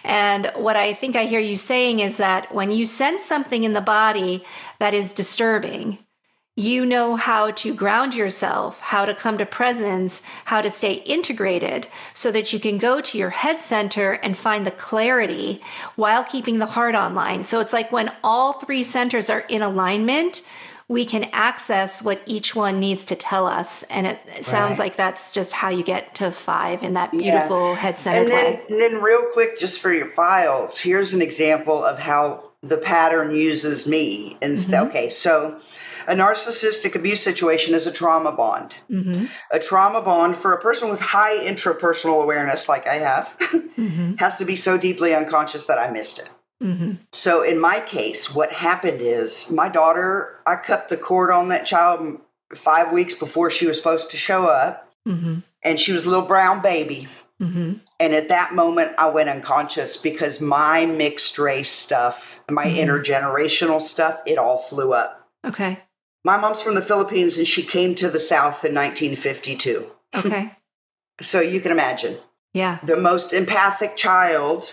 And 0.04 0.50
what 0.56 0.76
I 0.76 0.94
think 0.94 1.16
I 1.16 1.24
hear 1.24 1.40
you 1.40 1.56
saying 1.56 2.00
is 2.00 2.16
that 2.18 2.54
when 2.54 2.70
you 2.70 2.86
sense 2.86 3.24
something 3.24 3.64
in 3.64 3.72
the 3.72 3.80
body 3.80 4.44
that 4.78 4.94
is 4.94 5.14
disturbing, 5.14 5.98
you 6.54 6.84
know 6.84 7.16
how 7.16 7.50
to 7.50 7.74
ground 7.74 8.14
yourself, 8.14 8.78
how 8.80 9.06
to 9.06 9.14
come 9.14 9.38
to 9.38 9.46
presence, 9.46 10.22
how 10.44 10.60
to 10.60 10.68
stay 10.68 10.94
integrated 10.94 11.86
so 12.12 12.30
that 12.30 12.52
you 12.52 12.60
can 12.60 12.76
go 12.76 13.00
to 13.00 13.16
your 13.16 13.30
head 13.30 13.58
center 13.58 14.12
and 14.12 14.36
find 14.36 14.66
the 14.66 14.70
clarity 14.72 15.62
while 15.96 16.22
keeping 16.24 16.58
the 16.58 16.66
heart 16.66 16.94
online. 16.94 17.44
So 17.44 17.60
it's 17.60 17.72
like 17.72 17.90
when 17.90 18.12
all 18.22 18.54
three 18.54 18.82
centers 18.84 19.30
are 19.30 19.40
in 19.48 19.62
alignment, 19.62 20.42
we 20.88 21.06
can 21.06 21.24
access 21.32 22.02
what 22.02 22.20
each 22.26 22.54
one 22.54 22.78
needs 22.78 23.06
to 23.06 23.16
tell 23.16 23.46
us. 23.46 23.82
And 23.84 24.06
it, 24.06 24.18
it 24.26 24.44
sounds 24.44 24.78
Right. 24.78 24.86
like 24.86 24.96
that's 24.96 25.32
just 25.32 25.54
how 25.54 25.70
you 25.70 25.82
get 25.82 26.14
to 26.16 26.30
five 26.30 26.82
in 26.82 26.92
that 26.94 27.14
Yeah. 27.14 27.30
beautiful 27.30 27.76
head 27.76 27.98
center. 27.98 28.18
And 28.24 28.30
then, 28.30 28.60
and 28.68 28.78
then, 28.80 29.00
real 29.00 29.22
quick, 29.32 29.58
just 29.58 29.80
for 29.80 29.90
your 29.90 30.04
files, 30.06 30.76
here's 30.78 31.14
an 31.14 31.22
example 31.22 31.82
of 31.82 31.98
how 31.98 32.44
the 32.62 32.76
pattern 32.76 33.34
uses 33.34 33.88
me. 33.88 34.36
And 34.42 34.58
Mm-hmm. 34.58 34.86
okay, 34.88 35.08
so 35.08 35.58
a 36.06 36.14
narcissistic 36.14 36.94
abuse 36.94 37.22
situation 37.22 37.74
is 37.74 37.86
a 37.86 37.92
trauma 37.92 38.32
bond. 38.32 38.74
Mm-hmm. 38.90 39.26
A 39.52 39.58
trauma 39.58 40.00
bond 40.02 40.36
for 40.36 40.52
a 40.52 40.60
person 40.60 40.90
with 40.90 41.00
high 41.00 41.36
intrapersonal 41.38 42.22
awareness, 42.22 42.68
like 42.68 42.86
I 42.86 42.94
have, 42.98 43.32
Mm-hmm. 43.78 44.14
has 44.16 44.36
to 44.36 44.44
be 44.44 44.54
so 44.54 44.76
deeply 44.76 45.14
unconscious 45.14 45.64
that 45.64 45.78
I 45.78 45.90
missed 45.90 46.18
it. 46.18 46.30
Mm-hmm. 46.62 46.92
So 47.12 47.42
in 47.42 47.58
my 47.58 47.80
case, 47.80 48.32
what 48.32 48.52
happened 48.52 49.00
is 49.00 49.50
my 49.50 49.68
daughter, 49.68 50.38
I 50.46 50.56
cut 50.56 50.88
the 50.88 50.96
cord 50.98 51.30
on 51.30 51.48
that 51.48 51.64
child 51.66 52.18
five 52.54 52.92
weeks 52.92 53.14
before 53.14 53.50
she 53.50 53.66
was 53.66 53.76
supposed 53.78 54.10
to 54.10 54.16
show 54.16 54.46
up, 54.46 54.88
Mm-hmm. 55.08 55.38
and 55.64 55.80
she 55.80 55.92
was 55.92 56.04
a 56.06 56.10
little 56.10 56.26
brown 56.26 56.62
baby. 56.62 57.08
Mm-hmm. 57.40 57.72
And 57.98 58.12
at 58.14 58.28
that 58.28 58.54
moment, 58.54 58.92
I 58.98 59.08
went 59.08 59.28
unconscious 59.30 59.96
because 59.96 60.40
my 60.40 60.86
mixed 60.86 61.40
race 61.40 61.72
stuff, 61.72 62.40
my 62.48 62.66
Mhm. 62.66 62.76
intergenerational 62.86 63.82
stuff, 63.82 64.20
it 64.26 64.38
all 64.38 64.58
flew 64.58 64.92
up. 64.92 65.28
Okay. 65.44 65.80
My 66.24 66.36
mom's 66.36 66.62
from 66.62 66.74
the 66.74 66.82
Philippines 66.82 67.38
and 67.38 67.46
she 67.46 67.62
came 67.62 67.94
to 67.96 68.08
the 68.08 68.20
South 68.20 68.64
in 68.64 68.74
1952. 68.74 69.90
Okay. 70.14 70.52
So 71.20 71.40
you 71.40 71.60
can 71.60 71.70
imagine. 71.70 72.16
Yeah. 72.54 72.78
The 72.82 72.96
most 72.96 73.32
empathic 73.32 73.96
child, 73.96 74.72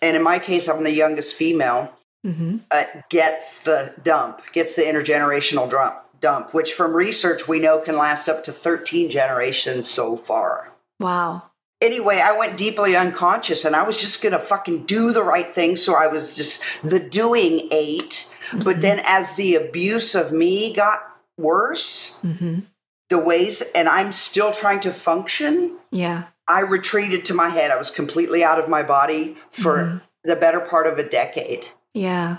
and 0.00 0.14
in 0.16 0.22
my 0.22 0.38
case, 0.38 0.68
I'm 0.68 0.84
the 0.84 0.92
youngest 0.92 1.34
female, 1.34 1.92
Mm-hmm. 2.24 2.58
uh, 2.70 2.84
gets 3.08 3.62
the 3.62 3.94
dump, 4.04 4.42
gets 4.52 4.76
the 4.76 4.82
intergenerational 4.82 5.68
dump, 5.70 5.96
dump, 6.20 6.52
which 6.52 6.74
from 6.74 6.94
research 6.94 7.48
we 7.48 7.58
know 7.58 7.78
can 7.78 7.96
last 7.96 8.28
up 8.28 8.44
to 8.44 8.52
13 8.52 9.10
generations 9.10 9.88
so 9.90 10.18
far. 10.18 10.70
Wow. 11.00 11.44
Anyway, 11.80 12.20
I 12.20 12.36
went 12.36 12.58
deeply 12.58 12.94
unconscious 12.94 13.64
and 13.64 13.74
I 13.74 13.82
was 13.84 13.96
just 13.96 14.22
going 14.22 14.34
to 14.34 14.38
fucking 14.38 14.84
do 14.84 15.12
the 15.12 15.22
right 15.24 15.52
thing. 15.54 15.76
So 15.76 15.94
I 15.94 16.08
was 16.08 16.34
just 16.34 16.62
the 16.82 17.00
doing 17.00 17.68
eight. 17.72 18.29
But 18.64 18.80
then 18.82 19.00
as 19.04 19.34
the 19.34 19.54
abuse 19.56 20.14
of 20.14 20.32
me 20.32 20.72
got 20.74 21.00
worse, 21.38 22.18
Mm-hmm. 22.24 22.60
the 23.08 23.18
ways, 23.18 23.62
and 23.74 23.88
I'm 23.88 24.12
still 24.12 24.52
trying 24.52 24.80
to 24.80 24.90
function, 24.92 25.76
Yeah. 25.90 26.24
I 26.46 26.60
retreated 26.60 27.24
to 27.26 27.34
my 27.34 27.48
head. 27.48 27.70
I 27.70 27.76
was 27.78 27.90
completely 27.90 28.42
out 28.44 28.58
of 28.58 28.68
my 28.68 28.82
body 28.82 29.36
for 29.50 29.76
Mhm. 29.78 30.00
the 30.24 30.36
better 30.36 30.60
part 30.60 30.86
of 30.86 30.98
a 30.98 31.02
decade. 31.08 31.66
Yeah. 31.94 32.38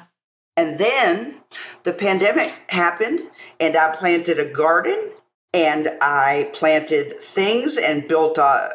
And 0.57 0.77
then 0.77 1.41
the 1.83 1.93
pandemic 1.93 2.53
happened, 2.67 3.21
and 3.59 3.75
I 3.77 3.89
planted 3.95 4.37
a 4.39 4.45
garden 4.45 5.11
and 5.53 5.97
I 6.01 6.49
planted 6.53 7.21
things 7.21 7.77
and 7.77 8.07
built 8.07 8.37
a, 8.37 8.69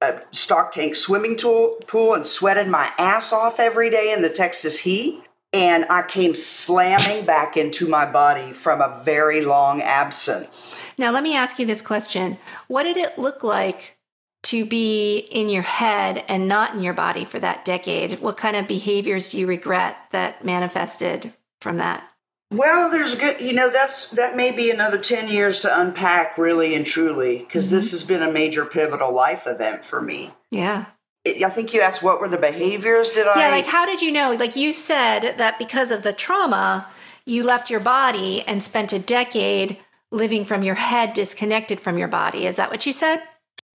a 0.00 0.20
stock 0.32 0.72
tank 0.72 0.94
swimming 0.96 1.36
tool, 1.36 1.76
pool 1.86 2.14
and 2.14 2.26
sweated 2.26 2.66
my 2.68 2.90
ass 2.98 3.32
off 3.32 3.60
every 3.60 3.90
day 3.90 4.12
in 4.12 4.22
the 4.22 4.28
Texas 4.30 4.78
heat. 4.78 5.22
And 5.52 5.84
I 5.90 6.02
came 6.02 6.34
slamming 6.34 7.26
back 7.26 7.58
into 7.58 7.86
my 7.86 8.10
body 8.10 8.52
from 8.52 8.80
a 8.80 9.02
very 9.04 9.44
long 9.44 9.82
absence. 9.82 10.80
Now, 10.96 11.10
let 11.10 11.22
me 11.22 11.36
ask 11.36 11.58
you 11.58 11.66
this 11.66 11.82
question 11.82 12.38
What 12.68 12.84
did 12.84 12.96
it 12.96 13.18
look 13.18 13.44
like 13.44 13.98
to 14.44 14.64
be 14.64 15.18
in 15.18 15.48
your 15.48 15.62
head 15.62 16.24
and 16.26 16.48
not 16.48 16.74
in 16.74 16.82
your 16.82 16.94
body 16.94 17.24
for 17.24 17.38
that 17.38 17.64
decade? 17.64 18.20
What 18.20 18.36
kind 18.36 18.56
of 18.56 18.66
behaviors 18.66 19.28
do 19.28 19.38
you 19.38 19.46
regret 19.46 19.96
that 20.12 20.44
manifested 20.44 21.32
from 21.60 21.76
that? 21.76 22.08
Well, 22.52 22.90
there's 22.90 23.14
a 23.14 23.16
good, 23.16 23.40
you 23.40 23.54
know, 23.54 23.70
that's 23.70 24.10
that 24.10 24.36
may 24.36 24.50
be 24.50 24.70
another 24.70 24.98
10 24.98 25.28
years 25.28 25.60
to 25.60 25.80
unpack 25.80 26.36
really 26.36 26.74
and 26.74 26.84
truly 26.84 27.38
because 27.38 27.66
mm-hmm. 27.66 27.76
this 27.76 27.90
has 27.92 28.04
been 28.04 28.22
a 28.22 28.30
major 28.30 28.66
pivotal 28.66 29.14
life 29.14 29.46
event 29.46 29.84
for 29.84 30.02
me. 30.02 30.32
Yeah. 30.50 30.86
I 31.24 31.50
think 31.50 31.72
you 31.72 31.80
asked 31.80 32.02
what 32.02 32.20
were 32.20 32.28
the 32.28 32.36
behaviors 32.36 33.10
did 33.10 33.26
I 33.28 33.40
Yeah, 33.40 33.48
like 33.50 33.66
how 33.66 33.86
did 33.86 34.02
you 34.02 34.10
know? 34.10 34.32
Like 34.32 34.56
you 34.56 34.72
said 34.72 35.38
that 35.38 35.58
because 35.58 35.90
of 35.90 36.02
the 36.02 36.12
trauma, 36.12 36.86
you 37.24 37.44
left 37.44 37.70
your 37.70 37.80
body 37.80 38.42
and 38.42 38.62
spent 38.62 38.92
a 38.92 38.98
decade 38.98 39.78
living 40.10 40.44
from 40.44 40.62
your 40.62 40.74
head 40.74 41.14
disconnected 41.14 41.78
from 41.80 41.96
your 41.96 42.08
body. 42.08 42.46
Is 42.46 42.56
that 42.56 42.70
what 42.70 42.86
you 42.86 42.92
said? 42.92 43.22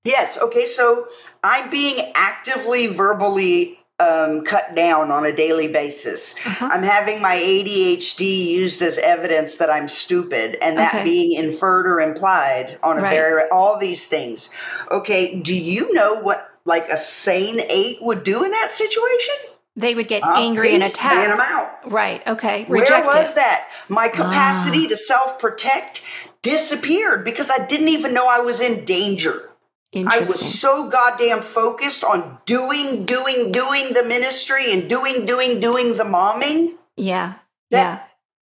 Yes. 0.04 0.38
Okay. 0.38 0.66
So 0.66 1.08
I'm 1.44 1.70
being 1.70 2.12
actively 2.16 2.88
verbally 2.88 3.80
um, 4.00 4.44
cut 4.44 4.76
down 4.76 5.10
on 5.10 5.26
a 5.26 5.32
daily 5.36 5.70
basis. 5.70 6.36
Uh-huh. 6.46 6.70
I'm 6.72 6.84
having 6.84 7.20
my 7.22 7.36
ADHD 7.36 8.46
used 8.46 8.82
as 8.84 9.00
evidence 9.00 9.56
that 9.56 9.72
I'm 9.72 9.88
stupid, 9.90 10.56
and 10.62 10.78
that 10.78 10.94
Okay. 10.94 11.04
being 11.04 11.32
inferred 11.44 11.88
or 11.88 12.00
implied 12.00 12.78
on 12.84 13.00
a 13.00 13.02
Right. 13.02 13.16
very 13.16 13.50
all 13.52 13.78
these 13.80 14.06
things. 14.08 14.50
Okay. 14.92 15.40
Do 15.40 15.56
you 15.56 15.92
know 15.94 16.14
what 16.16 16.48
like 16.68 16.90
a 16.90 16.98
sane 16.98 17.62
eight 17.70 17.98
would 18.02 18.24
do 18.24 18.44
in 18.44 18.52
that 18.52 18.72
situation? 18.72 19.34
They 19.76 19.94
would 19.96 20.08
get 20.08 20.24
Uh, 20.24 20.34
angry 20.36 20.74
and 20.74 20.84
peace, 20.84 21.00
ban 21.00 21.32
'em 21.32 21.40
attack. 21.40 21.52
out. 21.52 21.92
Right. 21.92 22.28
Okay. 22.28 22.66
Where 22.68 22.82
was 23.06 23.34
that? 23.36 23.68
My 23.90 24.08
capacity 24.10 24.86
Ah. 24.86 24.90
to 24.90 24.98
self 24.98 25.40
protect 25.40 26.02
disappeared 26.42 27.24
because 27.24 27.50
I 27.52 27.60
didn't 27.66 27.90
even 27.90 28.14
know 28.14 28.28
I 28.28 28.40
was 28.40 28.60
in 28.60 28.86
danger. 28.86 29.50
I 29.96 30.20
was 30.20 30.60
so 30.60 30.90
goddamn 30.90 31.42
focused 31.42 32.04
on 32.04 32.38
doing, 32.46 33.06
doing, 33.06 33.52
doing 33.52 33.94
the 33.94 34.04
ministry 34.04 34.72
and 34.72 34.88
doing, 34.90 35.26
doing, 35.26 35.60
doing 35.60 35.96
the 35.98 36.04
momming. 36.04 36.74
yeah. 36.96 37.34
yeah. 37.70 38.00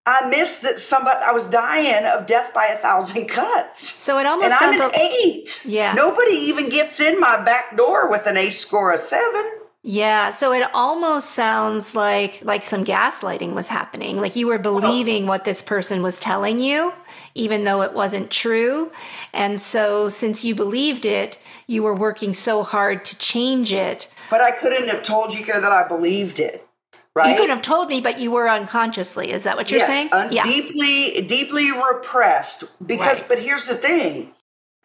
I 0.05 0.29
missed 0.29 0.63
that 0.63 0.81
somebody 0.81 1.21
I 1.21 1.33
was 1.33 1.49
dying 1.49 2.05
of 2.07 2.27
death 2.27 2.53
by 2.53 2.67
a 2.67 2.77
thousand 2.77 3.29
cuts. 3.29 3.81
So 3.81 4.19
it 4.19 4.27
almost 4.27 4.47
And 4.47 4.55
I'm 4.55 4.79
sounds 4.79 4.95
an 4.95 5.01
a- 5.01 5.05
eight. 5.25 5.65
Yeah. 5.65 5.95
Nobody 5.95 6.33
even 6.33 6.69
gets 6.69 7.01
in 7.01 7.21
my 7.21 7.43
back 7.43 7.77
door 7.77 8.11
with 8.11 8.27
an 8.27 8.37
ACE 8.37 8.59
score 8.59 8.93
of 8.93 9.01
seven. 9.01 9.51
Yeah, 9.85 10.31
so 10.31 10.53
it 10.53 10.63
almost 10.75 11.31
sounds 11.31 11.97
like 11.97 12.41
like 12.45 12.65
some 12.65 12.85
gaslighting 12.85 13.53
was 13.53 13.67
happening. 13.69 14.21
Like 14.21 14.37
you 14.37 14.47
were 14.47 14.59
oh. 14.59 14.63
believing 14.63 15.27
what 15.27 15.45
this 15.45 15.61
person 15.61 16.03
was 16.03 16.19
telling 16.19 16.61
you 16.61 16.93
even 17.35 17.65
though 17.65 17.83
it 17.83 17.93
wasn't 17.93 18.31
true. 18.31 18.93
And 19.33 19.61
so 19.61 20.09
since 20.09 20.45
you 20.45 20.55
believed 20.55 21.07
it, 21.07 21.39
you 21.67 21.83
were 21.83 21.95
working 21.95 22.35
so 22.35 22.63
hard 22.63 23.05
to 23.07 23.19
change 23.19 23.73
it. 23.73 24.13
But 24.31 24.41
I 24.41 24.51
couldn't 24.51 24.89
have 24.89 25.03
told 25.03 25.33
you 25.33 25.45
here 25.45 25.61
that 25.61 25.73
I 25.73 25.87
believed 25.89 26.41
it. 26.41 26.67
Right? 27.15 27.31
You 27.33 27.37
could 27.37 27.51
have 27.51 27.63
told 27.63 27.89
me, 27.89 28.01
but 28.01 28.19
you 28.19 28.31
were 28.31 28.49
unconsciously. 28.49 29.33
Is 29.33 29.45
that 29.45 29.57
what 29.57 29.71
you're 29.71 29.81
yes, 29.81 29.87
saying? 29.89 30.09
un- 30.13 30.33
yeah. 30.33 30.45
deeply, 30.45 31.21
deeply 31.27 31.71
repressed. 31.71 32.65
Because, 32.87 33.21
Right. 33.21 33.29
but 33.29 33.39
here's 33.41 33.67
the 33.67 33.77
thing: 33.77 34.33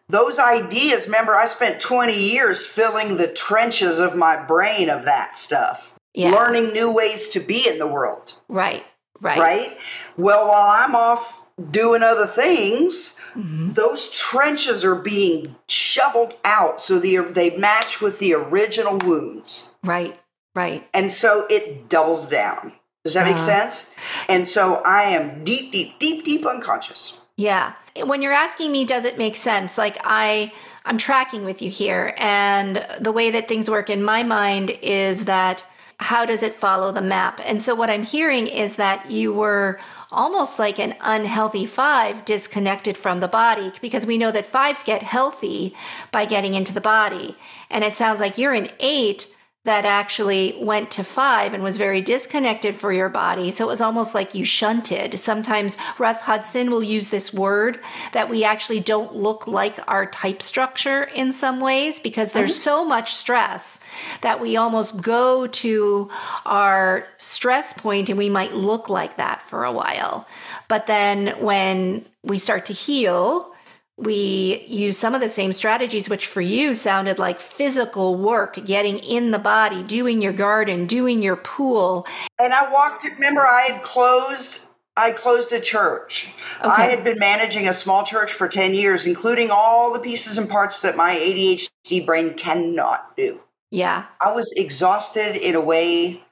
those 0.08 0.38
ideas. 0.38 1.06
Remember, 1.06 1.34
I 1.34 1.46
spent 1.46 1.80
20 1.80 2.12
years 2.14 2.66
filling 2.66 3.16
the 3.16 3.28
trenches 3.28 3.98
of 3.98 4.14
my 4.14 4.36
brain 4.36 4.90
of 4.90 5.04
that 5.06 5.36
stuff, 5.38 5.94
Yeah. 6.14 6.30
learning 6.30 6.72
new 6.74 6.90
ways 6.92 7.30
to 7.30 7.40
be 7.40 7.66
in 7.66 7.78
the 7.78 7.86
world. 7.86 8.34
Right. 8.48 8.84
Right. 9.20 9.38
Right. 9.38 9.78
Well, 10.16 10.46
while 10.48 10.68
I'm 10.68 10.94
off 10.94 11.40
doing 11.70 12.02
other 12.04 12.26
things, 12.26 13.18
Mhm. 13.34 13.74
those 13.74 14.10
trenches 14.12 14.84
are 14.84 14.94
being 14.94 15.56
shoveled 15.66 16.36
out 16.44 16.80
so 16.80 16.98
the, 17.00 17.16
they 17.16 17.50
match 17.56 18.00
with 18.00 18.18
the 18.20 18.32
original 18.34 18.96
wounds. 18.98 19.70
Right. 19.82 20.16
Right. 20.58 20.82
And 20.92 21.12
so 21.12 21.46
it 21.48 21.88
doubles 21.88 22.26
down. 22.26 22.72
Does 23.04 23.14
that 23.14 23.26
make 23.26 23.36
Uh-huh. 23.36 23.46
sense? 23.46 23.94
And 24.28 24.48
so 24.48 24.82
I 24.84 25.02
am 25.16 25.44
deep, 25.44 25.70
deep, 25.70 25.90
deep, 26.00 26.24
deep 26.24 26.44
unconscious. 26.44 27.20
Yeah. 27.36 27.74
When 28.10 28.22
you're 28.22 28.32
asking 28.46 28.72
me 28.72 28.84
does 28.84 29.04
it 29.04 29.18
make 29.18 29.36
sense? 29.36 29.78
Like 29.78 29.96
I 30.02 30.52
I'm 30.84 30.98
tracking 30.98 31.44
with 31.44 31.62
you 31.62 31.70
here 31.70 32.14
and 32.18 32.84
the 33.06 33.12
way 33.12 33.30
that 33.30 33.46
things 33.46 33.70
work 33.70 33.88
in 33.88 34.02
my 34.02 34.22
mind 34.24 34.70
is 34.82 35.26
that 35.26 35.64
how 36.00 36.24
does 36.26 36.42
it 36.42 36.54
follow 36.54 36.90
the 36.92 37.00
map? 37.16 37.40
And 37.44 37.62
so 37.62 37.74
what 37.74 37.90
I'm 37.90 38.04
hearing 38.04 38.46
is 38.64 38.76
that 38.76 39.10
you 39.10 39.32
were 39.32 39.78
almost 40.10 40.58
like 40.58 40.78
an 40.80 40.94
unhealthy 41.00 41.66
5 41.66 42.24
disconnected 42.24 42.96
from 42.96 43.20
the 43.20 43.28
body 43.28 43.72
because 43.80 44.06
we 44.06 44.16
know 44.18 44.32
that 44.32 44.50
5s 44.58 44.84
get 44.84 45.02
healthy 45.02 45.74
by 46.10 46.24
getting 46.24 46.54
into 46.54 46.72
the 46.72 46.80
body. 46.80 47.36
And 47.70 47.84
it 47.84 47.94
sounds 47.96 48.20
like 48.20 48.38
you're 48.38 48.54
an 48.62 48.68
8 48.80 49.34
that 49.68 49.84
actually 49.84 50.56
went 50.62 50.90
to 50.90 51.04
five 51.04 51.52
and 51.52 51.62
was 51.62 51.76
very 51.76 52.00
disconnected 52.00 52.74
for 52.74 52.90
your 52.90 53.10
body. 53.10 53.50
So 53.50 53.66
it 53.66 53.68
was 53.68 53.82
almost 53.82 54.14
like 54.14 54.34
you 54.34 54.42
shunted. 54.42 55.18
Sometimes 55.18 55.76
Russ 55.98 56.22
Hudson 56.22 56.70
will 56.70 56.82
use 56.82 57.10
this 57.10 57.34
word 57.34 57.78
that 58.14 58.30
we 58.30 58.44
actually 58.44 58.80
don't 58.80 59.14
look 59.14 59.46
like 59.46 59.78
our 59.86 60.06
type 60.06 60.40
structure 60.40 61.02
in 61.02 61.32
some 61.32 61.60
ways 61.60 62.00
because 62.00 62.32
there's 62.32 62.52
mm-hmm. 62.52 62.60
so 62.60 62.84
much 62.86 63.12
stress 63.12 63.78
that 64.22 64.40
we 64.40 64.56
almost 64.56 65.02
go 65.02 65.46
to 65.46 66.08
our 66.46 67.06
stress 67.18 67.74
point 67.74 68.08
and 68.08 68.16
we 68.16 68.30
might 68.30 68.54
look 68.54 68.88
like 68.88 69.18
that 69.18 69.46
for 69.48 69.64
a 69.64 69.72
while. 69.72 70.26
But 70.68 70.86
then 70.86 71.38
when 71.44 72.06
we 72.22 72.38
start 72.38 72.64
to 72.66 72.72
heal, 72.72 73.54
we 73.98 74.64
use 74.68 74.96
some 74.96 75.14
of 75.14 75.20
the 75.20 75.28
same 75.28 75.52
strategies, 75.52 76.08
which 76.08 76.26
for 76.26 76.40
you 76.40 76.72
sounded 76.72 77.18
like 77.18 77.40
physical 77.40 78.14
work, 78.14 78.64
getting 78.64 78.98
in 78.98 79.32
the 79.32 79.40
body, 79.40 79.82
doing 79.82 80.22
your 80.22 80.32
garden, 80.32 80.86
doing 80.86 81.20
your 81.20 81.36
pool. 81.36 82.06
And 82.38 82.54
I 82.54 82.72
walked, 82.72 83.04
remember, 83.04 83.46
I 83.46 83.62
had 83.62 83.82
closed. 83.82 84.66
I 84.96 85.12
closed 85.12 85.52
a 85.52 85.60
church. 85.60 86.28
I 86.60 86.86
had 86.86 87.04
been 87.04 87.20
managing 87.20 87.68
a 87.68 87.72
small 87.72 88.04
church 88.04 88.32
for 88.32 88.48
10 88.48 88.74
years, 88.74 89.06
including 89.06 89.48
all 89.48 89.92
the 89.92 90.00
pieces 90.00 90.38
and 90.38 90.48
parts 90.48 90.80
that 90.80 90.96
my 90.96 91.14
ADHD 91.14 92.04
brain 92.04 92.34
cannot 92.34 93.16
do. 93.16 93.40
Yeah. 93.70 94.06
I 94.20 94.32
was 94.32 94.52
exhausted 94.56 95.36
in 95.36 95.54
a 95.54 95.60
way 95.60 96.24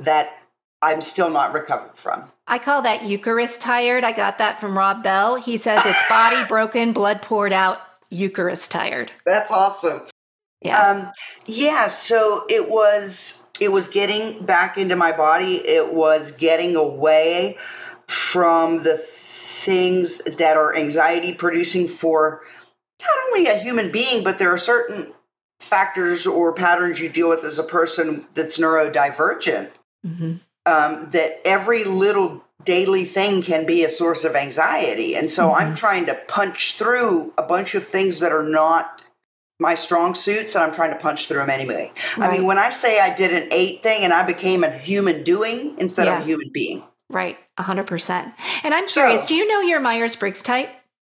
that 0.00 0.39
I'm 0.82 1.00
still 1.00 1.30
not 1.30 1.52
recovered 1.52 1.96
from. 1.96 2.30
I 2.46 2.58
call 2.58 2.82
that 2.82 3.04
Eucharist 3.04 3.60
tired. 3.60 4.02
I 4.02 4.12
got 4.12 4.38
that 4.38 4.60
from 4.60 4.76
Rob 4.76 5.02
Bell. 5.02 5.36
He 5.36 5.56
says 5.56 5.82
it's 5.84 6.08
body 6.08 6.42
broken, 6.48 6.92
blood 6.92 7.22
poured 7.22 7.52
out, 7.52 7.80
Eucharist 8.08 8.70
tired. 8.70 9.12
That's 9.26 9.50
awesome. 9.50 10.02
Yeah. 10.62 10.80
Um, 10.80 11.12
yeah, 11.46 11.88
so 11.88 12.44
it 12.48 12.68
was 12.68 13.46
it 13.60 13.72
was 13.72 13.88
getting 13.88 14.44
back 14.44 14.78
into 14.78 14.96
my 14.96 15.12
body. 15.12 15.56
It 15.56 15.92
was 15.92 16.32
getting 16.32 16.76
away 16.76 17.58
from 18.08 18.82
the 18.82 18.98
things 18.98 20.18
that 20.18 20.56
are 20.56 20.74
anxiety 20.74 21.34
producing 21.34 21.88
for 21.88 22.42
not 23.00 23.10
only 23.28 23.46
a 23.46 23.58
human 23.58 23.90
being, 23.90 24.24
but 24.24 24.38
there 24.38 24.52
are 24.52 24.58
certain 24.58 25.12
factors 25.60 26.26
or 26.26 26.52
patterns 26.52 27.00
you 27.00 27.08
deal 27.08 27.28
with 27.28 27.44
as 27.44 27.58
a 27.58 27.62
person 27.62 28.26
that's 28.34 28.58
neurodivergent. 28.58 29.70
hmm 30.04 30.36
Um, 30.66 31.06
that 31.12 31.40
every 31.46 31.84
little 31.84 32.44
daily 32.64 33.04
thing 33.06 33.42
can 33.42 33.64
be 33.64 33.82
a 33.84 33.88
source 33.88 34.24
of 34.24 34.36
anxiety. 34.36 35.14
And 35.16 35.30
so 35.30 35.54
I'm 35.54 35.74
trying 35.74 36.04
to 36.06 36.14
punch 36.28 36.76
through 36.76 37.32
a 37.38 37.42
bunch 37.42 37.74
of 37.74 37.86
things 37.86 38.18
that 38.20 38.30
are 38.32 38.42
not 38.42 39.00
my 39.58 39.74
strong 39.74 40.14
suits 40.14 40.54
and 40.54 40.62
I'm 40.62 40.72
trying 40.72 40.90
to 40.90 40.98
punch 40.98 41.26
through 41.28 41.38
them 41.38 41.50
anyway. 41.50 41.92
I 42.16 42.30
mean, 42.30 42.44
when 42.46 42.58
I 42.58 42.70
say 42.70 43.00
I 43.00 43.14
did 43.14 43.32
an 43.32 43.48
eight 43.52 43.82
thing 43.82 44.04
and 44.04 44.12
I 44.12 44.22
became 44.22 44.62
a 44.64 44.70
human 44.70 45.22
doing 45.22 45.74
instead 45.78 46.06
Yeah. 46.06 46.16
of 46.16 46.22
a 46.22 46.24
human 46.26 46.50
being. 46.52 46.84
Right, 47.08 47.38
100%. 47.58 48.32
And 48.62 48.74
I'm 48.74 48.86
So- 48.86 49.00
curious, 49.02 49.26
do 49.26 49.34
you 49.34 49.48
know 49.48 49.60
your 49.60 49.80
Myers 49.80 50.14
Briggs 50.16 50.42
type? 50.42 50.68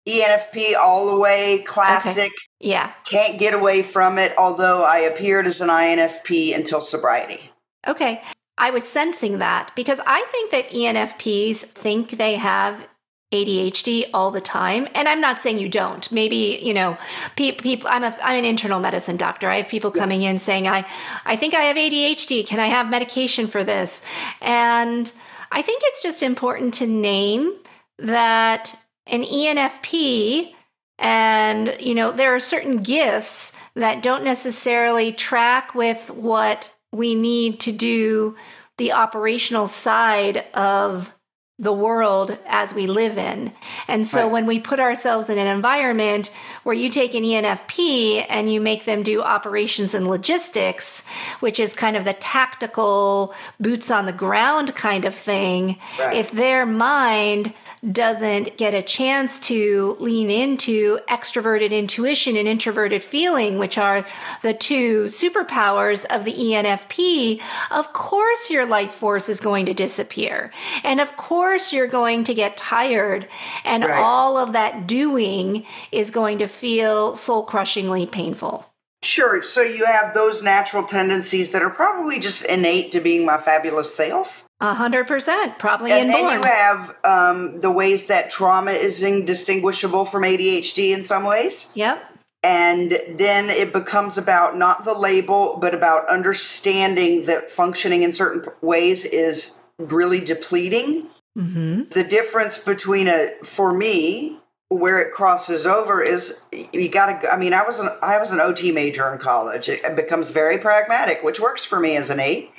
ENFP 0.08 0.76
all 0.76 1.08
the 1.08 1.18
way, 1.20 1.60
classic. 1.66 2.32
Yeah. 2.60 2.92
Can't 3.06 3.40
get 3.40 3.54
away 3.54 3.82
from 3.84 4.18
it, 4.20 4.34
although 4.38 4.84
I 4.84 4.98
appeared 5.00 5.48
as 5.48 5.62
an 5.62 5.70
INFP 5.70 6.54
until 6.54 6.82
sobriety. 6.82 7.52
Okay. 7.88 8.22
I 8.58 8.72
was 8.72 8.88
sensing 8.88 9.40
that 9.40 9.72
because 9.76 10.00
I 10.06 10.24
think 10.32 10.52
that 10.52 10.70
ENFPs 10.70 11.58
think 11.58 12.12
they 12.12 12.36
have 12.36 12.88
ADHD 13.34 14.10
all 14.14 14.32
the 14.32 14.42
time. 14.42 14.88
And 14.94 15.10
I'm 15.10 15.20
not 15.20 15.40
saying 15.40 15.60
you 15.60 15.68
don't. 15.68 16.10
Maybe, 16.12 16.60
you 16.62 16.74
know, 16.74 16.98
people, 17.36 17.64
people 17.64 17.90
I'm 17.92 18.04
a 18.04 18.16
I'm 18.22 18.38
an 18.38 18.46
internal 18.46 18.80
medicine 18.80 19.18
doctor. 19.18 19.50
I 19.50 19.58
have 19.58 19.68
people 19.68 19.92
coming 19.92 20.22
in 20.22 20.40
saying 20.40 20.68
I 20.68 20.86
I 21.26 21.36
think 21.36 21.54
I 21.54 21.64
have 21.64 21.76
ADHD. 21.76 22.46
Can 22.46 22.60
I 22.60 22.68
have 22.68 22.90
medication 22.90 23.48
for 23.48 23.64
this? 23.64 24.02
And 24.42 25.12
I 25.52 25.62
think 25.62 25.82
it's 25.86 26.04
just 26.04 26.24
important 26.24 26.76
to 26.76 26.88
name 26.88 27.54
that 27.98 28.78
an 29.08 29.24
ENFP 29.24 30.54
and 30.98 31.76
you 31.80 31.94
know 31.94 32.12
there 32.12 32.34
are 32.34 32.40
certain 32.40 32.84
gifts 32.84 33.52
that 33.76 34.02
don't 34.02 34.24
necessarily 34.24 35.12
track 35.12 35.76
with 35.76 36.10
what 36.10 36.70
we 36.92 37.16
need 37.16 37.60
to 37.62 37.72
do 37.72 38.36
the 38.78 38.92
operational 38.92 39.68
side 39.68 40.46
of 40.54 41.14
the 41.58 41.72
world 41.72 42.38
as 42.48 42.74
we 42.74 42.86
live 42.86 43.18
in. 43.18 43.50
And 43.88 44.06
so 44.06 44.24
Right. 44.24 44.32
when 44.32 44.46
we 44.46 44.60
put 44.60 44.82
ourselves 44.82 45.30
in 45.30 45.38
an 45.38 45.48
environment 45.48 46.30
where 46.64 46.76
you 46.76 46.90
take 46.90 47.14
an 47.16 47.24
ENFP 47.24 48.26
and 48.28 48.52
you 48.52 48.60
make 48.60 48.84
them 48.84 49.04
do 49.04 49.22
operations 49.22 49.94
and 49.94 50.06
logistics, 50.06 51.06
which 51.40 51.58
is 51.58 51.74
kind 51.74 51.96
of 51.96 52.04
the 52.04 52.12
tactical 52.12 53.34
boots 53.62 53.90
on 53.90 54.06
the 54.06 54.12
ground 54.12 54.76
kind 54.76 55.06
of 55.06 55.16
thing, 55.16 55.78
Right. 55.98 56.18
if 56.18 56.32
their 56.32 56.66
mind 56.66 57.54
doesn't 57.92 58.58
get 58.58 58.74
a 58.74 58.82
chance 58.82 59.40
to 59.42 59.96
lean 60.00 60.32
into 60.32 61.00
extroverted 61.10 61.72
intuition 61.72 62.36
and 62.36 62.48
introverted 62.48 63.04
feeling, 63.04 63.58
which 63.58 63.78
are 63.78 64.06
the 64.42 64.54
two 64.54 65.06
superpowers 65.06 66.06
of 66.06 66.26
the 66.26 66.34
ENFP, 66.34 67.42
of 67.72 67.94
course 67.94 68.50
your 68.50 68.66
life 68.66 68.92
force 68.92 69.30
is 69.30 69.40
going 69.40 69.66
to 69.66 69.74
disappear. 69.74 70.52
And 70.84 71.00
of 71.00 71.16
course 71.18 71.74
you're 71.74 71.88
going 71.88 72.24
to 72.26 72.34
get 72.34 72.58
tired. 72.58 73.28
And 73.64 73.84
Right. 73.84 74.02
all 74.02 74.38
of 74.38 74.54
that 74.54 74.88
doing 74.88 75.66
is 75.92 76.10
going 76.12 76.40
to 76.40 76.48
feel 76.48 77.16
soul 77.16 77.44
crushingly 77.44 78.06
painful. 78.06 78.66
Sure. 79.04 79.44
So 79.44 79.62
you 79.62 79.86
have 79.86 80.14
those 80.14 80.42
natural 80.42 80.84
tendencies 80.84 81.52
that 81.52 81.62
are 81.62 81.70
probably 81.70 82.20
just 82.20 82.44
innate 82.46 82.92
to 82.94 83.00
being 83.00 83.26
my 83.26 83.38
fabulous 83.38 83.94
self. 83.94 84.45
A 84.62 84.74
hundred 84.74 85.06
percent, 85.08 85.60
probably 85.60 85.92
And 85.92 86.10
then 86.10 86.18
inborn. 86.20 86.40
you 86.40 86.44
have 86.44 86.96
um, 87.04 87.60
the 87.62 87.72
ways 87.72 88.08
that 88.08 88.30
trauma 88.30 88.72
is 88.72 89.04
indistinguishable 89.04 90.06
from 90.06 90.24
ADHD 90.24 90.94
in 90.94 91.04
some 91.04 91.24
ways. 91.26 91.72
yep. 91.76 92.04
And 92.42 93.00
then 93.10 93.50
it 93.50 93.74
becomes 93.74 94.18
about 94.20 94.56
not 94.56 94.86
the 94.86 94.94
label, 94.94 95.58
but 95.60 95.74
about 95.74 96.08
understanding 96.10 97.26
that 97.26 97.50
functioning 97.50 98.04
in 98.04 98.14
certain 98.14 98.46
ways 98.62 99.04
is 99.04 99.64
really 99.80 100.22
depleting. 100.22 101.08
hmm 101.36 101.84
The 101.90 102.04
difference 102.04 102.58
between 102.60 103.08
a, 103.08 103.32
for 103.44 103.74
me, 103.74 104.38
where 104.70 105.02
it 105.02 105.12
crosses 105.14 105.66
over 105.66 106.02
is 106.02 106.46
you 106.52 106.88
got 106.90 107.22
to. 107.22 107.30
I 107.34 107.38
mean, 107.38 107.54
I 107.54 107.64
was 107.64 107.80
an 107.80 107.90
I 108.02 108.20
was 108.20 108.32
an 108.32 108.40
OT 108.40 108.72
major 108.72 109.12
in 109.12 109.20
college. 109.20 109.68
It 109.68 109.96
becomes 109.96 110.30
very 110.30 110.58
pragmatic, 110.58 111.24
which 111.24 111.40
works 111.40 111.64
for 111.66 111.80
me 111.80 111.96
as 111.98 112.10
an 112.10 112.20
8 112.20 112.52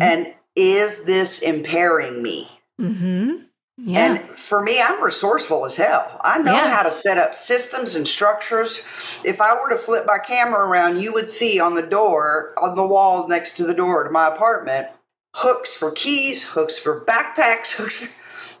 And 0.00 0.34
is 0.58 1.04
this 1.04 1.38
impairing 1.38 2.20
me? 2.20 2.50
Mm-hmm. 2.80 3.36
Yeah. 3.80 3.98
And 4.16 4.20
for 4.36 4.60
me, 4.60 4.80
I'm 4.82 5.00
resourceful 5.02 5.64
as 5.64 5.76
hell. 5.76 6.20
I 6.24 6.38
know 6.38 6.52
Yeah. 6.52 6.74
how 6.74 6.82
to 6.82 6.90
set 6.90 7.16
up 7.16 7.36
systems 7.36 7.94
and 7.94 8.08
structures. 8.08 8.84
If 9.24 9.40
I 9.40 9.54
were 9.54 9.68
to 9.70 9.78
flip 9.78 10.04
my 10.04 10.18
camera 10.18 10.66
around, 10.66 11.00
you 11.00 11.12
would 11.12 11.30
see 11.30 11.60
on 11.60 11.74
the 11.76 11.82
door, 11.86 12.54
on 12.60 12.74
the 12.74 12.84
wall 12.86 13.28
next 13.28 13.56
to 13.58 13.64
the 13.64 13.74
door 13.74 14.02
to 14.02 14.10
my 14.10 14.26
apartment, 14.26 14.88
hooks 15.36 15.76
for 15.76 15.92
keys, 15.92 16.42
hooks 16.42 16.76
for 16.76 17.04
backpacks, 17.04 17.72
hooks 17.76 18.04
for, 18.04 18.12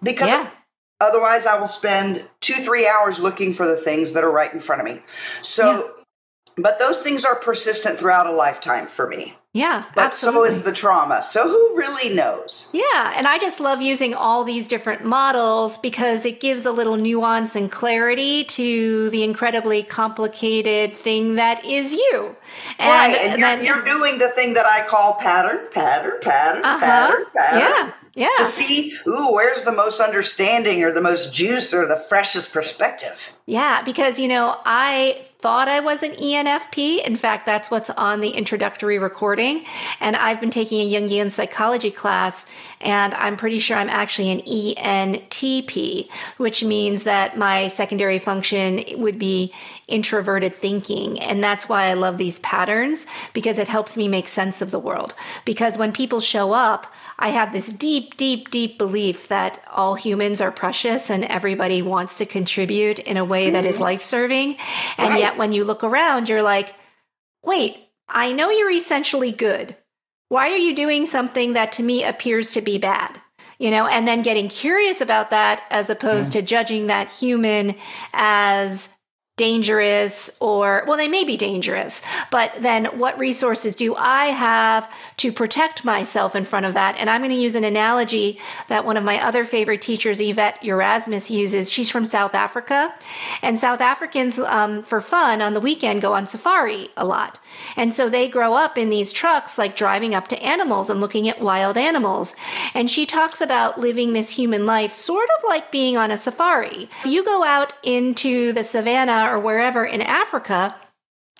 because 0.04 0.28
yeah. 0.28 0.50
otherwise 1.00 1.46
I 1.46 1.58
will 1.58 1.66
spend 1.66 2.24
two, 2.40 2.54
three 2.54 2.86
hours 2.86 3.18
looking 3.18 3.54
for 3.54 3.66
the 3.66 3.76
things 3.76 4.12
that 4.12 4.22
are 4.22 4.30
right 4.30 4.52
in 4.54 4.60
front 4.60 4.82
of 4.82 4.86
me. 4.86 5.02
So, 5.42 5.94
but 6.56 6.78
those 6.78 7.02
things 7.02 7.24
are 7.24 7.34
persistent 7.34 7.98
throughout 7.98 8.28
a 8.28 8.32
lifetime 8.32 8.86
for 8.86 9.08
me. 9.08 9.34
Yeah. 9.54 9.84
But 9.94 10.04
absolutely. 10.04 10.50
so 10.50 10.54
is 10.56 10.62
the 10.62 10.72
trauma. 10.72 11.22
So 11.22 11.48
who 11.48 11.76
really 11.76 12.14
knows? 12.14 12.70
Yeah, 12.72 13.12
and 13.16 13.26
I 13.26 13.38
just 13.38 13.60
love 13.60 13.80
using 13.80 14.12
all 14.14 14.44
these 14.44 14.68
different 14.68 15.04
models 15.04 15.78
because 15.78 16.26
it 16.26 16.40
gives 16.40 16.66
a 16.66 16.70
little 16.70 16.96
nuance 16.96 17.56
and 17.56 17.72
clarity 17.72 18.44
to 18.44 19.08
the 19.10 19.24
incredibly 19.24 19.82
complicated 19.82 20.94
thing 20.96 21.36
that 21.36 21.64
is 21.64 21.94
you. 21.94 22.36
right, 22.78 23.16
and 23.16 23.40
you're, 23.40 23.48
then- 23.48 23.64
you're 23.64 23.82
doing 23.84 24.18
the 24.18 24.28
thing 24.28 24.54
that 24.54 24.66
I 24.66 24.86
call 24.86 25.14
pattern, 25.14 25.66
pattern, 25.72 26.18
pattern, 26.20 26.64
uh-huh. 26.64 26.78
pattern, 26.78 27.24
pattern. 27.34 27.60
Yeah, 27.60 27.92
Yeah. 28.14 28.28
To 28.38 28.44
see, 28.44 28.94
ooh, 29.06 29.32
where's 29.32 29.62
the 29.62 29.72
most 29.72 29.98
understanding 29.98 30.84
or 30.84 30.92
the 30.92 31.00
most 31.00 31.32
juice 31.34 31.72
or 31.72 31.86
the 31.86 31.96
freshest 31.96 32.52
perspective? 32.52 33.34
yeah. 33.46 33.82
Because 33.82 34.18
you 34.18 34.28
know, 34.28 34.56
I 34.66 35.22
thought 35.40 35.68
I 35.68 35.78
was 35.78 36.02
an 36.02 36.12
ENFP. 36.12 37.06
In 37.06 37.16
fact, 37.16 37.46
that's 37.46 37.70
what's 37.70 37.90
on 37.90 38.20
the 38.20 38.30
introductory 38.30 38.98
recording. 38.98 39.64
And 40.00 40.16
I've 40.16 40.40
been 40.40 40.50
taking 40.50 40.80
a 40.80 40.92
Jungian 40.92 41.30
psychology 41.30 41.92
class, 41.92 42.46
and 42.80 43.14
I'm 43.14 43.36
pretty 43.36 43.60
sure 43.60 43.76
I'm 43.76 43.88
actually 43.88 44.30
an 44.30 44.40
ENTP, 44.40 46.08
which 46.38 46.64
means 46.64 47.04
that 47.04 47.38
my 47.38 47.68
secondary 47.68 48.18
function 48.18 48.84
would 48.96 49.18
be 49.18 49.52
introverted 49.86 50.54
thinking. 50.56 51.20
And 51.20 51.42
that's 51.42 51.68
why 51.68 51.84
I 51.84 51.94
love 51.94 52.18
these 52.18 52.40
patterns 52.40 53.06
because 53.32 53.58
it 53.58 53.68
helps 53.68 53.96
me 53.96 54.08
make 54.08 54.28
sense 54.28 54.60
of 54.60 54.70
the 54.70 54.78
world. 54.78 55.14
Because 55.44 55.78
when 55.78 55.92
people 55.92 56.20
show 56.20 56.52
up, 56.52 56.92
I 57.20 57.30
have 57.30 57.52
this 57.52 57.72
deep, 57.72 58.16
deep, 58.16 58.50
deep 58.50 58.78
belief 58.78 59.26
that 59.26 59.60
all 59.72 59.96
humans 59.96 60.40
are 60.40 60.52
precious 60.52 61.10
and 61.10 61.24
everybody 61.24 61.82
wants 61.82 62.18
to 62.18 62.26
contribute 62.26 63.00
in 63.00 63.16
a 63.16 63.24
way 63.24 63.50
that 63.50 63.64
is 63.64 63.76
mm-hmm. 63.76 63.84
life 63.84 64.02
serving. 64.02 64.56
And 64.98 65.08
Right. 65.10 65.20
yet, 65.20 65.27
when 65.36 65.52
you 65.52 65.64
look 65.64 65.84
around, 65.84 66.28
you're 66.28 66.42
like, 66.42 66.74
wait, 67.42 67.76
I 68.08 68.32
know 68.32 68.50
you're 68.50 68.70
essentially 68.70 69.32
good. 69.32 69.76
Why 70.28 70.50
are 70.52 70.56
you 70.56 70.74
doing 70.74 71.06
something 71.06 71.54
that 71.54 71.72
to 71.72 71.82
me 71.82 72.04
appears 72.04 72.52
to 72.52 72.60
be 72.60 72.78
bad? 72.78 73.20
You 73.58 73.70
know, 73.70 73.86
and 73.86 74.06
then 74.06 74.22
getting 74.22 74.48
curious 74.48 75.00
about 75.00 75.30
that 75.30 75.62
as 75.70 75.90
opposed 75.90 76.30
mm. 76.30 76.32
to 76.34 76.42
judging 76.42 76.86
that 76.86 77.10
human 77.10 77.74
as 78.12 78.88
dangerous 79.38 80.30
or 80.40 80.84
well 80.86 80.98
they 80.98 81.08
may 81.08 81.24
be 81.24 81.36
dangerous 81.36 82.02
but 82.30 82.54
then 82.60 82.84
what 82.98 83.18
resources 83.18 83.74
do 83.74 83.94
i 83.96 84.26
have 84.26 84.90
to 85.18 85.32
protect 85.32 85.84
myself 85.84 86.36
in 86.36 86.44
front 86.44 86.64
of 86.64 86.74
that? 86.74 86.96
And 86.98 87.10
i'm 87.10 87.20
going 87.20 87.30
to 87.30 87.36
use 87.36 87.54
an 87.54 87.64
analogy 87.64 88.40
that 88.68 88.84
one 88.84 88.96
of 88.96 89.04
my 89.04 89.22
other 89.22 89.44
favorite 89.44 89.82
teachers 89.82 90.20
yvette 90.20 90.64
erasmus 90.64 91.30
uses. 91.30 91.70
She's 91.70 91.90
from 91.90 92.06
south 92.06 92.34
africa 92.34 92.94
and 93.42 93.58
south 93.58 93.80
africans 93.80 94.38
um, 94.38 94.82
for 94.82 95.00
fun 95.00 95.42
on 95.42 95.54
the 95.54 95.60
weekend 95.60 96.02
go 96.02 96.12
on 96.12 96.26
safari 96.26 96.88
a 96.96 97.04
lot. 97.04 97.38
And 97.76 97.92
so 97.92 98.08
they 98.08 98.28
grow 98.28 98.54
up 98.54 98.78
in 98.78 98.90
these 98.90 99.12
trucks 99.12 99.58
like 99.58 99.76
driving 99.76 100.14
up 100.14 100.28
to 100.28 100.42
animals 100.42 100.90
and 100.90 101.00
looking 101.00 101.28
at 101.28 101.40
wild 101.40 101.76
animals. 101.76 102.34
And 102.74 102.90
she 102.90 103.06
talks 103.06 103.40
about 103.40 103.80
living 103.80 104.12
this 104.12 104.30
human 104.30 104.66
life 104.66 104.92
sort 104.92 105.28
of 105.38 105.44
like 105.48 105.72
being 105.72 105.96
on 105.96 106.10
a 106.10 106.16
safari. 106.16 106.88
If 107.00 107.06
you 107.06 107.24
go 107.24 107.42
out 107.42 107.72
into 107.82 108.52
the 108.52 108.64
savannah 108.64 109.27
or 109.28 109.38
wherever 109.38 109.84
in 109.84 110.02
Africa, 110.02 110.74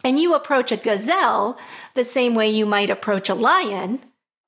and 0.05 0.18
you 0.18 0.34
approach 0.34 0.72
a 0.72 0.76
gazelle 0.76 1.59
the 1.95 2.05
same 2.05 2.34
way 2.34 2.49
you 2.49 2.66
might 2.66 2.91
approach 2.91 3.28
a 3.28 3.34
lion, 3.34 4.01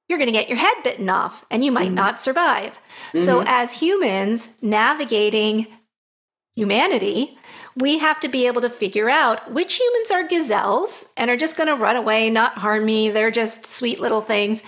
you're 0.08 0.18
going 0.18 0.26
to 0.26 0.32
get 0.32 0.48
your 0.48 0.58
head 0.58 0.74
bitten 0.82 1.08
off 1.08 1.44
and 1.50 1.64
you 1.64 1.70
might 1.70 1.86
mm-hmm. 1.86 1.94
not 1.94 2.20
survive. 2.20 2.78
So, 3.14 3.38
mm-hmm. 3.38 3.48
as 3.48 3.72
humans 3.72 4.48
navigating 4.60 5.66
humanity, 6.56 7.38
we 7.76 7.98
have 7.98 8.18
to 8.20 8.28
be 8.28 8.46
able 8.46 8.60
to 8.62 8.70
figure 8.70 9.08
out 9.08 9.52
which 9.52 9.76
humans 9.76 10.10
are 10.10 10.26
gazelles 10.26 11.08
and 11.16 11.30
are 11.30 11.36
just 11.36 11.56
going 11.56 11.68
to 11.68 11.76
run 11.76 11.96
away, 11.96 12.28
not 12.28 12.54
harm 12.54 12.84
me. 12.84 13.10
They're 13.10 13.30
just 13.30 13.64
sweet 13.64 14.00
little 14.00 14.20
things. 14.20 14.62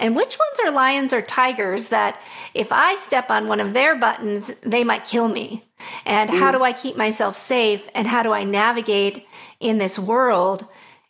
And 0.00 0.16
which 0.16 0.38
ones 0.38 0.58
are 0.64 0.70
lions 0.70 1.12
or 1.12 1.22
tigers 1.22 1.88
that 1.88 2.20
if 2.54 2.72
I 2.72 2.96
step 2.96 3.30
on 3.30 3.48
one 3.48 3.60
of 3.60 3.74
their 3.74 3.96
buttons, 3.96 4.50
they 4.62 4.82
might 4.82 5.04
kill 5.04 5.28
me. 5.28 5.65
And 6.04 6.30
how 6.30 6.52
do 6.52 6.62
I 6.62 6.72
keep 6.72 6.96
myself 6.96 7.36
safe? 7.36 7.88
And 7.94 8.06
how 8.06 8.22
do 8.22 8.32
I 8.32 8.44
navigate 8.44 9.26
in 9.60 9.78
this 9.78 9.98
world 9.98 10.66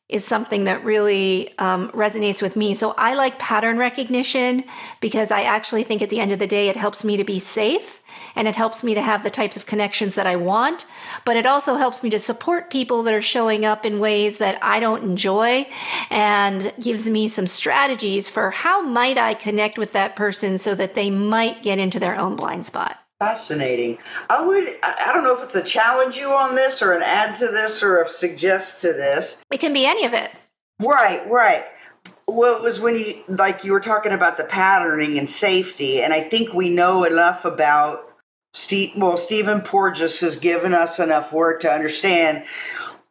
is 0.08 0.24
something 0.24 0.64
that 0.64 0.84
really 0.84 1.52
um, 1.58 1.90
resonates 1.90 2.40
with 2.40 2.54
me. 2.54 2.74
So 2.74 2.94
I 2.96 3.14
like 3.14 3.40
pattern 3.40 3.76
recognition 3.76 4.62
because 5.00 5.32
I 5.32 5.42
actually 5.42 5.82
think 5.82 6.00
at 6.00 6.10
the 6.10 6.20
end 6.20 6.30
of 6.30 6.38
the 6.38 6.46
day, 6.46 6.68
it 6.68 6.76
helps 6.76 7.02
me 7.02 7.16
to 7.16 7.24
be 7.24 7.40
safe 7.40 8.02
and 8.36 8.46
it 8.46 8.54
helps 8.54 8.84
me 8.84 8.94
to 8.94 9.02
have 9.02 9.24
the 9.24 9.30
types 9.30 9.56
of 9.56 9.66
connections 9.66 10.14
that 10.14 10.26
I 10.26 10.36
want. 10.36 10.86
But 11.24 11.36
it 11.36 11.44
also 11.44 11.74
helps 11.74 12.04
me 12.04 12.10
to 12.10 12.20
support 12.20 12.70
people 12.70 13.02
that 13.02 13.14
are 13.14 13.22
showing 13.22 13.64
up 13.64 13.84
in 13.84 13.98
ways 13.98 14.38
that 14.38 14.62
I 14.62 14.78
don't 14.78 15.02
enjoy 15.02 15.66
and 16.10 16.72
gives 16.80 17.10
me 17.10 17.26
some 17.26 17.48
strategies 17.48 18.28
for 18.28 18.52
how 18.52 18.82
might 18.82 19.18
I 19.18 19.34
connect 19.34 19.76
with 19.76 19.92
that 19.92 20.14
person 20.14 20.56
so 20.56 20.76
that 20.76 20.94
they 20.94 21.10
might 21.10 21.64
get 21.64 21.80
into 21.80 21.98
their 21.98 22.16
own 22.16 22.36
blind 22.36 22.64
spot. 22.64 22.96
Fascinating. 23.18 23.98
I 24.28 24.44
would, 24.44 24.76
I 24.82 25.10
don't 25.14 25.24
know 25.24 25.36
if 25.36 25.42
it's 25.42 25.54
a 25.54 25.62
challenge 25.62 26.16
you 26.18 26.34
on 26.34 26.54
this 26.54 26.82
or 26.82 26.92
an 26.92 27.02
add 27.02 27.36
to 27.36 27.46
this 27.46 27.82
or 27.82 28.02
a 28.02 28.08
suggest 28.08 28.82
to 28.82 28.92
this. 28.92 29.38
It 29.50 29.60
can 29.60 29.72
be 29.72 29.86
any 29.86 30.04
of 30.04 30.12
it. 30.12 30.30
Right, 30.78 31.26
right. 31.30 31.64
Well, 32.28 32.56
it 32.56 32.62
was 32.62 32.78
when 32.78 32.96
you, 32.96 33.22
like, 33.28 33.64
you 33.64 33.72
were 33.72 33.80
talking 33.80 34.12
about 34.12 34.36
the 34.36 34.44
patterning 34.44 35.18
and 35.18 35.30
safety, 35.30 36.02
and 36.02 36.12
I 36.12 36.22
think 36.22 36.52
we 36.52 36.68
know 36.68 37.04
enough 37.04 37.46
about 37.46 38.12
Steve. 38.52 38.92
Well, 38.96 39.16
Stephen 39.16 39.62
Porges 39.62 40.20
has 40.20 40.36
given 40.36 40.74
us 40.74 40.98
enough 40.98 41.32
work 41.32 41.60
to 41.60 41.72
understand 41.72 42.44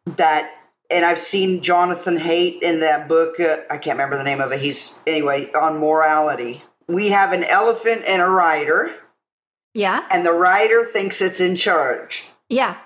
that, 0.04 0.52
and 0.90 1.04
I've 1.04 1.18
seen 1.18 1.62
Jonathan 1.62 2.18
Haidt 2.18 2.62
in 2.62 2.80
that 2.80 3.08
book. 3.08 3.40
Uh, 3.40 3.56
I 3.70 3.78
can't 3.78 3.96
remember 3.96 4.18
the 4.18 4.24
name 4.24 4.40
of 4.40 4.52
it. 4.52 4.60
He's, 4.60 5.02
anyway, 5.06 5.50
on 5.52 5.78
morality. 5.78 6.62
We 6.86 7.08
have 7.08 7.32
an 7.32 7.42
elephant 7.42 8.04
and 8.06 8.22
a 8.22 8.28
rider 8.28 8.94
yeah. 9.76 10.06
And 10.10 10.24
the 10.24 10.32
rider 10.32 10.86
thinks 10.86 11.20
it's 11.20 11.38
in 11.38 11.54
charge. 11.54 12.24
Yeah. 12.48 12.78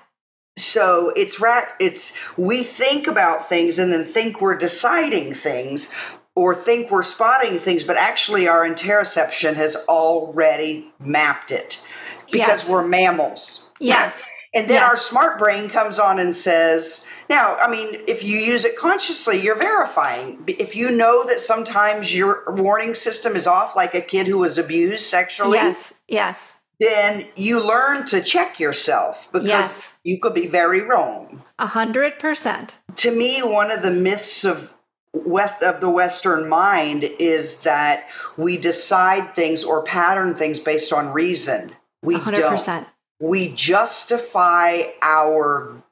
So 0.58 1.12
it's 1.14 1.40
right. 1.40 1.68
It's 1.78 2.12
we 2.36 2.64
think 2.64 3.06
about 3.06 3.48
things 3.48 3.78
and 3.78 3.92
then 3.92 4.04
think 4.04 4.40
we're 4.40 4.58
deciding 4.58 5.34
things 5.34 5.94
or 6.34 6.52
think 6.52 6.90
we're 6.90 7.04
spotting 7.04 7.60
things, 7.60 7.84
but 7.84 7.96
actually 7.96 8.48
our 8.48 8.68
interoception 8.68 9.54
has 9.54 9.76
already 9.88 10.92
mapped 10.98 11.52
it 11.52 11.80
because 12.26 12.62
yes. 12.64 12.68
we're 12.68 12.86
mammals. 12.86 13.70
Yes. 13.78 14.28
And 14.52 14.68
then 14.68 14.80
yes. 14.80 14.90
our 14.90 14.96
smart 14.96 15.38
brain 15.38 15.68
comes 15.70 16.00
on 16.00 16.18
and 16.18 16.34
says, 16.34 17.06
now, 17.28 17.54
I 17.58 17.70
mean, 17.70 18.00
if 18.08 18.24
you 18.24 18.36
use 18.36 18.64
it 18.64 18.76
consciously, 18.76 19.40
you're 19.40 19.54
verifying. 19.54 20.42
If 20.48 20.74
you 20.74 20.90
know 20.90 21.24
that 21.28 21.40
sometimes 21.40 22.12
your 22.12 22.42
warning 22.48 22.96
system 22.96 23.36
is 23.36 23.46
off, 23.46 23.76
like 23.76 23.94
a 23.94 24.00
kid 24.00 24.26
who 24.26 24.38
was 24.38 24.58
abused 24.58 25.06
sexually. 25.06 25.56
Yes, 25.58 25.94
yes 26.08 26.59
then 26.80 27.26
you 27.36 27.60
learn 27.60 28.06
to 28.06 28.22
check 28.22 28.58
yourself 28.58 29.28
because 29.30 29.46
yes. 29.46 29.98
you 30.02 30.18
could 30.18 30.34
be 30.34 30.46
very 30.46 30.80
wrong. 30.80 31.44
A 31.58 31.66
hundred 31.66 32.18
percent. 32.18 32.76
To 32.96 33.10
me, 33.12 33.40
one 33.40 33.70
of 33.70 33.82
the 33.82 33.90
myths 33.90 34.44
of 34.44 34.74
west 35.12 35.62
of 35.62 35.80
the 35.80 35.90
Western 35.90 36.48
mind 36.48 37.04
is 37.04 37.60
that 37.60 38.08
we 38.36 38.56
decide 38.56 39.36
things 39.36 39.62
or 39.62 39.82
pattern 39.82 40.34
things 40.34 40.58
based 40.58 40.92
on 40.92 41.12
reason. 41.12 41.76
We 42.02 42.16
100%. 42.16 42.66
don't. 42.66 42.86
We 43.20 43.54
justify 43.54 44.82
our 45.02 45.82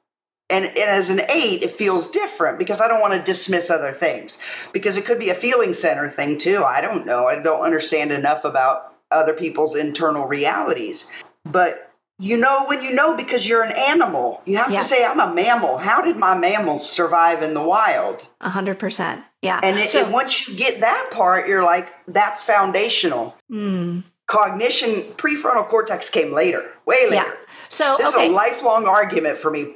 and, 0.51 0.65
and 0.65 0.77
as 0.77 1.11
an 1.11 1.21
eight, 1.29 1.61
it 1.61 1.69
feels 1.69 2.09
different 2.09 2.57
because 2.57 2.81
I 2.81 2.87
don't 2.87 3.01
want 3.01 3.13
to 3.13 3.21
dismiss 3.21 3.69
other 3.69 3.91
things 3.91 4.39
because 4.73 4.97
it 4.97 5.05
could 5.05 5.19
be 5.19 5.29
a 5.29 5.35
feeling 5.35 5.75
center 5.75 6.09
thing 6.09 6.39
too. 6.39 6.63
I 6.63 6.81
don't 6.81 7.05
know. 7.05 7.27
I 7.27 7.39
don't 7.39 7.61
understand 7.61 8.11
enough 8.11 8.45
about 8.45 8.95
other 9.11 9.33
people's 9.33 9.75
internal 9.75 10.25
realities. 10.25 11.05
But 11.45 11.89
you 12.19 12.35
know 12.35 12.65
when 12.65 12.83
you 12.83 12.93
know 12.93 13.15
because 13.15 13.47
you're 13.47 13.63
an 13.63 13.71
animal. 13.71 14.41
You 14.45 14.57
have 14.57 14.69
yes. 14.69 14.89
to 14.89 14.95
say, 14.95 15.05
I'm 15.05 15.21
a 15.21 15.33
mammal. 15.33 15.77
How 15.77 16.01
did 16.01 16.17
my 16.17 16.37
mammals 16.37 16.89
survive 16.89 17.41
in 17.41 17.53
the 17.53 17.63
wild? 17.63 18.27
A 18.41 18.49
hundred 18.49 18.77
percent. 18.77 19.23
Yeah. 19.41 19.59
And, 19.63 19.79
it, 19.79 19.89
so, 19.89 20.03
and, 20.03 20.13
once 20.13 20.47
you 20.47 20.55
get 20.55 20.81
that 20.81 21.09
part, 21.11 21.47
you're 21.47 21.63
like, 21.63 21.87
that's 22.07 22.43
foundational. 22.43 23.35
Mm. 23.49 24.03
Cognition, 24.27 25.13
prefrontal 25.13 25.67
cortex 25.67 26.09
came 26.09 26.33
later, 26.33 26.69
way 26.85 27.09
later. 27.09 27.15
Yeah. 27.25 27.33
So 27.69 27.95
this 27.97 28.13
okay. 28.13 28.25
is 28.25 28.31
a 28.31 28.33
lifelong 28.33 28.85
argument 28.85 29.37
for 29.37 29.49
me. 29.49 29.75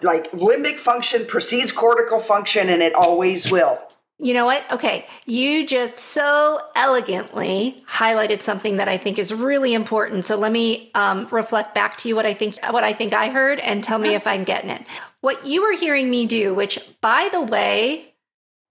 Like 0.00 0.32
limbic 0.32 0.78
function 0.78 1.26
precedes 1.26 1.70
cortical 1.70 2.18
function, 2.18 2.70
and 2.70 2.82
it 2.82 2.94
always 2.94 3.50
will. 3.50 3.78
You 4.22 4.34
know 4.34 4.44
what? 4.44 4.64
Okay. 4.70 5.04
You 5.26 5.66
just 5.66 5.98
so 5.98 6.60
elegantly 6.76 7.82
highlighted 7.88 8.40
something 8.40 8.76
that 8.76 8.88
I 8.88 8.96
think 8.96 9.18
is 9.18 9.34
really 9.34 9.74
important. 9.74 10.26
So 10.26 10.36
let 10.36 10.52
me 10.52 10.92
um, 10.94 11.26
reflect 11.32 11.74
back 11.74 11.96
to 11.98 12.08
you 12.08 12.14
what 12.14 12.24
I 12.24 12.32
think 12.32 12.56
what 12.70 12.84
I 12.84 12.92
think 12.92 13.12
I 13.12 13.30
heard 13.30 13.58
and 13.58 13.82
tell 13.82 13.98
me 13.98 14.14
if 14.14 14.24
I'm 14.24 14.44
getting 14.44 14.70
it. 14.70 14.86
What 15.22 15.44
you 15.44 15.62
were 15.62 15.76
hearing 15.76 16.08
me 16.08 16.26
do, 16.26 16.54
which 16.54 16.78
by 17.00 17.30
the 17.32 17.42
way, 17.42 18.14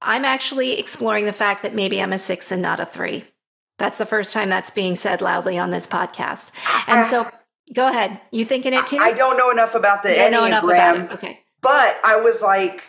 I'm 0.02 0.24
actually 0.24 0.80
exploring 0.80 1.26
the 1.26 1.34
fact 1.34 1.64
that 1.64 1.76
maybe 1.76 2.02
I'm 2.02 2.14
a 2.14 2.18
six 2.18 2.50
and 2.50 2.62
not 2.62 2.80
a 2.80 2.86
three. 2.86 3.26
That's 3.78 3.98
the 3.98 4.06
first 4.06 4.32
time 4.32 4.50
that's 4.50 4.72
being 4.72 4.96
said 4.96 5.22
loudly 5.22 5.58
on 5.58 5.72
this 5.72 5.86
podcast. 5.86 6.52
And 6.88 7.04
so 7.04 7.30
go 7.74 7.90
ahead. 7.90 8.22
You 8.32 8.46
thinking 8.46 8.74
it 8.74 8.88
too? 8.88 9.00
I 9.00 9.12
don't 9.12 9.38
know 9.38 9.52
enough 9.52 9.76
about 9.76 10.04
the 10.04 10.10
Enneagram. 10.10 10.32
Know 10.32 10.46
enough 10.46 10.64
about 10.64 10.98
it. 10.98 11.12
Okay. 11.12 11.40
But 11.62 11.98
I 12.06 12.22
was 12.22 12.42
like, 12.42 12.84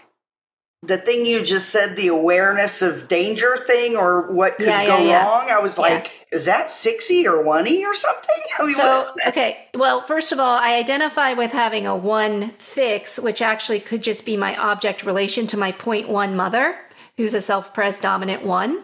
the 0.82 0.98
thing 0.98 1.24
you 1.24 1.44
just 1.44 1.68
said, 1.70 1.96
the 1.96 2.08
awareness 2.08 2.82
of 2.82 3.06
danger 3.08 3.56
thing 3.66 3.96
or 3.96 4.32
what 4.32 4.56
could 4.56 4.66
yeah, 4.66 4.86
go 4.86 4.98
yeah, 4.98 5.04
yeah. 5.04 5.26
wrong, 5.26 5.48
I 5.48 5.60
was 5.60 5.78
like, 5.78 6.10
is 6.32 6.46
that 6.46 6.72
60 6.72 7.28
or 7.28 7.42
1 7.42 7.68
or 7.84 7.94
something? 7.94 8.36
I 8.58 8.64
mean, 8.64 8.74
so, 8.74 9.14
okay. 9.28 9.68
Well, 9.74 10.00
first 10.00 10.32
of 10.32 10.40
all, 10.40 10.58
I 10.58 10.74
identify 10.74 11.34
with 11.34 11.52
having 11.52 11.86
a 11.86 11.96
one 11.96 12.50
fix, 12.58 13.18
which 13.18 13.40
actually 13.40 13.78
could 13.78 14.02
just 14.02 14.24
be 14.24 14.36
my 14.36 14.56
object 14.56 15.04
relation 15.04 15.46
to 15.48 15.56
my 15.56 15.70
point 15.70 16.08
one 16.08 16.34
mother 16.34 16.76
who's 17.18 17.34
a 17.34 17.40
self-pres 17.40 18.00
dominant 18.00 18.42
one. 18.42 18.78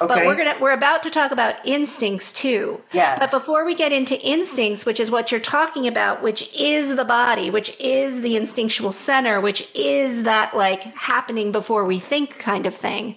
Okay. 0.00 0.06
But 0.06 0.26
we're 0.26 0.36
gonna 0.36 0.54
we're 0.60 0.72
about 0.72 1.02
to 1.02 1.10
talk 1.10 1.32
about 1.32 1.56
instincts 1.66 2.32
too. 2.32 2.80
Yeah. 2.92 3.18
But 3.18 3.30
before 3.30 3.64
we 3.64 3.74
get 3.74 3.92
into 3.92 4.18
instincts, 4.20 4.86
which 4.86 5.00
is 5.00 5.10
what 5.10 5.32
you're 5.32 5.40
talking 5.40 5.86
about, 5.88 6.22
which 6.22 6.54
is 6.54 6.94
the 6.96 7.04
body, 7.04 7.50
which 7.50 7.76
is 7.80 8.20
the 8.20 8.36
instinctual 8.36 8.92
center, 8.92 9.40
which 9.40 9.68
is 9.74 10.22
that 10.22 10.56
like 10.56 10.82
happening 10.94 11.50
before 11.50 11.84
we 11.84 11.98
think 11.98 12.38
kind 12.38 12.66
of 12.66 12.74
thing. 12.74 13.16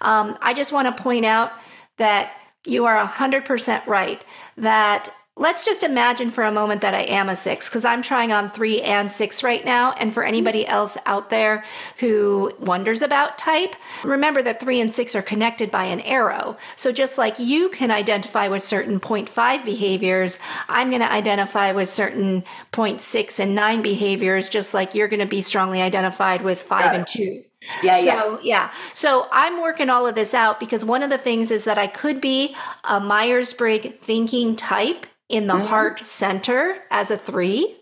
Um, 0.00 0.36
I 0.40 0.54
just 0.54 0.72
want 0.72 0.94
to 0.94 1.02
point 1.02 1.24
out 1.24 1.52
that 1.98 2.32
you 2.64 2.86
are 2.86 3.06
100% 3.06 3.86
right 3.86 4.22
that 4.56 5.08
let's 5.40 5.64
just 5.64 5.82
imagine 5.82 6.30
for 6.30 6.44
a 6.44 6.52
moment 6.52 6.82
that 6.82 6.92
I 6.92 7.00
am 7.04 7.30
a 7.30 7.34
six 7.34 7.66
because 7.66 7.86
I'm 7.86 8.02
trying 8.02 8.30
on 8.30 8.50
three 8.50 8.82
and 8.82 9.10
six 9.10 9.42
right 9.42 9.64
now. 9.64 9.92
And 9.92 10.12
for 10.12 10.22
anybody 10.22 10.66
else 10.66 10.98
out 11.06 11.30
there 11.30 11.64
who 11.98 12.52
wonders 12.60 13.00
about 13.00 13.38
type, 13.38 13.74
remember 14.04 14.42
that 14.42 14.60
three 14.60 14.80
and 14.82 14.92
six 14.92 15.14
are 15.14 15.22
connected 15.22 15.70
by 15.70 15.84
an 15.86 16.02
arrow. 16.02 16.58
So 16.76 16.92
just 16.92 17.16
like 17.16 17.38
you 17.38 17.70
can 17.70 17.90
identify 17.90 18.48
with 18.48 18.62
certain 18.62 19.00
0.5 19.00 19.64
behaviors, 19.64 20.38
I'm 20.68 20.90
going 20.90 21.00
to 21.00 21.10
identify 21.10 21.72
with 21.72 21.88
certain 21.88 22.44
0.6 22.72 23.40
and 23.40 23.54
nine 23.54 23.80
behaviors, 23.80 24.50
just 24.50 24.74
like 24.74 24.94
you're 24.94 25.08
going 25.08 25.20
to 25.20 25.26
be 25.26 25.40
strongly 25.40 25.80
identified 25.80 26.42
with 26.42 26.60
five 26.60 26.94
and 26.94 27.06
two. 27.06 27.42
Yeah, 27.82 27.94
so, 27.94 28.04
yeah. 28.04 28.38
Yeah. 28.42 28.70
So 28.94 29.26
I'm 29.32 29.60
working 29.60 29.90
all 29.90 30.06
of 30.06 30.14
this 30.14 30.34
out 30.34 30.60
because 30.60 30.84
one 30.84 31.02
of 31.02 31.10
the 31.10 31.18
things 31.18 31.50
is 31.50 31.64
that 31.64 31.78
I 31.78 31.86
could 31.86 32.20
be 32.20 32.54
a 32.84 33.00
Myers 33.00 33.52
Briggs 33.52 33.90
thinking 34.02 34.56
type 34.56 35.06
in 35.30 35.46
the 35.46 35.54
mm-hmm. 35.54 35.66
heart 35.66 36.06
center 36.06 36.82
as 36.90 37.10
a 37.10 37.16
three, 37.16 37.78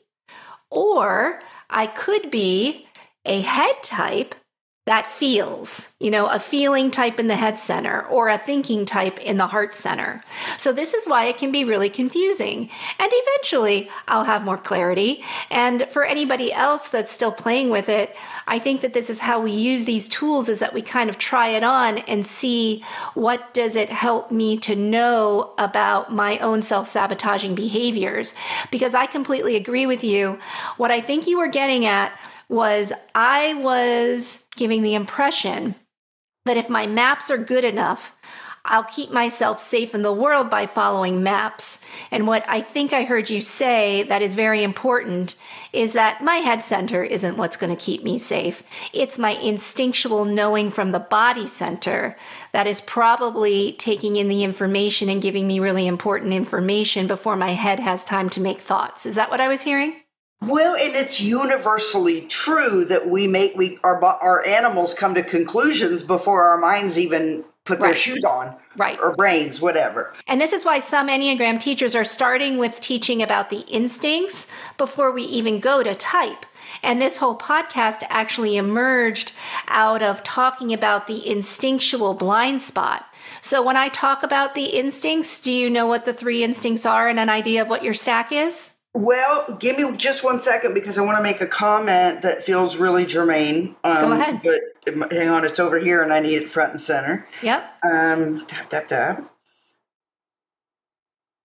or 0.71 1.41
I 1.71 1.87
could 1.87 2.31
be 2.31 2.87
a 3.25 3.41
head 3.41 3.83
type 3.83 4.35
that 4.89 5.07
feels, 5.07 5.93
you 6.01 6.11
know, 6.11 6.29
a 6.29 6.41
feeling 6.41 6.91
type 6.91 7.21
in 7.21 7.27
the 7.27 7.37
head 7.37 7.59
center 7.59 8.07
or 8.07 8.31
a 8.31 8.39
thinking 8.39 8.87
type 8.87 9.19
in 9.19 9.37
the 9.37 9.47
heart 9.47 9.75
center. 9.75 10.25
So, 10.57 10.73
this 10.73 10.95
is 10.95 11.07
why 11.07 11.27
it 11.27 11.37
can 11.37 11.53
be 11.53 11.63
really 11.63 11.91
confusing. 11.91 12.71
And 12.99 13.13
eventually, 13.13 13.91
I'll 14.09 14.25
have 14.25 14.47
more 14.47 14.57
clarity. 14.57 15.23
And 15.51 15.87
for 15.91 16.07
anybody 16.07 16.55
else 16.55 16.89
that's 16.89 17.11
still 17.11 17.31
playing 17.31 17.69
with 17.69 17.91
it, 17.91 18.17
I 18.47 18.59
think 18.59 18.81
that 18.81 18.95
this 18.95 19.11
is 19.11 19.21
how 19.21 19.43
we 19.43 19.51
use 19.51 19.85
these 19.85 20.09
tools 20.09 20.49
is 20.49 20.59
that 20.61 20.73
we 20.73 20.81
kind 20.81 21.11
of 21.11 21.19
try 21.19 21.49
it 21.49 21.63
on 21.63 21.99
and 21.99 22.27
see 22.27 22.83
what 23.13 23.53
does 23.53 23.77
it 23.77 23.91
help 23.91 24.31
me 24.31 24.57
to 24.61 24.75
know 24.75 25.53
about 25.59 26.15
my 26.15 26.39
own 26.39 26.63
self-sabotaging 26.63 27.55
behaviors 27.55 28.33
because 28.71 28.95
I 28.95 29.05
completely 29.05 29.55
agree 29.57 29.85
with 29.85 30.03
you. 30.03 30.39
What 30.79 30.91
I 30.91 31.03
think 31.03 31.27
you 31.27 31.39
were 31.39 31.49
getting 31.49 31.85
at 31.85 32.19
was 32.49 32.93
I 33.15 33.55
was 33.55 34.45
giving 34.57 34.83
the 34.83 34.95
impression 34.95 35.75
that 36.45 36.57
if 36.57 36.69
my 36.69 36.87
maps 36.87 37.31
are 37.31 37.39
good 37.39 37.65
enough, 37.65 38.13
I'll 38.65 38.85
keep 38.85 39.11
myself 39.11 39.61
safe 39.61 39.95
in 39.95 40.03
the 40.03 40.13
world 40.13 40.51
by 40.51 40.67
following 40.67 41.23
maps. 41.23 41.83
And 42.11 42.27
what 42.27 42.45
I 42.49 42.61
think 42.61 42.93
I 42.93 43.05
heard 43.05 43.31
you 43.31 43.41
say 43.41 44.03
that 44.05 44.21
is 44.21 44.35
very 44.35 44.63
important 44.63 45.37
is 45.73 45.95
that 45.95 46.23
my 46.23 46.37
head 46.37 46.63
center 46.63 47.03
isn't 47.03 47.37
what's 47.37 47.57
going 47.57 47.75
to 47.75 47.83
keep 47.83 48.03
me 48.03 48.19
safe. 48.19 48.63
It's 48.93 49.19
my 49.19 49.33
instinctual 49.33 50.25
knowing 50.25 50.71
from 50.71 50.93
the 50.93 50.99
body 50.99 51.47
center 51.47 52.17
that 52.53 52.67
is 52.67 52.81
probably 52.83 53.73
taking 53.73 54.17
in 54.17 54.29
the 54.29 54.45
information 54.45 55.09
and 55.09 55.23
giving 55.23 55.47
me 55.47 55.61
really 55.61 55.87
important 55.87 56.35
information 56.35 57.07
before 57.07 57.37
my 57.37 57.51
head 57.51 57.81
has 57.81 58.05
time 58.05 58.29
to 58.31 58.41
make 58.41 58.61
thoughts. 58.61 59.07
Is 59.07 59.15
that 59.15 59.31
what 59.31 59.41
I 59.41 59.49
was 59.49 59.63
hearing? 59.63 59.97
Well, 60.41 60.77
and 60.77 60.95
it's 60.95 61.21
universally 61.21 62.23
true 62.23 62.85
that 62.85 63.09
we 63.09 63.27
make 63.27 63.57
we 63.57 63.79
our 63.83 64.03
our 64.05 64.47
animals 64.47 64.95
come 64.95 65.15
to 65.15 65.23
conclusions 65.23 66.03
before 66.03 66.45
our 66.49 66.59
minds 66.59 66.99
even 66.99 67.45
put 67.65 67.81
their 67.81 67.95
shoes 67.95 68.25
on, 68.25 68.57
Right. 68.77 68.99
or 68.99 69.15
brains, 69.15 69.61
whatever. 69.61 70.15
And 70.27 70.41
this 70.41 70.55
is 70.55 70.65
why 70.65 70.81
some 70.81 71.09
Enneagram 71.09 71.61
teachers 71.61 71.95
are 71.95 72.05
starting 72.05 72.57
with 72.57 72.81
teaching 72.81 73.23
about 73.23 73.51
the 73.51 73.61
instincts 73.69 74.47
before 74.79 75.13
we 75.13 75.23
even 75.25 75.61
go 75.61 75.83
to 75.83 75.95
type. 75.95 76.47
And 76.83 77.03
this 77.03 77.19
whole 77.19 77.37
podcast 77.37 78.07
actually 78.09 78.57
emerged 78.57 79.33
out 79.67 80.03
of 80.03 80.23
talking 80.23 80.73
about 80.73 81.07
the 81.09 81.29
instinctual 81.29 82.15
blind 82.15 82.63
spot. 82.63 83.05
So 83.43 83.61
when 83.61 83.77
I 83.77 83.89
talk 83.89 84.23
about 84.23 84.55
the 84.55 84.65
instincts, 84.65 85.39
do 85.41 85.53
you 85.53 85.69
know 85.69 85.87
what 85.87 86.07
the 86.07 86.15
three 86.15 86.43
instincts 86.43 86.87
are 86.87 87.09
and 87.09 87.19
an 87.21 87.29
idea 87.29 87.61
of 87.61 87.69
what 87.69 87.85
your 87.85 87.95
stack 87.95 88.33
is? 88.33 88.71
Well, 88.95 89.57
give 89.61 89.79
me 89.79 89.97
just 89.97 90.25
one 90.25 90.41
second 90.41 90.75
because 90.75 90.99
I 90.99 91.03
want 91.03 91.19
to 91.19 91.23
make 91.23 91.41
a 91.41 91.47
comment 91.47 92.23
that 92.23 92.43
feels 92.43 92.77
really 92.77 93.07
germane. 93.07 93.77
Um, 93.85 94.01
Go 94.01 94.13
ahead. 94.13 94.41
But 94.43 95.13
hang 95.13 95.29
on, 95.29 95.45
it's 95.45 95.61
over 95.61 95.79
here 95.79 96.03
and 96.03 96.13
I 96.13 96.21
need 96.21 96.37
it 96.37 96.49
front 96.49 96.73
and 96.73 96.81
center. 96.81 97.29
Yep. 97.43 97.85
Um, 97.85 98.47
tap, 98.47 98.71
tap, 98.71 98.89
tap. 98.89 99.35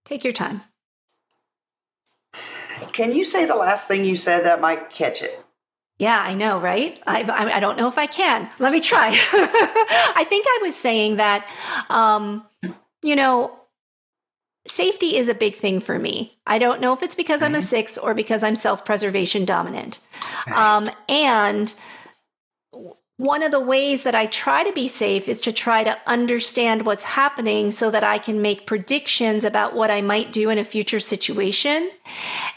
Take 0.06 0.24
your 0.24 0.34
time. 0.34 0.62
Can 2.92 3.12
you 3.12 3.26
say 3.26 3.46
the 3.46 3.56
last 3.56 3.88
thing 3.88 4.06
you 4.06 4.18
said 4.18 4.46
that 4.46 4.62
might 4.62 4.90
catch 4.90 5.22
it? 5.22 5.44
Yeah, 6.00 6.22
I 6.22 6.34
know, 6.34 6.60
right? 6.60 7.00
I, 7.06 7.24
I, 7.24 7.58
I 7.58 7.60
don't 7.60 7.78
know 7.78 7.88
if 7.88 7.98
I 7.98 8.08
can. 8.08 8.50
Let 8.60 8.72
me 8.72 8.80
try. 8.80 9.10
I 9.12 10.26
think 10.28 10.46
I 10.48 10.60
was 10.64 10.76
saying 10.76 11.18
that, 11.18 11.48
um, 11.90 12.46
you 13.04 13.16
know, 13.16 13.58
safety 14.68 15.18
is 15.18 15.28
a 15.28 15.34
big 15.34 15.56
thing 15.56 15.80
for 15.80 16.00
me. 16.00 16.38
I 16.48 16.60
don't 16.60 16.82
know 16.82 16.94
if 16.94 17.04
it's 17.04 17.16
because 17.16 17.42
I'm 17.42 17.56
a 17.56 17.62
six 17.62 17.98
or 17.98 18.14
because 18.14 18.44
I'm 18.44 18.56
self 18.56 18.86
preservation 18.86 19.46
dominant. 19.46 20.00
Um, 20.54 20.90
and 21.10 21.74
one 23.18 23.44
of 23.44 23.52
the 23.52 23.60
ways 23.60 24.04
that 24.04 24.16
I 24.16 24.26
try 24.26 24.64
to 24.64 24.74
be 24.74 24.88
safe 24.88 25.28
is 25.28 25.40
to 25.42 25.54
try 25.54 25.84
to 25.84 25.98
understand 26.08 26.86
what's 26.86 27.04
happening 27.04 27.72
so 27.72 27.92
that 27.92 28.04
I 28.04 28.18
can 28.18 28.42
make 28.42 28.66
predictions 28.66 29.44
about 29.44 29.76
what 29.76 29.92
I 29.92 30.02
might 30.02 30.34
do 30.34 30.50
in 30.50 30.58
a 30.58 30.66
future 30.66 31.00
situation. 31.00 31.92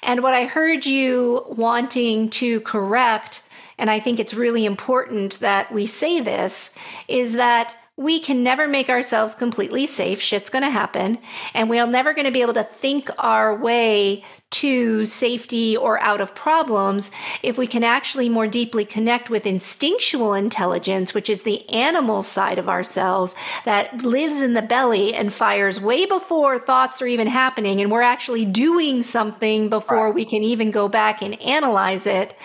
And 0.02 0.22
what 0.22 0.32
I 0.32 0.46
heard 0.46 0.86
you 0.86 1.44
wanting 1.48 2.30
to 2.30 2.60
correct, 2.60 3.42
and 3.78 3.90
I 3.90 4.00
think 4.00 4.18
it's 4.18 4.32
really 4.32 4.64
important 4.64 5.38
that 5.40 5.70
we 5.72 5.84
say 5.84 6.20
this, 6.20 6.74
is 7.06 7.34
that 7.34 7.76
we 7.96 8.20
can 8.20 8.42
never 8.42 8.68
make 8.68 8.90
ourselves 8.90 9.34
completely 9.34 9.86
safe. 9.86 10.20
Shit's 10.20 10.50
going 10.50 10.64
to 10.64 10.70
happen. 10.70 11.18
And 11.54 11.70
we're 11.70 11.86
never 11.86 12.12
going 12.12 12.26
to 12.26 12.30
be 12.30 12.42
able 12.42 12.54
to 12.54 12.64
think 12.64 13.08
our 13.18 13.56
way 13.56 14.22
to 14.48 15.04
safety 15.06 15.76
or 15.76 15.98
out 16.00 16.20
of 16.20 16.34
problems 16.34 17.10
if 17.42 17.58
we 17.58 17.66
can 17.66 17.82
actually 17.82 18.28
more 18.28 18.46
deeply 18.46 18.84
connect 18.84 19.28
with 19.30 19.46
instinctual 19.46 20.34
intelligence, 20.34 21.14
which 21.14 21.30
is 21.30 21.42
the 21.42 21.68
animal 21.70 22.22
side 22.22 22.58
of 22.58 22.68
ourselves 22.68 23.34
that 23.64 23.96
lives 24.02 24.40
in 24.40 24.54
the 24.54 24.62
belly 24.62 25.14
and 25.14 25.32
fires 25.32 25.80
way 25.80 26.04
before 26.04 26.58
thoughts 26.58 27.00
are 27.00 27.06
even 27.06 27.26
happening. 27.26 27.80
And 27.80 27.90
we're 27.90 28.02
actually 28.02 28.44
doing 28.44 29.02
something 29.02 29.68
before 29.68 30.06
Right. 30.06 30.14
we 30.14 30.24
can 30.26 30.42
even 30.42 30.70
go 30.70 30.88
back 30.88 31.22
and 31.22 31.40
analyze 31.42 32.06
it. 32.06 32.36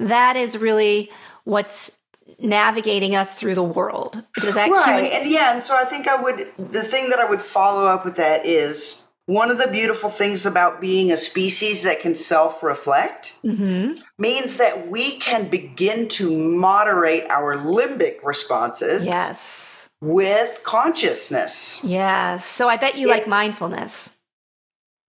That 0.00 0.36
is 0.36 0.58
really 0.58 1.10
what's 1.44 1.92
navigating 2.38 3.14
us 3.14 3.34
through 3.34 3.54
the 3.54 3.62
world. 3.62 4.22
Does 4.40 4.54
that 4.54 4.70
Right. 4.70 5.12
And 5.12 5.30
yeah, 5.30 5.52
and 5.52 5.62
so 5.62 5.76
I 5.76 5.84
think 5.84 6.08
I 6.08 6.20
would, 6.20 6.46
the 6.58 6.82
thing 6.82 7.10
that 7.10 7.18
I 7.18 7.24
would 7.24 7.42
follow 7.42 7.86
up 7.86 8.04
with 8.04 8.16
that 8.16 8.44
is 8.46 9.02
one 9.26 9.50
of 9.50 9.58
the 9.58 9.66
beautiful 9.68 10.10
things 10.10 10.46
about 10.46 10.80
being 10.80 11.10
a 11.10 11.16
species 11.16 11.82
that 11.82 12.00
can 12.00 12.14
self 12.14 12.62
reflect 12.62 13.32
hmm 13.42 13.92
means 14.18 14.56
that 14.56 14.88
we 14.88 15.18
can 15.18 15.48
begin 15.48 16.08
to 16.08 16.30
moderate 16.30 17.28
our 17.30 17.56
limbic 17.56 18.22
responses 18.24 19.04
Yes. 19.04 19.88
with 20.00 20.60
consciousness. 20.62 21.82
Yes. 21.84 22.46
So 22.46 22.68
I 22.68 22.76
bet 22.76 22.96
you 22.98 23.08
It- 23.08 23.10
like 23.10 23.26
mindfulness. 23.26 24.15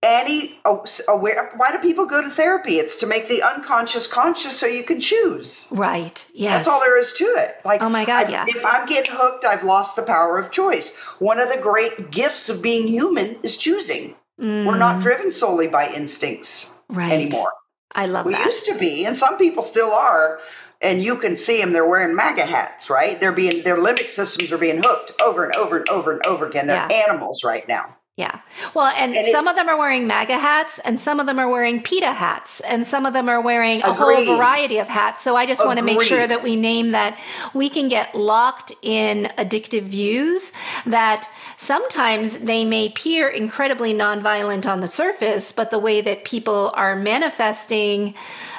Any 0.03 0.59
oh, 0.63 0.85
aware, 1.09 1.51
why 1.57 1.71
do 1.71 1.79
people 1.79 2.05
go 2.05 2.21
to 2.21 2.29
therapy? 2.29 2.77
It's 2.77 2.95
to 2.97 3.07
make 3.07 3.27
the 3.27 3.41
unconscious 3.41 4.05
conscious 4.05 4.55
so 4.57 4.67
you 4.67 4.83
can 4.83 4.99
choose. 5.01 5.67
Right. 5.71 6.23
Yes. 6.35 6.57
That's 6.57 6.67
all 6.67 6.79
there 6.81 6.99
is 6.99 7.13
to 7.13 7.23
it. 7.25 7.55
Like, 7.65 7.81
Oh 7.81 7.89
my 7.89 8.05
God, 8.05 8.27
I- 8.27 8.29
yeah. 8.29 8.45
If 8.47 8.63
I'm 8.63 8.85
getting 8.85 9.11
hooked, 9.15 9.43
I've 9.43 9.63
lost 9.63 9.95
the 9.95 10.03
power 10.03 10.37
of 10.37 10.51
choice. 10.51 10.95
One 11.17 11.39
of 11.39 11.49
the 11.49 11.57
great 11.57 12.11
gifts 12.11 12.47
of 12.47 12.61
being 12.61 12.87
human 12.87 13.37
is 13.41 13.57
choosing. 13.57 14.15
We're 14.39 14.77
not 14.77 15.01
driven 15.01 15.31
solely 15.31 15.67
by 15.67 15.91
instincts 15.91 16.79
Mm. 16.91 16.95
Right. 16.97 17.11
anymore. 17.11 17.51
I 17.95 18.05
love 18.05 18.23
that. 18.25 18.27
We 18.29 18.33
that. 18.35 18.45
used 18.45 18.65
to 18.67 18.77
be, 18.77 19.03
and 19.03 19.17
some 19.17 19.37
people 19.37 19.63
still 19.63 19.91
are. 19.91 20.39
And 20.79 21.01
you 21.03 21.17
can 21.17 21.37
see 21.37 21.59
them; 21.59 21.73
they're 21.73 21.87
wearing 21.87 22.15
MAGA 22.15 22.45
hats, 22.45 22.87
right? 22.89 23.19
They're 23.19 23.31
being 23.31 23.63
their 23.63 23.77
limbic 23.77 24.09
systems 24.09 24.51
are 24.51 24.59
being 24.59 24.77
hooked 24.83 25.19
over 25.19 25.43
and 25.43 25.55
over 25.55 25.77
and 25.77 25.89
over 25.89 26.11
and 26.11 26.23
over 26.25 26.45
again. 26.45 26.67
They're 26.67 26.75
Yeah. 26.87 27.03
animals 27.09 27.43
right 27.43 27.67
now. 27.67 27.96
Yeah. 28.17 28.39
Well, 28.73 28.87
and, 28.97 29.15
And 29.15 29.27
some 29.27 29.47
of 29.47 29.55
them 29.55 29.69
are 29.69 29.77
wearing 29.77 30.07
MAGA 30.07 30.39
hats, 30.39 30.79
and 30.79 30.99
some 30.99 31.19
of 31.19 31.27
them 31.27 31.37
are 31.37 31.47
wearing 31.47 31.83
PETA 31.83 32.13
hats, 32.13 32.61
and 32.61 32.83
some 32.83 33.05
of 33.05 33.13
them 33.13 33.29
are 33.29 33.39
wearing 33.39 33.83
a 33.83 33.91
Agreed. 33.91 34.25
whole 34.25 34.37
variety 34.37 34.79
of 34.79 34.87
hats. 34.87 35.21
So 35.21 35.35
I 35.35 35.45
just 35.45 35.63
want 35.63 35.77
to 35.77 35.85
make 35.85 36.01
sure 36.01 36.25
that 36.25 36.41
we 36.41 36.55
name 36.55 36.91
that 36.93 37.15
we 37.53 37.69
can 37.69 37.89
get 37.89 38.15
locked 38.15 38.71
in 38.81 39.25
addictive 39.37 39.83
views 39.83 40.51
that 40.87 41.29
sometimes 41.57 42.39
they 42.39 42.65
may 42.65 42.87
appear 42.87 43.27
incredibly 43.27 43.93
nonviolent 43.93 44.65
on 44.65 44.79
the 44.79 44.87
surface, 44.87 45.51
but 45.51 45.69
the 45.69 45.77
way 45.79 46.01
that 46.01 46.23
people 46.25 46.71
are 46.73 46.95
manifesting 46.95 48.15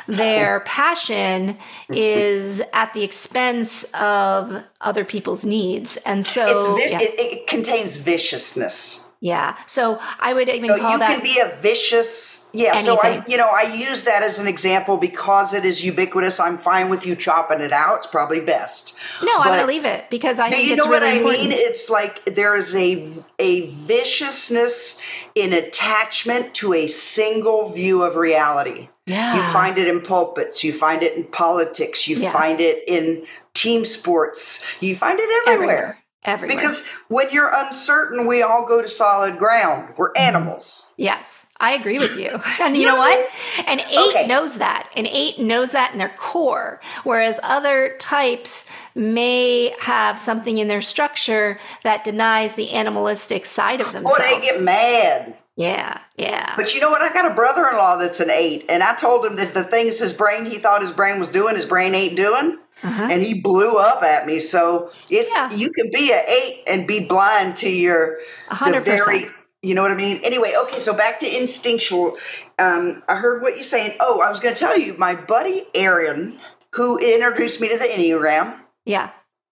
their 0.07 0.61
passion 0.67 1.59
is 1.89 2.63
at 2.73 2.95
the 2.95 3.03
expense 3.03 3.83
of 3.95 4.63
other 4.83 5.05
people's 5.05 5.45
needs. 5.45 5.97
And 6.07 6.25
so, 6.25 6.77
It's 6.77 6.85
vi- 6.85 6.91
yeah. 6.93 7.01
it, 7.03 7.19
it 7.19 7.47
contains 7.49 7.97
viciousness. 7.97 9.08
Yeah. 9.21 9.57
So 9.67 9.99
I 10.21 10.33
would 10.35 10.49
even 10.49 10.69
So 10.71 10.79
call 10.79 10.93
you 10.93 10.99
that. 10.99 11.11
can 11.11 11.23
be 11.23 11.39
a 11.41 11.55
vicious, 11.61 12.49
yeah. 12.53 12.81
So 12.81 12.99
I, 13.03 13.23
you 13.27 13.37
know, 13.37 13.49
I 13.49 13.63
use 13.75 14.05
that 14.05 14.23
as 14.23 14.39
an 14.39 14.47
example 14.47 14.97
because 14.97 15.53
it 15.53 15.65
is 15.65 15.85
ubiquitous. 15.85 16.39
I'm 16.39 16.59
fine 16.59 16.89
with 16.89 17.05
you 17.05 17.17
chopping 17.17 17.61
it 17.61 17.73
out. 17.73 17.99
It's 17.99 18.07
probably 18.07 18.41
best. 18.41 18.97
No, 19.23 19.33
I 19.39 19.49
But- 19.49 19.61
believe 19.67 19.85
it 19.85 20.09
because 20.11 20.39
I 20.39 20.51
think 20.51 20.67
you 20.67 20.75
it's 20.75 20.85
know 20.85 20.91
what 20.91 21.03
I 21.03 21.13
important. 21.15 21.43
mean? 21.49 21.53
It's 21.53 21.91
like 21.91 22.25
there 22.27 22.57
is 22.57 22.75
a 22.77 23.13
a 23.39 23.67
viciousness 23.71 25.01
in 25.35 25.53
attachment 25.53 26.55
to 26.55 26.75
a 26.75 26.87
single 26.87 27.71
view 27.71 28.03
of 28.03 28.17
reality. 28.17 28.89
Yeah. 29.07 29.37
You 29.37 29.43
find 29.53 29.79
it 29.79 29.87
in 29.89 30.01
pulpits, 30.03 30.63
you 30.65 30.73
find 30.73 31.03
it 31.03 31.17
in 31.17 31.25
politics, 31.25 32.07
you 32.09 32.19
Yeah. 32.19 32.33
find 32.33 32.61
it 32.61 32.85
in 32.87 33.27
team 33.55 33.87
sports, 33.87 34.63
you 34.81 34.95
find 34.95 35.19
it 35.19 35.29
everywhere. 35.47 35.55
everywhere. 35.55 35.99
Everywhere. 36.25 36.57
Because 36.57 36.87
when 37.09 37.29
you're 37.31 37.51
uncertain, 37.55 38.27
we 38.27 38.43
all 38.43 38.67
go 38.67 38.83
to 38.83 38.89
solid 38.89 39.39
ground. 39.39 39.95
We're 39.97 40.13
Mm-hmm. 40.13 40.37
animals. 40.37 40.93
yes, 40.97 41.47
I 41.61 41.73
agree 41.75 41.99
with 41.99 42.17
you. 42.17 42.39
And 42.61 42.77
you 42.77 42.87
know 42.87 42.97
what? 42.97 43.29
An 43.67 43.81
eight 43.81 43.97
Okay. 44.15 44.27
knows 44.27 44.59
that. 44.59 44.91
An 44.97 45.07
eight 45.07 45.39
knows 45.39 45.71
that 45.73 45.93
in 45.93 45.99
their 45.99 46.09
core, 46.17 46.81
whereas 47.05 47.39
other 47.43 47.97
types 47.99 48.67
may 48.95 49.75
have 49.81 50.19
something 50.19 50.59
in 50.59 50.69
their 50.69 50.81
structure 50.81 51.59
that 51.85 52.05
denies 52.05 52.55
the 52.55 52.73
animalistic 52.73 53.47
side 53.47 53.81
of 53.81 53.93
themselves. 53.93 54.19
Or 54.19 54.23
they 54.23 54.41
get 54.41 54.63
mad. 54.63 55.37
yeah, 55.57 56.01
yeah. 56.17 56.55
But 56.57 56.75
you 56.75 56.81
know 56.81 56.91
what? 56.91 57.03
I 57.03 57.13
got 57.13 57.31
a 57.31 57.35
brother 57.35 57.69
in 57.69 57.77
law 57.77 57.97
that's 57.97 58.21
an 58.21 58.31
eight, 58.31 58.65
and 58.69 58.83
I 58.83 58.95
told 58.97 59.25
him 59.25 59.37
that 59.37 59.55
the 59.55 59.65
things 59.65 59.99
his 59.99 60.13
brain 60.13 60.47
he 60.47 60.59
thought 60.59 60.83
his 60.83 60.93
brain 60.93 61.19
was 61.21 61.29
doing, 61.29 61.55
his 61.55 61.67
brain 61.67 61.95
ain't 61.95 62.17
doing. 62.17 62.59
Uh-huh. 62.83 63.09
And 63.11 63.23
he 63.23 63.41
blew 63.41 63.77
up 63.79 64.03
at 64.03 64.27
me. 64.27 64.39
So 64.41 64.91
it's 65.11 65.31
Yeah. 65.35 65.51
you 65.51 65.71
can 65.71 65.91
be 65.93 66.13
an 66.13 66.23
eight 66.29 66.63
and 66.67 66.87
be 66.87 67.07
blind 67.07 67.57
to 67.59 67.69
your 67.69 68.19
hundred 68.49 68.81
the 68.81 68.85
very 68.91 69.21
percent. 69.23 69.33
you 69.63 69.75
know 69.75 69.83
what 69.83 69.91
I 69.91 69.97
mean? 69.97 70.21
Anyway, 70.23 70.53
okay, 70.65 70.79
so 70.79 70.93
back 70.95 71.19
to 71.21 71.27
instinctual. 71.41 72.17
Um, 72.59 73.03
I 73.09 73.17
heard 73.17 73.43
what 73.43 73.55
you're 73.57 73.65
saying. 73.65 73.97
Oh, 74.01 74.21
I 74.21 74.31
was 74.31 74.39
gonna 74.41 74.55
tell 74.55 74.79
you, 74.79 74.95
my 74.99 75.15
buddy 75.15 75.67
Aaron, 75.75 76.39
who 76.75 76.99
introduced 76.99 77.61
me 77.61 77.69
to 77.69 77.79
the 77.79 77.85
Enneagram, 77.87 78.55
Yeah. 78.85 79.11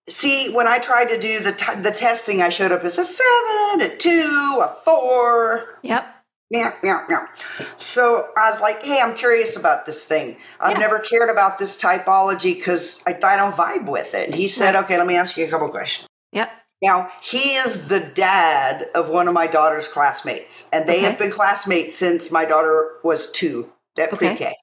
See, 0.09 0.49
when 0.53 0.67
I 0.67 0.79
tried 0.79 1.09
to 1.09 1.19
do 1.19 1.39
the 1.41 1.51
t- 1.51 1.75
the 1.81 1.91
testing, 1.91 2.41
I 2.41 2.47
showed 2.47 2.71
up 2.71 2.85
as 2.85 2.97
a 2.97 3.03
seven, 3.03 3.81
a 3.81 3.93
two, 3.97 4.57
a 4.61 4.73
four. 4.85 5.79
Yep. 5.81 6.05
Yeah, 6.49 6.73
yeah, 6.81 7.01
yeah. 7.09 7.27
So 7.75 8.29
I 8.37 8.49
was 8.49 8.61
like, 8.61 8.81
"Hey, 8.83 9.01
I'm 9.01 9.15
curious 9.15 9.57
about 9.57 9.85
this 9.85 10.05
thing. 10.05 10.37
I've 10.61 10.73
Yeah. 10.73 10.79
never 10.79 10.99
cared 10.99 11.29
about 11.29 11.57
this 11.57 11.81
typology 11.81 12.55
because 12.55 13.03
I, 13.05 13.11
I 13.21 13.35
don't 13.35 13.55
vibe 13.55 13.87
with 13.89 14.13
it." 14.13 14.27
And 14.27 14.35
he 14.35 14.47
said, 14.47 14.73
Right. 14.75 14.83
"Okay, 14.85 14.97
let 14.97 15.07
me 15.07 15.15
ask 15.17 15.35
you 15.35 15.45
a 15.45 15.49
couple 15.49 15.67
questions." 15.69 16.07
Yep. 16.31 16.49
Now 16.81 17.11
he 17.21 17.55
is 17.55 17.89
the 17.89 17.99
dad 17.99 18.87
of 18.95 19.09
one 19.09 19.27
of 19.27 19.33
my 19.33 19.47
daughter's 19.47 19.87
classmates, 19.89 20.69
and 20.71 20.87
they 20.87 20.97
Okay. 20.97 21.05
have 21.05 21.17
been 21.17 21.31
classmates 21.31 21.95
since 21.95 22.31
my 22.31 22.45
daughter 22.45 22.91
was 23.03 23.29
two 23.31 23.73
at 23.99 24.13
Okay. 24.13 24.29
pre-K. 24.35 24.55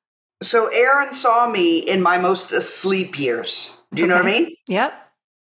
So 0.42 0.68
Aaron 0.68 1.12
saw 1.12 1.48
me 1.48 1.78
in 1.78 2.02
my 2.02 2.16
most 2.18 2.52
asleep 2.52 3.18
years. 3.18 3.76
Do 3.92 4.02
you 4.02 4.08
know 4.08 4.16
what 4.16 4.24
I 4.26 4.30
mean? 4.30 4.54
Yep. 4.68 4.94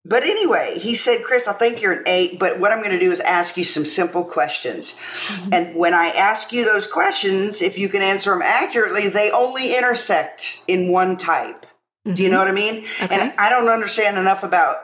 But 0.05 0.23
anyway, 0.23 0.79
he 0.79 0.95
said, 0.95 1.23
Chris, 1.25 1.47
I 1.47 1.53
think 1.53 1.83
you're 1.83 1.93
an 1.93 2.05
eight, 2.07 2.39
but 2.39 2.59
what 2.59 2.73
I'm 2.73 2.79
going 2.79 2.91
to 2.91 2.99
do 2.99 3.13
is 3.13 3.21
ask 3.21 3.57
you 3.57 3.65
some 3.65 3.85
simple 3.85 4.25
questions. 4.25 4.93
Mm-hmm. 4.93 5.55
And 5.55 5.75
when 5.77 5.93
I 5.93 6.07
ask 6.07 6.53
you 6.53 6.65
those 6.65 6.87
questions, 6.87 7.61
if 7.61 7.77
you 7.77 7.89
can 7.91 8.01
answer 8.01 8.31
them 8.31 8.43
accurately, 8.43 9.09
they 9.09 9.31
only 9.31 9.77
intersect 9.77 10.63
in 10.67 10.91
one 10.91 11.19
type. 11.19 11.67
Mm-hmm. 12.07 12.15
Do 12.15 12.23
you 12.23 12.31
know 12.31 12.39
what 12.39 12.49
I 12.49 12.53
mean? 12.53 12.87
Okay. 13.03 13.15
And 13.15 13.35
I 13.39 13.51
don't 13.51 13.69
understand 13.69 14.17
enough 14.17 14.43
about 14.43 14.77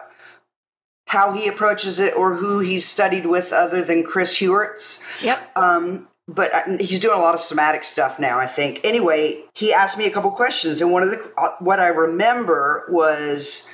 how 1.07 1.33
he 1.33 1.49
approaches 1.49 1.99
it 1.99 2.15
or 2.15 2.35
who 2.35 2.59
he's 2.59 2.87
studied 2.87 3.25
with 3.27 3.53
other 3.53 3.83
than 3.83 4.05
Chris 4.05 4.39
Heuertz. 4.39 5.03
Yep. 5.23 5.57
Um, 5.57 6.09
but 6.29 6.51
he's 6.81 6.99
doing 6.99 7.17
a 7.17 7.21
lot 7.21 7.35
of 7.35 7.41
somatic 7.41 7.85
stuff 7.85 8.19
now, 8.19 8.39
I 8.39 8.47
think. 8.47 8.81
Anyway, 8.85 9.45
he 9.55 9.73
asked 9.73 9.97
me 9.97 10.07
a 10.07 10.11
couple 10.11 10.31
questions, 10.33 10.83
and 10.83 10.91
one 10.91 11.05
of 11.05 11.11
the 11.11 11.33
uh, 11.39 11.51
what 11.61 11.79
I 11.79 11.87
remember 11.87 12.85
was 12.91 13.71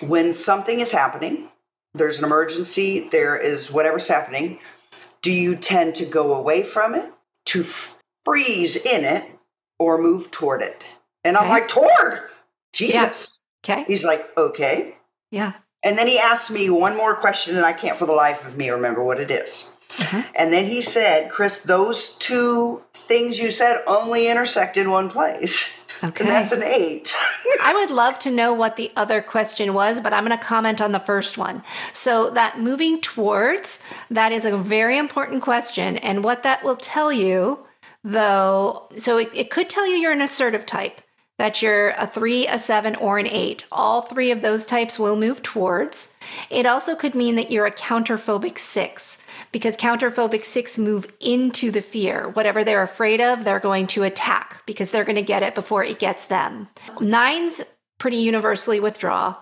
when 0.00 0.32
something 0.32 0.80
is 0.80 0.92
happening, 0.92 1.48
there's 1.94 2.18
an 2.18 2.24
emergency, 2.24 3.08
there 3.10 3.36
is 3.36 3.72
whatever's 3.72 4.08
happening, 4.08 4.60
do 5.22 5.32
you 5.32 5.56
tend 5.56 5.94
to 5.96 6.04
go 6.04 6.34
away 6.34 6.62
from 6.62 6.94
it, 6.94 7.12
to 7.46 7.62
freeze 8.24 8.76
in 8.76 9.04
it, 9.04 9.24
or 9.78 9.98
move 9.98 10.30
toward 10.30 10.62
it? 10.62 10.82
And 11.24 11.36
I'm 11.36 11.48
like, 11.48 11.68
toward! 11.68 12.22
Jesus. 12.72 13.44
Yeah. 13.66 13.74
Okay. 13.74 13.84
He's 13.84 14.04
like, 14.04 14.28
okay. 14.36 14.96
Yeah. 15.30 15.54
And 15.82 15.98
then 15.98 16.06
he 16.06 16.18
asked 16.18 16.50
me 16.50 16.70
one 16.70 16.96
more 16.96 17.14
question, 17.14 17.56
and 17.56 17.66
I 17.66 17.72
can't 17.72 17.98
for 17.98 18.06
the 18.06 18.12
life 18.12 18.46
of 18.46 18.56
me 18.56 18.70
remember 18.70 19.02
what 19.02 19.20
it 19.20 19.30
is. 19.30 19.74
Uh-huh. 19.98 20.22
And 20.34 20.52
then 20.52 20.66
he 20.66 20.82
said, 20.82 21.30
Chris, 21.30 21.62
those 21.62 22.14
two 22.16 22.82
things 22.94 23.38
you 23.38 23.50
said 23.50 23.82
only 23.86 24.28
intersect 24.28 24.76
in 24.76 24.90
one 24.90 25.08
place. 25.08 25.77
Okay. 26.02 26.24
And 26.24 26.32
that's 26.32 26.52
an 26.52 26.62
eight. 26.62 27.16
I 27.60 27.74
would 27.74 27.90
love 27.90 28.18
to 28.20 28.30
know 28.30 28.52
what 28.52 28.76
the 28.76 28.92
other 28.96 29.20
question 29.20 29.74
was, 29.74 30.00
but 30.00 30.12
I'm 30.12 30.24
going 30.24 30.38
to 30.38 30.44
comment 30.44 30.80
on 30.80 30.92
the 30.92 31.00
first 31.00 31.36
one. 31.36 31.62
So, 31.92 32.30
that 32.30 32.60
moving 32.60 33.00
towards, 33.00 33.80
that 34.10 34.32
is 34.32 34.44
a 34.44 34.56
very 34.56 34.96
important 34.98 35.42
question. 35.42 35.96
And 35.98 36.22
what 36.22 36.44
that 36.44 36.62
will 36.62 36.76
tell 36.76 37.12
you, 37.12 37.58
though, 38.04 38.88
so 38.96 39.18
it, 39.18 39.30
it 39.34 39.50
could 39.50 39.68
tell 39.68 39.86
you 39.86 39.96
you're 39.96 40.12
an 40.12 40.22
assertive 40.22 40.66
type, 40.66 41.00
that 41.38 41.62
you're 41.62 41.90
a 41.90 42.06
three, 42.06 42.46
a 42.46 42.58
seven, 42.58 42.94
or 42.96 43.18
an 43.18 43.26
eight. 43.26 43.64
All 43.72 44.02
three 44.02 44.30
of 44.30 44.42
those 44.42 44.66
types 44.66 44.98
will 44.98 45.16
move 45.16 45.42
towards. 45.42 46.14
It 46.50 46.66
also 46.66 46.94
could 46.94 47.14
mean 47.14 47.34
that 47.36 47.50
you're 47.50 47.66
a 47.66 47.72
counterphobic 47.72 48.58
six 48.58 49.18
because 49.52 49.76
counterphobic 49.76 50.44
six 50.44 50.78
move 50.78 51.12
into 51.20 51.70
the 51.70 51.82
fear. 51.82 52.28
Whatever 52.30 52.64
they're 52.64 52.82
afraid 52.82 53.20
of, 53.20 53.44
they're 53.44 53.60
going 53.60 53.86
to 53.88 54.04
attack 54.04 54.62
because 54.66 54.90
they're 54.90 55.04
going 55.04 55.16
to 55.16 55.22
get 55.22 55.42
it 55.42 55.54
before 55.54 55.84
it 55.84 55.98
gets 55.98 56.26
them. 56.26 56.68
Nines 57.00 57.62
pretty 57.98 58.18
universally 58.18 58.80
withdraw. 58.80 59.36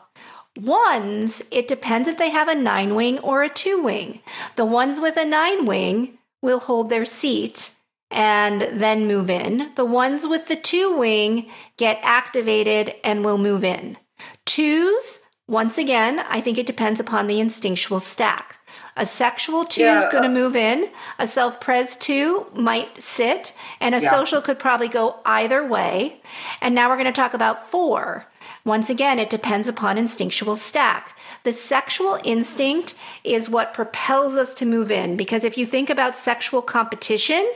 Ones, 0.59 1.43
it 1.51 1.69
depends 1.69 2.09
if 2.09 2.17
they 2.17 2.31
have 2.31 2.49
a 2.49 2.55
nine 2.55 2.95
wing 2.95 3.19
or 3.19 3.43
a 3.43 3.49
two 3.49 3.83
wing. 3.83 4.21
The 4.57 4.65
ones 4.65 5.01
with 5.01 5.17
a 5.17 5.25
nine 5.25 5.67
wing 5.67 6.19
will 6.41 6.61
hold 6.61 6.89
their 6.89 7.05
seat 7.05 7.75
and 8.11 8.63
then 8.81 9.07
move 9.07 9.29
in. 9.29 9.73
The 9.75 9.85
ones 9.85 10.27
with 10.27 10.47
the 10.47 10.57
two 10.57 10.97
wing 10.97 11.51
get 11.77 11.99
activated 12.03 12.95
and 13.05 13.25
will 13.25 13.39
move 13.39 13.65
in. 13.65 13.99
Twos, 14.47 15.21
once 15.49 15.77
again, 15.77 16.21
I 16.21 16.41
think 16.41 16.57
it 16.57 16.67
depends 16.67 17.01
upon 17.01 17.27
the 17.27 17.41
instinctual 17.41 18.01
stack. 18.01 18.56
A 18.97 19.05
sexual 19.05 19.65
two 19.65 19.83
yeah. 19.83 19.99
is 19.99 20.11
going 20.11 20.25
to 20.25 20.29
move 20.29 20.57
in. 20.57 20.89
A 21.19 21.27
self 21.27 21.61
pres 21.61 21.97
two 21.97 22.47
might 22.55 23.01
sit, 23.01 23.55
and 23.81 23.95
a 23.95 24.01
yeah. 24.01 24.11
social 24.11 24.41
could 24.41 24.59
probably 24.59 24.89
go 24.89 25.17
either 25.27 25.67
way. 25.67 26.21
And 26.61 26.75
now 26.75 26.89
we're 26.89 26.97
going 26.97 27.07
to 27.07 27.13
talk 27.13 27.35
about 27.35 27.71
four. 27.71 28.27
Once 28.65 28.91
again, 28.91 29.19
it 29.19 29.31
depends 29.31 29.69
upon 29.69 29.97
instinctual 29.97 30.57
stack. 30.57 31.17
The 31.45 31.53
sexual 31.53 32.19
instinct 32.25 32.99
is 33.23 33.49
what 33.49 33.75
propels 33.75 34.37
us 34.37 34.55
to 34.55 34.67
move 34.67 34.91
in 34.91 35.17
because 35.17 35.45
if 35.45 35.57
you 35.57 35.67
think 35.67 35.89
about 35.89 36.17
sexual 36.17 36.63
competition, 36.63 37.49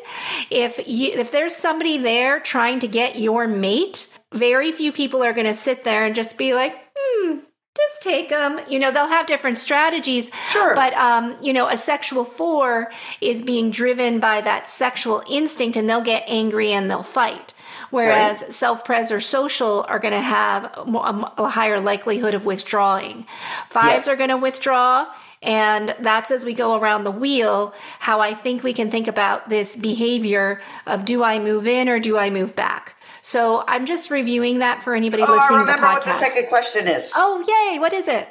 if 0.51 0.81
you, 0.87 1.11
if 1.13 1.33
there's 1.33 1.57
somebody 1.57 1.99
there 1.99 2.39
trying 2.39 2.79
to 2.81 2.89
get 2.89 3.19
your 3.19 3.49
mate, 3.49 4.17
very 4.33 4.71
few 4.71 4.93
people 4.93 5.25
are 5.25 5.33
going 5.33 5.47
to 5.47 5.55
sit 5.55 5.83
there 5.83 6.05
and 6.05 6.15
just 6.15 6.39
be 6.39 6.55
like, 6.55 6.77
"Hmm, 6.97 7.39
just 7.77 8.03
take 8.03 8.29
them. 8.29 8.61
You 8.69 8.79
know, 8.79 8.91
they'll 8.91 9.07
have 9.07 9.27
different 9.27 9.59
strategies. 9.59 10.31
Sure. 10.51 10.75
But, 10.75 10.93
um, 10.95 11.37
you 11.41 11.53
know, 11.53 11.69
a 11.69 11.77
sexual 11.77 12.25
four 12.25 12.91
is 13.21 13.43
being 13.43 13.71
driven 13.71 14.19
by 14.19 14.41
that 14.41 14.67
sexual 14.67 15.23
instinct 15.31 15.77
and 15.77 15.89
they'll 15.89 16.03
get 16.03 16.25
angry 16.27 16.73
and 16.73 16.91
they'll 16.91 17.03
fight. 17.03 17.55
Whereas 17.91 18.43
right. 18.43 18.53
self 18.53 18.85
pres 18.85 19.11
or 19.11 19.21
social 19.21 19.85
are 19.89 19.99
going 19.99 20.15
to 20.15 20.21
have 20.21 20.65
a, 20.77 21.33
a, 21.39 21.49
higher 21.49 21.81
likelihood 21.81 22.35
of 22.35 22.47
withdrawing. 22.47 23.27
Fives 23.69 24.07
yes. 24.07 24.09
are 24.09 24.17
going 24.17 24.31
to 24.31 24.37
withdraw. 24.37 25.13
And 25.43 25.97
that's 26.01 26.31
as 26.31 26.45
we 26.45 26.55
go 26.55 26.77
around 26.77 27.05
the 27.05 27.11
wheel, 27.11 27.75
how 27.99 28.21
I 28.21 28.35
think 28.35 28.63
we 28.63 28.75
can 28.75 28.91
think 28.91 29.09
about 29.09 29.49
this 29.49 29.75
behavior 29.75 30.61
of 30.87 31.05
do 31.05 31.23
I 31.23 31.39
move 31.39 31.67
in 31.67 31.89
or 31.89 31.99
do 31.99 32.19
I 32.19 32.31
move 32.31 32.55
back? 32.55 32.95
So 33.23 33.65
I'm 33.67 33.87
just 33.87 34.11
reviewing 34.11 34.61
that 34.61 34.83
for 34.83 34.95
anybody 34.95 35.23
oh, 35.23 35.33
listening 35.33 35.61
to 35.61 35.67
the 35.67 35.73
podcast. 35.73 35.75
I 35.75 35.75
remember 35.75 35.87
what 35.87 36.05
the 36.05 36.13
second 36.13 36.49
question 36.49 36.89
is. 36.89 37.13
Oh, 37.15 37.45
yay. 37.47 37.79
What 37.79 37.93
is 37.93 38.09
it? 38.09 38.29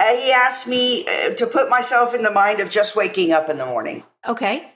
Uh, 0.00 0.16
he 0.16 0.32
asked 0.32 0.66
me 0.66 1.06
uh, 1.06 1.34
to 1.34 1.46
put 1.46 1.70
myself 1.70 2.14
in 2.14 2.22
the 2.22 2.30
mind 2.30 2.60
of 2.60 2.70
just 2.70 2.96
waking 2.96 3.32
up 3.32 3.48
in 3.48 3.58
the 3.58 3.66
morning. 3.66 4.04
Okay. 4.26 4.70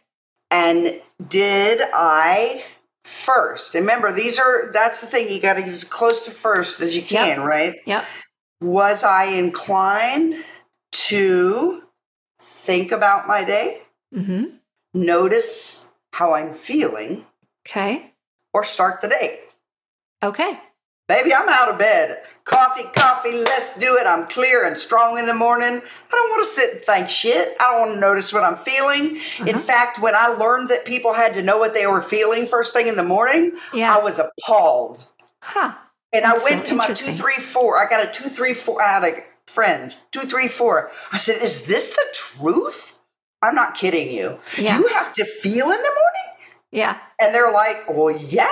And 0.51 1.01
did 1.27 1.81
I 1.93 2.65
first? 3.05 3.75
Remember, 3.75 4.13
these 4.13 4.39
are 4.39 4.71
that's 4.73 5.01
the 5.01 5.07
thing. 5.07 5.31
You 5.31 5.41
got 5.41 5.55
to 5.55 5.61
get 5.61 5.71
as 5.71 5.85
close 5.85 6.25
to 6.25 6.31
first 6.31 6.81
as 6.81 6.97
you 6.97 7.03
can, 7.03 7.39
yep. 7.39 7.47
right? 7.47 7.75
Yep. 7.87 8.05
Was 8.61 9.05
I 9.05 9.25
inclined 9.25 10.45
to 10.91 11.83
think 12.41 12.93
about 12.93 13.29
my 13.29 13.45
day? 13.45 13.83
Mm-hmm. 14.15 14.57
Notice 14.95 15.91
how 16.13 16.35
I'm 16.35 16.55
feeling. 16.55 17.27
Okay 17.69 18.15
or 18.59 18.65
start 18.65 19.01
the 19.01 19.09
day. 19.09 19.39
Okay. 20.21 20.59
Baby, 21.07 21.33
I'm 21.33 21.49
out 21.49 21.71
of 21.71 21.79
bed. 21.79 22.23
Coffee, 22.45 22.85
coffee, 22.95 23.33
let's 23.33 23.79
do 23.79 23.97
it. 23.97 24.07
I'm 24.07 24.27
clear 24.27 24.67
and 24.67 24.77
strong 24.77 25.17
in 25.17 25.27
the 25.27 25.35
morning. 25.35 25.81
I 25.81 26.11
don't 26.11 26.31
want 26.31 26.45
to 26.45 26.51
sit 26.51 26.73
and 26.75 26.83
think 26.83 27.09
shit. 27.09 27.57
I 27.61 27.71
don't 27.71 27.81
want 27.81 27.95
to 27.95 28.01
notice 28.01 28.33
what 28.33 28.43
I'm 28.43 28.57
feeling. 28.57 29.17
Uh-huh. 29.17 29.45
In 29.47 29.59
fact, 29.59 30.01
when 30.01 30.15
I 30.17 30.29
learned 30.29 30.71
that 30.71 30.85
people 30.85 31.13
had 31.13 31.35
to 31.35 31.43
know 31.43 31.57
what 31.57 31.73
they 31.73 31.87
were 31.87 32.03
feeling 32.03 32.47
first 32.47 32.73
thing 32.73 32.89
in 32.89 32.97
the 32.97 33.05
morning, 33.05 33.53
yeah. 33.73 33.97
I 33.97 34.03
was 34.03 34.19
appalled. 34.19 35.07
Huh. 35.43 35.75
And 36.13 36.25
That's 36.25 36.45
I 36.45 36.51
went 36.51 36.67
so 36.67 36.71
to 36.71 36.77
my 36.77 36.87
two, 36.89 37.13
three, 37.13 37.39
four. 37.39 37.79
I 37.79 37.89
got 37.89 38.07
a 38.07 38.11
two, 38.11 38.29
three, 38.29 38.55
four. 38.55 38.83
I 38.83 38.89
had 38.89 39.05
a 39.05 39.53
friend, 39.53 39.95
two, 40.11 40.21
three, 40.21 40.49
four. 40.49 40.91
I 41.13 41.17
said, 41.17 41.41
Is 41.43 41.65
this 41.67 41.91
the 41.91 42.05
truth? 42.13 42.99
I'm 43.41 43.55
not 43.55 43.77
kidding 43.77 44.13
you. 44.13 44.41
Yeah. 44.59 44.79
You 44.79 44.89
have 44.89 45.13
to 45.15 45.25
feel 45.25 45.67
in 45.71 45.83
the 45.83 45.95
morning? 46.01 46.18
Yeah. 46.73 46.99
And 47.21 47.35
they're 47.35 47.53
like, 47.53 47.89
well, 47.89 48.11
yeah. 48.11 48.49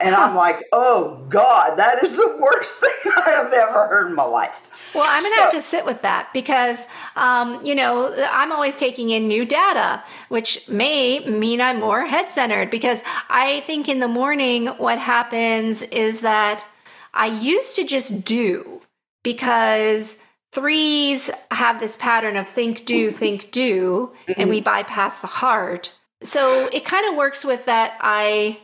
And. 0.00 0.14
I'm 0.14 0.34
like, 0.34 0.62
oh 0.72 1.24
God, 1.28 1.78
that 1.78 2.02
is 2.02 2.16
the 2.16 2.38
worst 2.40 2.74
thing 2.80 3.12
I 3.26 3.30
have 3.30 3.52
ever 3.52 3.88
heard 3.88 4.08
in 4.08 4.14
my 4.14 4.24
life. 4.24 4.64
Well, 4.94 5.04
I'm 5.08 5.22
going 5.22 5.32
to 5.32 5.36
so, 5.36 5.42
have 5.42 5.52
to 5.52 5.62
sit 5.62 5.84
with 5.84 6.02
that 6.02 6.30
because, 6.32 6.86
um, 7.16 7.64
you 7.64 7.74
know, 7.74 8.14
I'm 8.30 8.52
always 8.52 8.76
taking 8.76 9.10
in 9.10 9.26
new 9.26 9.44
data, 9.44 10.02
which 10.28 10.68
may 10.68 11.20
mean 11.26 11.60
I'm 11.60 11.80
more 11.80 12.06
head 12.06 12.28
centered 12.28 12.70
because 12.70 13.02
I 13.28 13.60
think 13.60 13.88
in 13.88 14.00
the 14.00 14.08
morning, 14.08 14.66
what 14.66 14.98
happens 14.98 15.82
is 15.82 16.20
that 16.20 16.64
I 17.12 17.26
used 17.26 17.76
to 17.76 17.84
just 17.84 18.24
do 18.24 18.82
because 19.22 20.18
threes 20.52 21.30
have 21.50 21.80
this 21.80 21.96
pattern 21.96 22.36
of 22.36 22.48
think, 22.48 22.86
do, 22.86 23.10
think, 23.10 23.50
do, 23.50 24.12
mm-hmm. 24.28 24.40
and 24.40 24.50
we 24.50 24.60
bypass 24.60 25.18
the 25.18 25.26
heart. 25.26 25.92
So 26.24 26.68
it 26.72 26.84
kind 26.84 27.08
of 27.08 27.16
works 27.16 27.44
with 27.44 27.66
that. 27.66 27.96
I, 28.00 28.58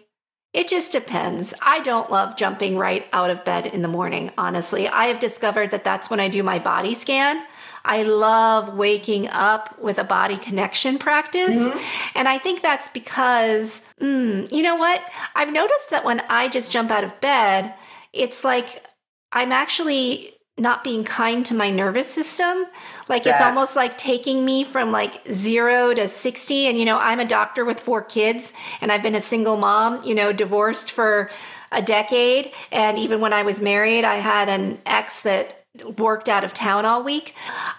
it 0.52 0.68
just 0.68 0.92
depends. 0.92 1.54
I 1.62 1.80
don't 1.80 2.11
love 2.11 2.36
jumping 2.36 2.76
right 2.76 3.06
out 3.12 3.30
of 3.30 3.44
bed 3.44 3.66
in 3.66 3.82
the 3.82 3.88
morning, 3.88 4.32
honestly. 4.36 4.88
I 4.88 5.06
have 5.06 5.20
discovered 5.20 5.70
that 5.70 5.84
that's 5.84 6.11
when 6.11 6.20
I 6.20 6.28
do 6.28 6.42
my 6.42 6.58
body 6.58 6.94
scan. 6.94 7.44
I 7.84 8.02
love 8.02 8.76
waking 8.76 9.28
up 9.28 9.78
with 9.78 9.98
a 9.98 10.04
body 10.04 10.36
connection 10.36 10.98
practice. 10.98 11.56
Mm-hmm. 11.56 12.18
And 12.18 12.28
I 12.28 12.38
think 12.38 12.62
that's 12.62 12.88
because, 12.88 13.84
mm, 14.00 14.50
you 14.50 14.62
know 14.62 14.76
what? 14.76 15.02
I've 15.34 15.52
noticed 15.52 15.90
that 15.90 16.04
when 16.04 16.20
I 16.28 16.48
just 16.48 16.70
jump 16.70 16.90
out 16.90 17.04
of 17.04 17.20
bed, 17.20 17.74
it's 18.12 18.44
like 18.44 18.84
I'm 19.32 19.52
actually 19.52 20.34
not 20.61 20.84
being 20.84 21.02
kind 21.02 21.44
to 21.46 21.54
my 21.54 21.70
nervous 21.70 22.08
system. 22.08 22.66
Like 23.08 23.24
that. 23.24 23.30
it's 23.30 23.40
almost 23.40 23.74
like 23.74 23.98
taking 23.98 24.44
me 24.44 24.62
from 24.62 24.92
like 24.92 25.26
zero 25.26 25.94
to 25.94 26.06
60. 26.06 26.66
And, 26.66 26.78
you 26.78 26.84
know, 26.84 26.98
I'm 26.98 27.18
a 27.18 27.24
doctor 27.24 27.64
with 27.64 27.80
four 27.80 28.02
kids 28.02 28.52
and 28.80 28.92
I've 28.92 29.02
been 29.02 29.14
a 29.14 29.20
single 29.20 29.56
mom, 29.56 30.04
you 30.04 30.14
know, 30.14 30.32
divorced 30.32 30.90
for 30.90 31.30
a 31.72 31.82
decade. 31.82 32.52
And 32.70 32.98
even 32.98 33.20
when 33.20 33.32
I 33.32 33.42
was 33.42 33.61
married, 33.61 34.04
I 34.04 34.16
had 34.16 34.48
an 34.48 34.78
ex 34.86 35.22
that 35.22 35.64
worked 35.96 36.28
out 36.28 36.44
of 36.44 36.52
town 36.52 36.84
all 36.84 37.02
week. 37.02 37.34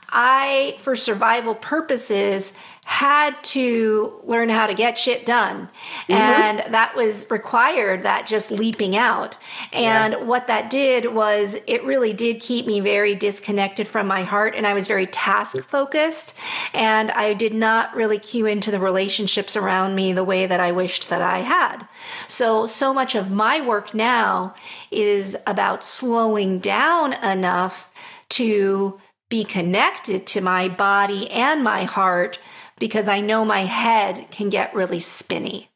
I, 0.10 0.78
for 0.82 0.96
survival 0.96 1.56
purposes, 1.56 2.54
had 2.92 3.42
to 3.42 4.22
learn 4.26 4.50
how 4.50 4.68
to 4.68 4.74
get 4.74 4.98
shit 4.98 5.26
done. 5.26 5.62
Mm-hmm. 5.62 6.12
And 6.12 6.74
that 6.74 6.94
was 6.94 7.26
required, 7.32 8.04
that 8.04 8.28
just 8.28 8.52
leaping 8.52 8.98
out. 8.98 9.38
And 9.72 10.12
yeah. 10.12 10.20
what 10.20 10.48
that 10.48 10.70
did 10.70 11.06
was 11.06 11.56
it 11.68 11.86
really 11.86 12.12
did 12.12 12.42
keep 12.42 12.68
me 12.68 12.82
very 12.82 13.16
disconnected 13.16 13.88
from 13.88 14.08
my 14.08 14.24
heart. 14.24 14.56
And 14.58 14.68
I 14.68 14.74
was 14.74 14.88
very 14.88 15.08
task 15.08 15.64
focused. 15.70 16.34
And 16.74 17.12
I 17.12 17.34
did 17.34 17.54
not 17.54 17.96
really 17.96 18.20
cue 18.20 18.46
into 18.46 18.72
the 18.72 18.80
relationships 18.80 19.56
around 19.56 19.96
me 19.96 20.12
the 20.12 20.26
way 20.26 20.46
that 20.46 20.60
I 20.60 20.74
wished 20.74 21.08
that 21.08 21.22
I 21.22 21.38
had. 21.38 21.88
So, 22.28 22.68
so 22.68 22.94
much 22.94 23.16
of 23.16 23.32
my 23.32 23.66
work 23.66 23.94
now 23.94 24.54
is 24.92 25.38
about 25.48 25.86
slowing 25.86 26.60
down 26.60 27.14
enough 27.24 27.90
to 28.32 29.00
be 29.30 29.46
connected 29.46 30.28
to 30.28 30.42
my 30.42 30.68
body 30.68 31.32
and 31.32 31.64
my 31.64 31.86
heart 31.86 32.38
because 32.82 33.08
I 33.08 33.22
know 33.22 33.46
my 33.46 33.62
head 33.62 34.26
can 34.32 34.50
get 34.50 34.74
really 34.74 35.00
spinny. 35.00 35.70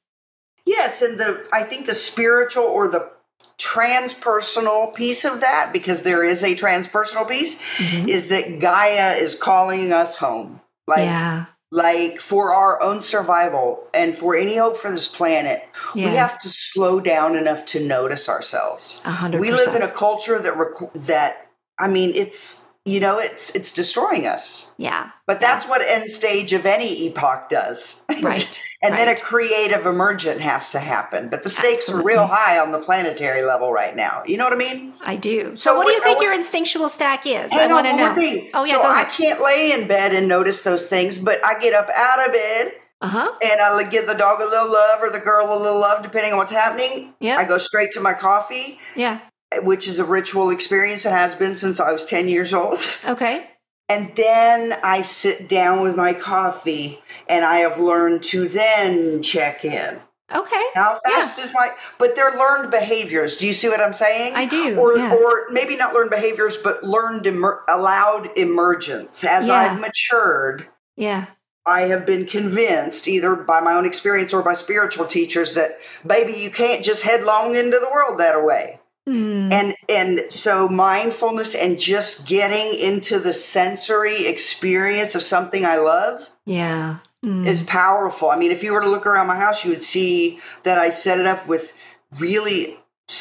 Yes, 0.65 1.03
and 1.03 1.19
the 1.19 1.47
I 1.53 1.63
think 1.63 1.85
the 1.85 1.95
spiritual 1.95 2.63
or 2.63 2.89
the 2.89 3.11
transpersonal 3.57 4.93
piece 4.93 5.23
of 5.23 5.39
that 5.39 5.71
because 5.71 6.01
there 6.01 6.25
is 6.25 6.43
a 6.43 6.55
transpersonal 6.55 7.29
piece 7.29 7.57
mm-hmm. 7.77 8.09
is 8.09 8.27
that 8.27 8.59
Gaia 8.59 9.13
is 9.13 9.35
calling 9.35 9.93
us 9.93 10.17
home. 10.17 10.59
Like 10.87 11.05
yeah. 11.05 11.45
like 11.71 12.19
for 12.19 12.53
our 12.53 12.81
own 12.81 13.03
survival 13.03 13.87
and 13.93 14.17
for 14.17 14.35
any 14.35 14.57
hope 14.57 14.75
for 14.75 14.89
this 14.89 15.07
planet, 15.07 15.63
yeah. 15.93 16.09
we 16.09 16.15
have 16.15 16.39
to 16.39 16.49
slow 16.49 16.99
down 16.99 17.35
enough 17.35 17.65
to 17.67 17.79
notice 17.79 18.27
ourselves. 18.27 18.99
100%. 19.05 19.39
We 19.39 19.51
live 19.51 19.75
in 19.75 19.83
a 19.83 19.87
culture 19.87 20.39
that 20.39 20.57
rec- 20.57 20.93
that 20.95 21.49
I 21.77 21.87
mean 21.87 22.15
it's 22.15 22.64
you 22.85 22.99
know 22.99 23.17
it's 23.17 23.49
it's 23.55 23.71
destroying 23.71 24.27
us 24.27 24.71
yeah 24.77 25.09
but 25.25 25.41
that's 25.41 25.65
yeah. 25.65 25.69
what 25.71 25.81
end 25.81 26.09
stage 26.09 26.53
of 26.53 26.65
any 26.65 27.07
epoch 27.07 27.49
does 27.49 28.03
right 28.21 28.59
and 28.81 28.91
right. 28.91 28.97
then 28.97 29.07
a 29.07 29.19
creative 29.19 29.85
emergent 29.87 30.39
has 30.39 30.71
to 30.71 30.79
happen 30.79 31.27
but 31.27 31.43
the 31.43 31.49
stakes 31.49 31.89
Absolutely. 31.89 32.13
are 32.13 32.17
real 32.17 32.27
high 32.27 32.59
on 32.59 32.71
the 32.71 32.79
planetary 32.79 33.41
level 33.41 33.73
right 33.73 33.95
now 33.95 34.23
you 34.25 34.37
know 34.37 34.43
what 34.43 34.53
i 34.53 34.55
mean 34.55 34.93
i 35.01 35.15
do 35.15 35.55
so, 35.55 35.71
so 35.71 35.77
what, 35.77 35.87
do 35.87 35.93
you 35.93 36.03
think 36.03 36.21
your 36.21 36.33
instinctual 36.33 36.87
stack 36.87 37.25
is 37.25 37.51
i 37.51 37.67
want 37.67 37.87
to 37.87 37.95
know 37.95 38.13
thing. 38.13 38.49
oh 38.53 38.63
yeah 38.63 38.73
so 38.73 38.83
i 38.83 39.03
can't 39.03 39.41
lay 39.41 39.71
in 39.71 39.87
bed 39.87 40.13
and 40.13 40.27
notice 40.27 40.61
those 40.61 40.85
things 40.85 41.17
but 41.17 41.43
i 41.43 41.59
get 41.59 41.73
up 41.73 41.89
out 41.89 42.25
of 42.25 42.31
bed 42.31 42.71
uh-huh. 43.01 43.29
And 43.43 43.61
I 43.61 43.83
give 43.83 44.07
the 44.07 44.13
dog 44.13 44.39
a 44.39 44.45
little 44.45 44.71
love 44.71 45.03
or 45.03 45.11
the 45.11 45.19
girl 45.19 45.45
a 45.53 45.59
little 45.61 45.79
love, 45.79 46.01
depending 46.01 46.31
on 46.31 46.39
what's 46.39 46.49
happening. 46.49 47.13
Yeah. 47.19 47.35
I 47.35 47.43
go 47.43 47.57
straight 47.57 47.91
to 47.91 47.99
my 47.99 48.13
coffee. 48.13 48.79
Yeah 48.95 49.19
which 49.63 49.87
is 49.87 49.99
a 49.99 50.05
ritual 50.05 50.49
experience. 50.49 51.05
It 51.05 51.11
has 51.11 51.35
been 51.35 51.55
since 51.55 51.79
I 51.79 51.91
was 51.91 52.05
10 52.05 52.27
years 52.27 52.53
old. 52.53 52.79
Okay. 53.07 53.47
And 53.87 54.15
then 54.15 54.77
I 54.83 55.03
sit 55.03 55.47
down 55.47 55.81
with 55.81 55.95
my 55.95 56.13
coffee 56.13 57.03
and 57.29 57.45
I 57.45 57.57
have 57.57 57.79
learned 57.79 58.23
to 58.23 58.47
then 58.47 59.21
check 59.21 59.63
in. 59.63 59.99
Okay. 60.33 60.63
How 60.73 60.99
fast 61.05 61.37
yeah. 61.37 61.43
is 61.43 61.53
my 61.53 61.71
but 61.99 62.15
they're 62.15 62.35
learned 62.35 62.71
behaviors. 62.71 63.37
Do 63.37 63.45
you 63.45 63.53
see 63.53 63.69
what 63.69 63.79
I'm 63.79 63.93
saying? 63.93 64.33
I 64.33 64.45
do. 64.45 64.79
Or 64.79 64.97
yeah. 64.97 65.13
or 65.13 65.45
maybe 65.51 65.75
not 65.75 65.93
learned 65.93 66.09
behaviors, 66.09 66.57
but 66.57 66.83
learned 66.83 67.27
emer- 67.27 67.61
allowed 67.69 68.35
emergence. 68.35 69.23
As 69.23 69.47
yeah. 69.47 69.53
I've 69.53 69.79
matured. 69.79 70.67
Yeah. 70.95 71.27
I 71.67 71.81
have 71.81 72.05
been 72.05 72.25
convinced, 72.25 73.07
either 73.07 73.35
by 73.35 73.59
my 73.59 73.73
own 73.73 73.85
experience 73.85 74.33
or 74.33 74.43
by 74.43 74.53
spiritual 74.53 75.05
teachers, 75.07 75.53
that 75.53 75.79
baby, 76.05 76.39
you 76.39 76.51
can't 76.51 76.83
just 76.83 77.03
headlong 77.03 77.55
into 77.55 77.79
the 77.79 77.89
world 77.91 78.19
that 78.19 78.43
way. 78.43 78.79
Mm. 79.07 79.51
And 79.51 79.75
and 79.87 80.31
so 80.31 80.67
mindfulness 80.67 81.53
and 81.53 81.79
just 81.79 82.27
getting 82.27 82.79
into 82.79 83.19
the 83.19 83.33
sensory 83.33 84.25
experience 84.25 85.13
of 85.13 85.21
something 85.21 85.63
I 85.63 85.77
love 85.77 86.27
yeah 86.45 86.97
mm. 87.25 87.45
is 87.45 87.61
powerful. 87.63 88.29
I 88.29 88.37
mean, 88.37 88.51
if 88.51 88.63
you 88.63 88.73
were 88.73 88.81
to 88.81 88.89
look 88.89 89.05
around 89.05 89.27
my 89.27 89.35
house, 89.35 89.63
you 89.63 89.71
would 89.71 89.83
see 89.83 90.39
that 90.63 90.77
I 90.77 90.89
set 90.89 91.19
it 91.19 91.25
up 91.25 91.47
with 91.47 91.73
really 92.19 92.77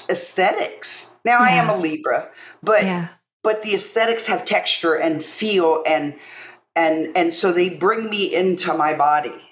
aesthetics. 0.08 1.14
Now 1.24 1.40
yeah. 1.40 1.46
I 1.46 1.50
am 1.50 1.68
a 1.70 1.76
Libra, 1.76 2.30
but 2.62 2.84
yeah. 2.84 3.08
but 3.42 3.62
the 3.62 3.74
aesthetics 3.74 4.26
have 4.26 4.44
texture 4.44 4.94
and 4.94 5.24
feel 5.24 5.82
and 5.86 6.16
and 6.76 7.16
and 7.16 7.32
so 7.32 7.52
they 7.52 7.70
bring 7.70 8.08
me 8.10 8.34
into 8.34 8.74
my 8.74 8.94
body. 8.94 9.43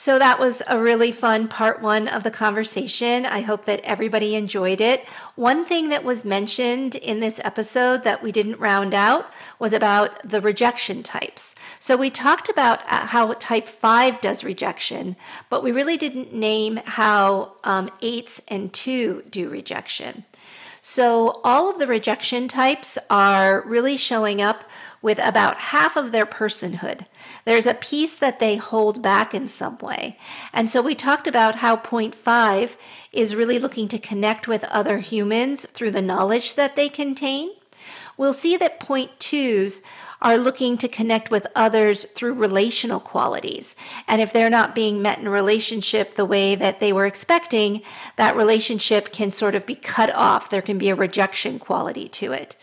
So 0.00 0.16
that 0.16 0.38
was 0.38 0.62
a 0.68 0.80
really 0.80 1.10
fun 1.10 1.48
part 1.48 1.82
one 1.82 2.06
of 2.06 2.22
the 2.22 2.30
conversation. 2.30 3.26
I 3.26 3.40
hope 3.40 3.64
that 3.64 3.80
everybody 3.80 4.36
enjoyed 4.36 4.80
it. 4.80 5.04
One 5.34 5.64
thing 5.64 5.88
that 5.88 6.04
was 6.04 6.24
mentioned 6.24 6.94
in 6.94 7.18
this 7.18 7.40
episode 7.42 8.04
that 8.04 8.22
we 8.22 8.30
didn't 8.30 8.60
round 8.60 8.94
out 8.94 9.28
was 9.58 9.72
about 9.72 10.20
the 10.22 10.40
rejection 10.40 11.02
types. 11.02 11.56
So 11.80 11.96
we 11.96 12.10
talked 12.10 12.48
about 12.48 12.78
uh, 12.82 13.06
how 13.06 13.32
type 13.40 13.68
5 13.68 14.20
does 14.20 14.44
rejection, 14.44 15.16
but 15.50 15.64
we 15.64 15.72
really 15.72 15.96
didn't 15.96 16.32
name 16.32 16.76
how 16.84 17.56
um, 17.64 17.88
8s 18.00 18.40
and 18.46 18.72
2 18.72 19.24
do 19.30 19.48
rejection. 19.48 20.24
So 20.80 21.40
all 21.42 21.68
of 21.68 21.78
the 21.78 21.88
rejection 21.88 22.46
types 22.46 22.98
are 23.10 23.62
really 23.66 23.96
showing 23.96 24.40
up 24.40 24.64
with 25.00 25.18
about 25.18 25.56
half 25.56 25.96
of 25.96 26.12
their 26.12 26.26
personhood. 26.26 27.06
There's 27.44 27.66
a 27.66 27.74
piece 27.74 28.14
that 28.14 28.40
they 28.40 28.56
hold 28.56 29.02
back 29.02 29.34
in 29.34 29.46
some 29.46 29.78
way. 29.78 30.18
And 30.52 30.68
so 30.68 30.82
we 30.82 30.94
talked 30.94 31.26
about 31.26 31.56
how 31.56 31.76
point 31.76 32.14
five 32.14 32.76
is 33.12 33.36
really 33.36 33.58
looking 33.58 33.88
to 33.88 33.98
connect 33.98 34.48
with 34.48 34.64
other 34.64 34.98
humans 34.98 35.66
through 35.66 35.92
the 35.92 36.02
knowledge 36.02 36.54
that 36.54 36.76
they 36.76 36.88
contain. 36.88 37.50
We'll 38.16 38.32
see 38.32 38.56
that 38.56 38.80
point 38.80 39.18
twos 39.20 39.82
are 40.20 40.36
looking 40.36 40.76
to 40.78 40.88
connect 40.88 41.30
with 41.30 41.46
others 41.54 42.04
through 42.14 42.32
relational 42.32 42.98
qualities. 42.98 43.76
And 44.08 44.20
if 44.20 44.32
they're 44.32 44.50
not 44.50 44.74
being 44.74 45.00
met 45.00 45.20
in 45.20 45.28
a 45.28 45.30
relationship 45.30 46.14
the 46.14 46.24
way 46.24 46.56
that 46.56 46.80
they 46.80 46.92
were 46.92 47.06
expecting, 47.06 47.82
that 48.16 48.36
relationship 48.36 49.12
can 49.12 49.30
sort 49.30 49.54
of 49.54 49.64
be 49.64 49.76
cut 49.76 50.12
off. 50.14 50.50
There 50.50 50.62
can 50.62 50.76
be 50.76 50.88
a 50.88 50.96
rejection 50.96 51.60
quality 51.60 52.08
to 52.08 52.32
it. 52.32 52.56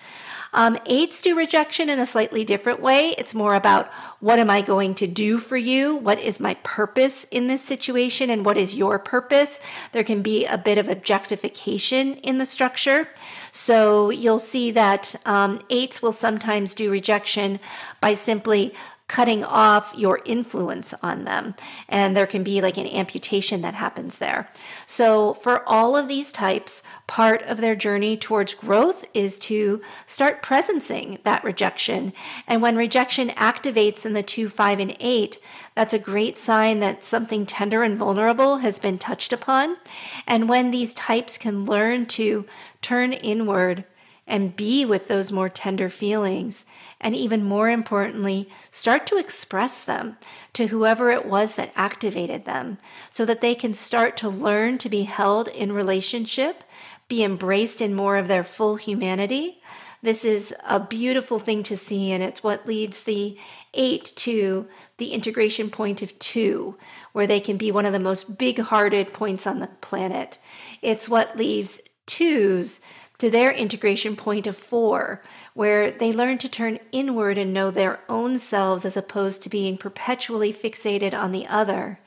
Um, 0.56 0.80
eights 0.86 1.20
do 1.20 1.36
rejection 1.36 1.90
in 1.90 2.00
a 2.00 2.06
slightly 2.06 2.46
different 2.46 2.80
way. 2.80 3.14
It's 3.18 3.36
more 3.36 3.56
about 3.56 3.92
what 4.22 4.40
am 4.40 4.50
I 4.50 4.62
going 4.62 4.96
to 4.96 5.06
do 5.06 5.38
for 5.38 5.58
you? 5.58 5.98
What 5.98 6.18
is 6.18 6.40
my 6.40 6.54
purpose 6.64 7.26
in 7.26 7.48
this 7.48 7.62
situation? 7.62 8.30
And 8.30 8.46
what 8.46 8.58
is 8.58 8.74
your 8.74 8.98
purpose? 8.98 9.60
There 9.92 10.06
can 10.06 10.22
be 10.22 10.46
a 10.46 10.58
bit 10.58 10.78
of 10.78 10.88
objectification 10.88 12.16
in 12.16 12.38
the 12.38 12.46
structure. 12.46 13.10
So 13.52 14.10
you'll 14.10 14.40
see 14.40 14.72
that 14.72 15.14
um, 15.26 15.60
eights 15.70 16.02
will 16.02 16.14
sometimes 16.14 16.74
do 16.74 16.90
rejection 16.90 17.60
by 18.00 18.14
simply 18.14 18.74
cutting 19.08 19.44
off 19.44 19.94
your 19.96 20.20
influence 20.26 20.94
on 21.04 21.26
them. 21.26 21.54
And 21.88 22.16
there 22.16 22.26
can 22.26 22.44
be 22.44 22.62
like 22.62 22.78
an 22.78 22.88
amputation 22.88 23.62
that 23.62 23.76
happens 23.76 24.18
there. 24.18 24.50
So, 24.88 25.36
for 25.36 25.68
all 25.70 25.96
of 25.96 26.08
these 26.08 26.32
types, 26.32 26.82
part 27.06 27.44
of 27.44 27.58
their 27.58 27.76
journey 27.76 28.18
towards 28.18 28.56
growth 28.56 29.06
is 29.14 29.38
to 29.40 29.82
start 30.08 30.42
presencing 30.42 31.22
that 31.24 31.44
rejection. 31.44 32.14
And 32.48 32.62
when 32.62 32.76
rejection 32.76 33.30
activates 33.30 34.06
in 34.06 34.14
the 34.14 34.24
2, 34.24 34.50
5, 34.50 34.80
and 34.80 34.98
8, 35.00 35.38
that's 35.76 35.94
a 35.94 36.00
great 36.00 36.38
sign 36.38 36.80
that 36.80 37.04
something 37.04 37.46
tender 37.46 37.84
and 37.84 37.98
vulnerable 37.98 38.58
has 38.58 38.80
been 38.80 38.98
touched 38.98 39.32
upon. 39.32 39.78
And 40.26 40.50
when 40.50 40.72
these 40.72 40.94
types 40.96 41.38
can 41.38 41.66
learn 41.66 42.08
to 42.08 42.46
turn 42.82 43.14
inward 43.14 43.84
and 44.28 44.56
be 44.56 44.86
with 44.86 45.08
those 45.08 45.32
more 45.32 45.50
tender 45.50 45.90
feelings, 45.90 46.66
and 47.00 47.16
even 47.16 47.44
more 47.44 47.70
importantly, 47.70 48.50
start 48.72 49.06
to 49.08 49.18
express 49.18 49.82
them 49.82 50.18
to 50.54 50.68
whoever 50.68 51.12
it 51.12 51.26
was 51.26 51.56
that 51.56 51.72
activated 51.76 52.46
them 52.46 52.78
so 53.12 53.24
that 53.26 53.42
they 53.42 53.54
can 53.54 53.74
start 53.74 54.18
to 54.18 54.30
learn 54.30 54.78
to 54.80 54.90
be 54.90 55.04
held 55.04 55.48
in 55.50 55.72
relationship, 55.72 56.64
be 57.08 57.24
embraced 57.24 57.82
in 57.82 57.94
more 57.94 58.18
of 58.18 58.28
their 58.28 58.44
full 58.44 58.78
humanity. 58.78 59.62
This 60.02 60.26
is 60.26 60.54
a 60.68 60.80
beautiful 60.80 61.40
thing 61.40 61.64
to 61.64 61.78
see, 61.78 62.12
and 62.12 62.24
it's 62.24 62.44
what 62.44 62.68
leads 62.68 63.04
the 63.04 63.38
eight 63.74 64.12
to 64.18 64.68
the 64.98 65.14
integration 65.14 65.70
point 65.70 66.02
of 66.02 66.18
two, 66.20 66.78
where 67.12 67.28
they 67.28 67.40
can 67.40 67.58
be 67.58 67.72
one 67.72 67.86
of 67.86 67.94
the 67.94 68.00
most 68.00 68.38
big 68.38 68.60
hearted 68.60 69.14
points 69.14 69.46
on 69.46 69.60
the 69.60 69.68
planet. 69.82 70.40
It's 70.82 71.10
what 71.10 71.38
leaves 71.38 71.82
twos 72.06 72.80
to 73.18 73.30
their 73.30 73.52
integration 73.52 74.16
point 74.16 74.48
of 74.48 74.58
four, 74.58 75.22
where 75.54 75.92
they 75.92 76.12
learn 76.12 76.38
to 76.40 76.50
turn 76.50 76.80
inward 76.92 77.38
and 77.38 77.54
know 77.54 77.72
their 77.72 78.00
own 78.10 78.38
selves 78.38 78.86
as 78.86 78.98
opposed 78.98 79.42
to 79.44 79.50
being 79.50 79.78
perpetually 79.78 80.54
fixated 80.54 81.14
on 81.14 81.32
the 81.32 81.48
other. 81.48 82.00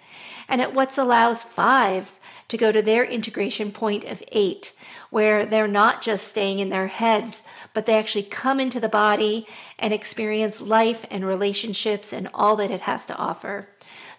And 0.49 0.61
at 0.61 0.75
what 0.75 0.97
allows 0.97 1.43
fives 1.43 2.19
to 2.49 2.57
go 2.57 2.73
to 2.73 2.83
their 2.83 3.05
integration 3.05 3.71
point 3.71 4.05
of 4.05 4.23
eight, 4.33 4.73
where 5.11 5.45
they're 5.45 5.69
not 5.69 6.03
just 6.03 6.29
staying 6.29 6.59
in 6.59 6.71
their 6.71 6.87
heads, 6.87 7.43
but 7.75 7.87
they 7.87 7.99
actually 7.99 8.23
come 8.23 8.59
into 8.59 8.81
the 8.81 8.89
body 8.89 9.47
and 9.79 9.93
experience 9.93 10.61
life 10.61 11.05
and 11.11 11.27
relationships 11.27 12.13
and 12.13 12.29
all 12.33 12.57
that 12.57 12.71
it 12.71 12.81
has 12.83 13.05
to 13.07 13.17
offer. 13.17 13.69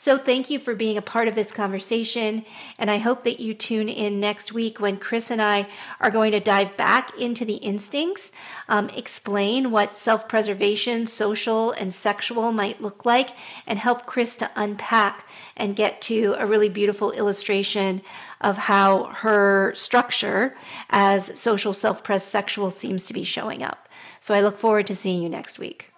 So, 0.02 0.18
thank 0.18 0.50
you 0.50 0.60
for 0.60 0.76
being 0.76 0.96
a 0.96 1.02
part 1.02 1.28
of 1.28 1.36
this 1.36 1.52
conversation. 1.52 2.46
And 2.78 2.90
I 2.90 3.00
hope 3.00 3.26
that 3.26 3.42
you 3.42 3.54
tune 3.54 3.90
in 3.90 4.22
next 4.22 4.54
week 4.54 4.80
when 4.80 4.96
Chris 4.96 5.30
and 5.30 5.42
I 5.42 5.68
are 6.00 6.10
going 6.10 6.32
to 6.32 6.40
dive 6.40 6.78
back 6.78 7.12
into 7.20 7.44
the 7.44 7.56
instincts, 7.56 8.32
um, 8.70 8.88
explain 8.92 9.72
what 9.72 9.98
self 9.98 10.30
preservation, 10.30 11.06
social, 11.06 11.74
and 11.74 11.94
sexual 11.94 12.54
might 12.54 12.82
look 12.82 13.04
like, 13.04 13.32
and 13.68 13.78
help 13.78 14.06
Chris 14.06 14.38
to 14.38 14.50
unpack 14.56 15.28
and 15.58 15.76
get 15.76 16.00
to 16.04 16.34
a 16.38 16.48
really 16.48 16.70
beautiful 16.70 17.12
illustration 17.12 18.02
of 18.40 18.58
how 18.58 19.04
her 19.08 19.74
structure 19.76 20.56
as 20.92 21.38
social 21.38 21.74
self 21.74 22.06
pres 22.06 22.24
sexual 22.24 22.72
seems 22.72 23.06
to 23.08 23.14
be 23.14 23.26
showing 23.26 23.64
up. 23.64 23.90
So, 24.22 24.34
I 24.34 24.40
look 24.40 24.56
forward 24.56 24.88
to 24.88 24.96
seeing 24.96 25.22
you 25.22 25.28
next 25.28 25.60
week. 25.60 25.92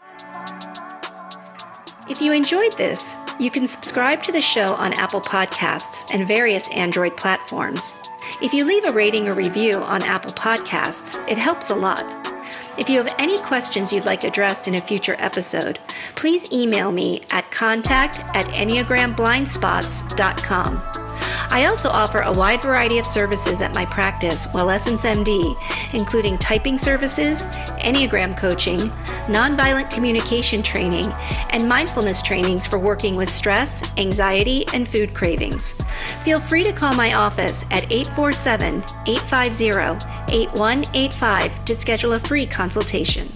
If 2.10 2.22
you 2.22 2.34
enjoyed 2.34 2.76
this, 2.78 3.16
you 3.40 3.52
can 3.52 3.68
subscribe 3.68 4.24
to 4.24 4.32
the 4.32 4.42
show 4.42 4.74
on 4.74 4.94
Apple 4.94 5.22
Podcasts 5.22 6.12
and 6.14 6.28
various 6.28 6.68
Android 6.70 7.16
platforms. 7.16 7.96
If 8.42 8.54
you 8.54 8.66
leave 8.66 8.86
a 8.86 8.94
rating 8.94 9.28
or 9.28 9.34
review 9.34 9.78
on 9.78 10.02
Apple 10.04 10.34
Podcasts, 10.34 11.18
it 11.30 11.38
helps 11.38 11.70
a 11.70 11.76
lot. 11.76 12.04
If 12.78 12.90
you 12.90 12.98
have 12.98 13.14
any 13.20 13.38
questions 13.40 13.94
you'd 13.94 14.06
like 14.06 14.24
addressed 14.24 14.68
in 14.68 14.76
a 14.76 14.82
future 14.82 15.16
episode, 15.20 15.80
please 16.16 16.52
email 16.52 16.92
me 16.92 17.22
at 17.32 17.50
contact 17.52 18.20
at 18.36 18.46
enneagramblindspots.com. 18.46 21.01
I 21.52 21.66
also 21.66 21.90
offer 21.90 22.22
a 22.22 22.32
wide 22.32 22.62
variety 22.62 22.98
of 22.98 23.06
services 23.06 23.62
at 23.62 23.76
my 23.76 23.86
practice, 23.86 24.48
Wellessence 24.48 25.04
MD, 25.04 25.54
including 25.94 26.38
typing 26.38 26.78
services, 26.78 27.46
Enneagram 27.84 28.38
coaching, 28.38 28.80
nonviolent 29.28 29.90
communication 29.92 30.64
training, 30.64 31.08
and 31.50 31.68
mindfulness 31.68 32.22
trainings 32.22 32.66
for 32.66 32.80
working 32.80 33.18
with 33.18 33.28
stress, 33.28 33.84
anxiety, 33.98 34.66
and 34.74 34.88
food 34.88 35.14
cravings. 35.14 35.76
Feel 36.24 36.40
free 36.40 36.64
to 36.64 36.72
call 36.72 36.96
my 36.96 37.16
office 37.16 37.66
at 37.70 37.92
847 37.92 38.84
850 39.08 40.34
8185 40.34 41.66
to 41.66 41.76
schedule 41.76 42.14
a 42.14 42.20
free 42.20 42.46
consultation. 42.46 43.30